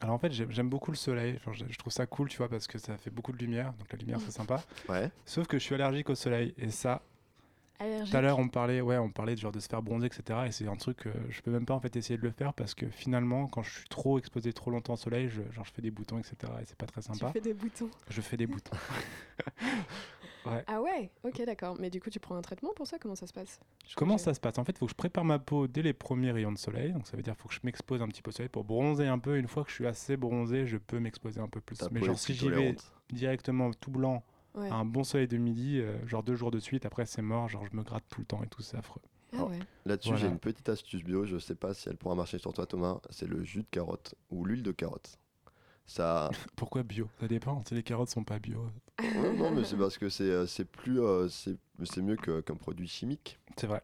[0.00, 1.34] Alors en fait, j'aime beaucoup le soleil.
[1.36, 3.72] Enfin, je, je trouve ça cool, tu vois, parce que ça fait beaucoup de lumière.
[3.78, 4.62] Donc la lumière, c'est sympa.
[4.88, 5.10] Ouais.
[5.24, 6.52] Sauf que je suis allergique au soleil.
[6.58, 7.00] Et ça,
[7.78, 8.10] Allergique.
[8.10, 10.40] tout à l'heure, on parlait, ouais, on parlait de genre de se faire bronzer, etc.
[10.46, 12.52] Et c'est un truc que je peux même pas en fait essayer de le faire
[12.52, 15.72] parce que finalement, quand je suis trop exposé trop longtemps au soleil, je, genre je
[15.72, 16.36] fais des boutons, etc.
[16.60, 17.32] Et c'est pas très Tu sympa.
[17.32, 17.90] fais des boutons.
[18.10, 18.76] Je fais des boutons.
[20.54, 20.64] ouais.
[20.66, 21.76] Ah ouais, ok, d'accord.
[21.78, 22.98] Mais du coup, tu prends un traitement pour ça?
[22.98, 23.60] Comment ça se passe?
[23.86, 24.58] Je Comment ça se passe?
[24.58, 26.92] En fait, il faut que je prépare ma peau dès les premiers rayons de soleil.
[26.92, 28.64] Donc ça veut dire qu'il faut que je m'expose un petit peu au soleil pour
[28.64, 29.36] bronzer un peu.
[29.38, 31.76] Une fois que je suis assez bronzé, je peux m'exposer un peu plus.
[31.76, 32.76] Ta Mais genre si j'y vais
[33.10, 34.22] directement tout blanc
[34.54, 34.70] Ouais.
[34.70, 37.46] à un bon soleil de midi, euh, genre deux jours de suite, après c'est mort,
[37.46, 39.02] genre je me gratte tout le temps et tout, c'est affreux.
[39.36, 39.58] Ah ouais.
[39.84, 40.22] Là-dessus, Voilà.
[40.24, 41.26] j'ai une petite astuce bio.
[41.26, 42.98] Je sais pas si elle pourra marcher sur toi, Thomas.
[43.10, 45.18] C'est le jus de carotte ou l'huile de carotte.
[45.84, 46.30] Ça.
[46.56, 47.08] Pourquoi bio?
[47.20, 48.66] Ça dépend, si les carottes sont pas bio.
[49.02, 52.56] Non, non, mais c'est parce que c'est euh, c'est plus euh, c'est c'est mieux qu'un
[52.56, 53.38] produit chimique.
[53.56, 53.82] C'est vrai,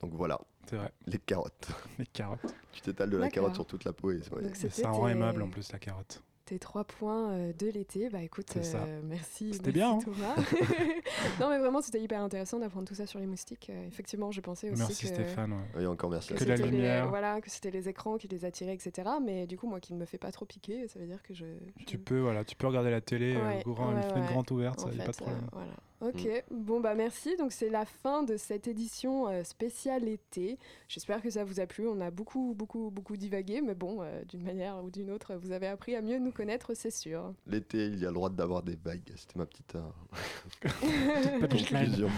[0.00, 0.90] Donc voilà, c'est vrai.
[1.06, 1.68] les carottes.
[1.98, 2.54] Les carottes.
[2.72, 4.54] Tu t'étales de la carotte sur toute la peau et ouais.
[4.54, 6.22] C'était ça rend aimable en plus la carotte.
[6.46, 8.08] Tes trois points euh, de l'été.
[8.08, 8.78] Bah écoute, C'est ça.
[8.84, 9.52] euh, merci.
[9.52, 10.36] C'était merci bien, hein Thomas.
[11.40, 13.68] non mais vraiment, c'était hyper intéressant d'apprendre tout ça sur les moustiques.
[13.70, 15.14] Euh, effectivement, j'ai pensé aussi Merci que...
[15.14, 15.52] Stéphane.
[15.52, 15.58] ouais.
[15.78, 16.32] Oui, encore merci.
[16.34, 17.08] que Que la c'était les- lumière.
[17.08, 19.08] voilà, que c'était les écrans qui les attiraient, etc.
[19.20, 21.34] Mais du coup, moi qui ne me fais pas trop piquer, ça veut dire que
[21.34, 21.46] je.
[21.78, 24.28] je- Tu peux, voilà, tu peux regarder la télé, euh, Ouais, grand- ouais, une fenêtre
[24.32, 25.44] grande ouverte, ça En y a pas de fait, problème.
[25.44, 25.72] euh, voilà.
[26.00, 27.36] Ok, bon bah merci.
[27.36, 30.58] Donc c'est la fin de cette édition euh, spéciale été.
[30.88, 31.88] J'espère que ça vous a plu.
[31.88, 35.52] On a beaucoup, beaucoup, beaucoup divagué, mais bon, euh, d'une manière ou d'une autre, vous
[35.52, 37.32] avez appris à mieux nous connaître, c'est sûr.
[37.46, 39.10] L'été, il y a le droit d'avoir des vagues.
[39.16, 42.10] C'était ma petite euh, conclusion.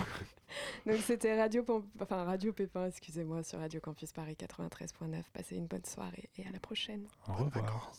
[0.86, 1.64] Donc c'était Radio,
[2.00, 5.22] enfin, Radio Pépin, excusez-moi, sur Radio Campus Paris 93.9.
[5.32, 7.06] Passez une bonne soirée et à la prochaine.
[7.28, 7.92] Au revoir.